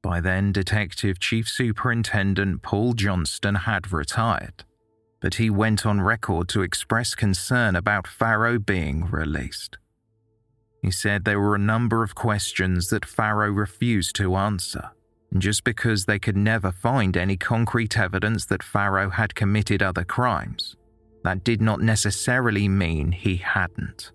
By 0.00 0.20
then, 0.20 0.52
Detective 0.52 1.18
Chief 1.18 1.48
Superintendent 1.48 2.62
Paul 2.62 2.92
Johnston 2.92 3.56
had 3.56 3.92
retired, 3.92 4.62
but 5.20 5.34
he 5.34 5.50
went 5.50 5.84
on 5.84 6.00
record 6.00 6.48
to 6.50 6.62
express 6.62 7.16
concern 7.16 7.74
about 7.74 8.06
Farrow 8.06 8.60
being 8.60 9.06
released. 9.10 9.78
He 10.80 10.92
said 10.92 11.24
there 11.24 11.40
were 11.40 11.56
a 11.56 11.70
number 11.74 12.04
of 12.04 12.14
questions 12.14 12.88
that 12.90 13.04
Farrow 13.04 13.50
refused 13.50 14.14
to 14.14 14.36
answer 14.36 14.92
just 15.38 15.64
because 15.64 16.04
they 16.04 16.18
could 16.18 16.36
never 16.36 16.70
find 16.70 17.16
any 17.16 17.36
concrete 17.36 17.98
evidence 17.98 18.46
that 18.46 18.62
Farrow 18.62 19.10
had 19.10 19.34
committed 19.34 19.82
other 19.82 20.04
crimes, 20.04 20.76
that 21.24 21.44
did 21.44 21.62
not 21.62 21.80
necessarily 21.80 22.68
mean 22.68 23.12
he 23.12 23.36
hadn't. 23.36 24.12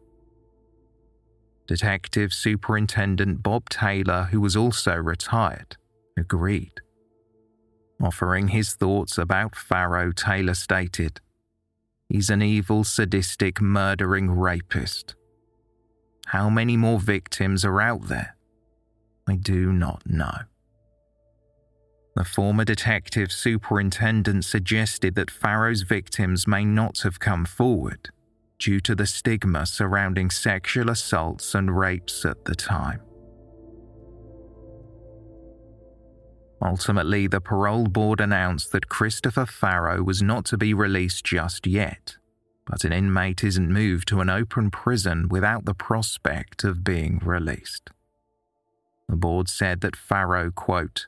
Detective 1.68 2.34
Superintendent 2.34 3.44
Bob 3.44 3.70
Taylor, 3.70 4.30
who 4.32 4.40
was 4.40 4.56
also 4.56 4.96
retired, 4.96 5.76
agreed. 6.18 6.82
Offering 8.02 8.50
his 8.50 8.74
thoughts 8.74 9.18
about 9.18 9.56
Farrow, 9.56 10.12
Taylor 10.12 10.54
stated, 10.54 11.20
He's 12.10 12.30
an 12.30 12.42
evil, 12.42 12.84
sadistic, 12.86 13.60
murdering 13.60 14.32
rapist. 14.32 15.16
How 16.28 16.50
many 16.50 16.78
more 16.78 17.00
victims 17.00 17.66
are 17.66 17.82
out 17.82 18.08
there? 18.08 18.38
I 19.28 19.36
do 19.36 19.74
not 19.74 20.04
know. 20.06 20.44
The 22.18 22.24
former 22.24 22.66
detective 22.66 23.32
superintendent 23.32 24.44
suggested 24.44 25.14
that 25.14 25.30
Farrow's 25.30 25.84
victims 25.84 26.48
may 26.48 26.66
not 26.66 27.02
have 27.02 27.20
come 27.20 27.46
forward 27.46 28.10
due 28.58 28.80
to 28.80 28.96
the 28.96 29.06
stigma 29.06 29.68
surrounding 29.68 30.32
sexual 30.32 30.90
assaults 30.90 31.54
and 31.54 31.78
rapes 31.78 32.26
at 32.26 32.44
the 32.46 32.56
time. 32.56 33.02
Ultimately, 36.60 37.28
the 37.28 37.40
parole 37.40 37.86
board 37.86 38.20
announced 38.20 38.72
that 38.72 38.90
Christopher 38.90 39.46
Farrow 39.46 40.02
was 40.02 40.24
not 40.24 40.44
to 40.46 40.58
be 40.58 40.74
released 40.74 41.24
just 41.24 41.68
yet, 41.68 42.16
but 42.66 42.84
an 42.84 42.94
inmate 42.94 43.44
isn't 43.44 43.72
moved 43.72 44.08
to 44.08 44.22
an 44.22 44.30
open 44.32 44.72
prison 44.72 45.30
without 45.30 45.66
the 45.66 45.76
prospect 45.76 46.64
of 46.64 46.84
being 46.84 47.22
released. 47.24 47.92
The 49.08 49.18
board 49.18 49.50
said 49.50 49.82
that 49.82 49.96
Farrow, 49.96 50.50
quote, 50.50 51.06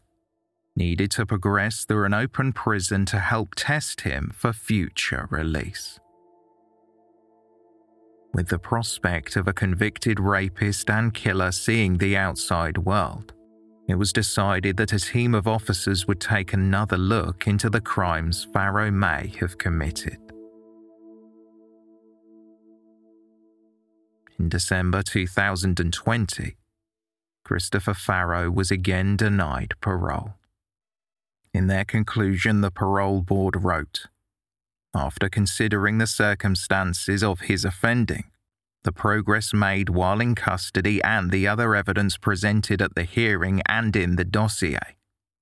needed 0.79 1.11
to 1.11 1.25
progress 1.25 1.83
through 1.83 2.05
an 2.05 2.13
open 2.13 2.53
prison 2.53 3.05
to 3.05 3.19
help 3.19 3.53
test 3.55 4.01
him 4.01 4.31
for 4.33 4.53
future 4.53 5.27
release. 5.29 5.99
With 8.33 8.47
the 8.47 8.59
prospect 8.59 9.35
of 9.35 9.47
a 9.47 9.53
convicted 9.53 10.19
rapist 10.19 10.89
and 10.89 11.13
killer 11.13 11.51
seeing 11.51 11.97
the 11.97 12.15
outside 12.15 12.77
world, 12.77 13.33
it 13.87 13.95
was 13.95 14.13
decided 14.13 14.77
that 14.77 14.93
a 14.93 14.99
team 14.99 15.35
of 15.35 15.47
officers 15.47 16.07
would 16.07 16.21
take 16.21 16.53
another 16.53 16.97
look 16.97 17.47
into 17.47 17.69
the 17.69 17.81
crimes 17.81 18.47
Farrow 18.53 18.89
may 18.91 19.33
have 19.39 19.57
committed. 19.57 20.17
In 24.37 24.47
December 24.47 25.01
2020, 25.01 26.55
Christopher 27.43 27.95
Farrow 27.95 28.49
was 28.49 28.71
again 28.71 29.17
denied 29.17 29.73
parole. 29.81 30.38
In 31.53 31.67
their 31.67 31.85
conclusion, 31.85 32.61
the 32.61 32.71
parole 32.71 33.21
board 33.21 33.63
wrote 33.63 34.05
After 34.93 35.29
considering 35.29 35.97
the 35.97 36.07
circumstances 36.07 37.23
of 37.23 37.41
his 37.41 37.65
offending, 37.65 38.25
the 38.83 38.91
progress 38.91 39.53
made 39.53 39.89
while 39.89 40.21
in 40.21 40.35
custody, 40.35 41.03
and 41.03 41.31
the 41.31 41.47
other 41.47 41.75
evidence 41.75 42.17
presented 42.17 42.81
at 42.81 42.95
the 42.95 43.03
hearing 43.03 43.61
and 43.67 43.95
in 43.95 44.15
the 44.15 44.23
dossier, 44.23 44.95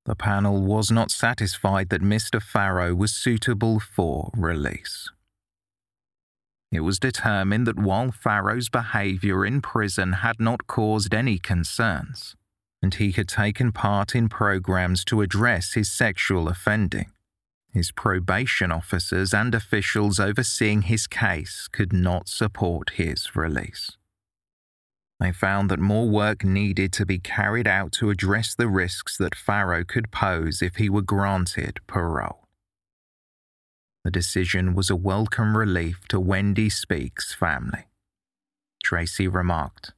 The 0.06 0.16
panel 0.16 0.64
was 0.64 0.90
not 0.90 1.12
satisfied 1.12 1.90
that 1.90 2.02
Mr. 2.02 2.42
Farrow 2.42 2.96
was 2.96 3.14
suitable 3.14 3.80
for 3.80 4.32
release. 4.34 5.10
It 6.72 6.80
was 6.82 7.00
determined 7.00 7.68
that 7.68 7.80
while 7.80 8.12
Farrow's 8.12 8.70
behaviour 8.70 9.46
in 9.46 9.62
prison 9.62 10.14
had 10.14 10.40
not 10.40 10.68
caused 10.68 11.14
any 11.14 11.38
concerns, 11.38 12.36
and 12.82 12.94
he 12.96 13.12
had 13.12 13.28
taken 13.28 13.72
part 13.72 14.16
in 14.16 14.30
programs 14.30 15.04
to 15.06 15.22
address 15.22 15.74
his 15.74 15.92
sexual 15.92 16.48
offending, 16.48 17.12
his 17.74 17.92
probation 17.92 18.72
officers 18.72 19.34
and 19.34 19.54
officials 19.54 20.20
overseeing 20.20 20.84
his 20.84 21.08
case 21.08 21.68
could 21.72 21.94
not 21.94 22.28
support 22.28 22.92
his 22.92 23.36
release. 23.36 23.92
They 25.20 25.32
found 25.32 25.72
that 25.72 25.80
more 25.80 26.08
work 26.08 26.44
needed 26.44 26.94
to 26.94 27.06
be 27.06 27.18
carried 27.18 27.68
out 27.68 27.92
to 27.94 28.12
address 28.12 28.54
the 28.54 28.68
risks 28.68 29.18
that 29.18 29.34
Farrow 29.34 29.84
could 29.84 30.12
pose 30.12 30.62
if 30.62 30.76
he 30.76 30.90
were 30.90 31.02
granted 31.02 31.80
parole. 31.88 32.48
The 34.04 34.12
decision 34.12 34.76
was 34.76 34.90
a 34.90 34.96
welcome 34.96 35.58
relief 35.58 36.08
to 36.10 36.20
Wendy 36.20 36.70
Speakes' 36.70 37.34
family. 37.34 37.88
Tracy 38.84 39.28
remarked, 39.28 39.94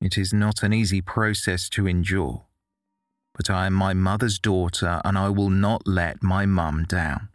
It 0.00 0.16
is 0.16 0.32
not 0.32 0.62
an 0.62 0.72
easy 0.72 1.00
process 1.00 1.68
to 1.70 1.86
endure, 1.86 2.44
but 3.34 3.50
I 3.50 3.66
am 3.66 3.74
my 3.74 3.94
mother's 3.94 4.38
daughter 4.38 5.00
and 5.04 5.18
I 5.18 5.28
will 5.28 5.50
not 5.50 5.86
let 5.86 6.22
my 6.22 6.46
mum 6.46 6.84
down. 6.84 7.28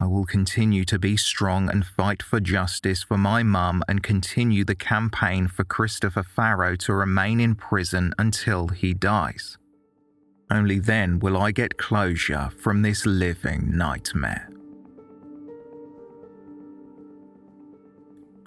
I 0.00 0.06
will 0.06 0.24
continue 0.24 0.86
to 0.86 0.98
be 0.98 1.18
strong 1.18 1.68
and 1.68 1.84
fight 1.84 2.22
for 2.22 2.40
justice 2.40 3.02
for 3.02 3.18
my 3.18 3.42
mum 3.42 3.82
and 3.86 4.02
continue 4.02 4.64
the 4.64 4.74
campaign 4.74 5.46
for 5.46 5.62
Christopher 5.62 6.22
Farrow 6.22 6.74
to 6.76 6.94
remain 6.94 7.38
in 7.38 7.54
prison 7.54 8.14
until 8.18 8.68
he 8.68 8.94
dies. 8.94 9.58
Only 10.50 10.78
then 10.78 11.18
will 11.18 11.36
I 11.36 11.52
get 11.52 11.76
closure 11.76 12.50
from 12.58 12.80
this 12.80 13.04
living 13.04 13.76
nightmare. 13.76 14.49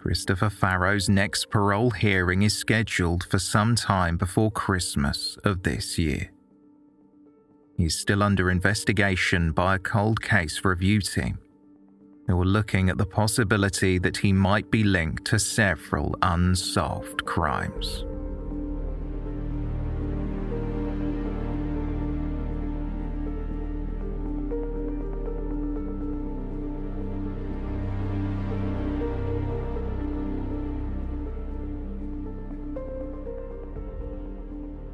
Christopher 0.03 0.49
Farrow's 0.49 1.07
next 1.07 1.49
parole 1.49 1.91
hearing 1.91 2.41
is 2.41 2.53
scheduled 2.53 3.23
for 3.23 3.39
some 3.39 3.73
time 3.73 4.17
before 4.17 4.51
Christmas 4.51 5.37
of 5.45 5.63
this 5.63 5.97
year. 5.97 6.29
He's 7.77 7.97
still 7.97 8.21
under 8.21 8.51
investigation 8.51 9.53
by 9.53 9.75
a 9.75 9.79
cold 9.79 10.21
case 10.21 10.65
review 10.65 10.99
team 10.99 11.37
who 12.27 12.41
are 12.41 12.43
looking 12.43 12.89
at 12.89 12.97
the 12.97 13.05
possibility 13.05 13.97
that 13.97 14.17
he 14.17 14.33
might 14.33 14.69
be 14.69 14.83
linked 14.83 15.23
to 15.27 15.39
several 15.39 16.17
unsolved 16.21 17.23
crimes. 17.23 18.03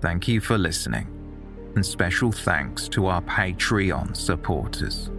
Thank 0.02 0.28
you 0.28 0.40
for 0.40 0.58
listening, 0.58 1.08
and 1.76 1.86
special 1.86 2.32
thanks 2.32 2.88
to 2.90 3.06
our 3.08 3.22
Patreon 3.22 4.16
supporters. 4.16 5.12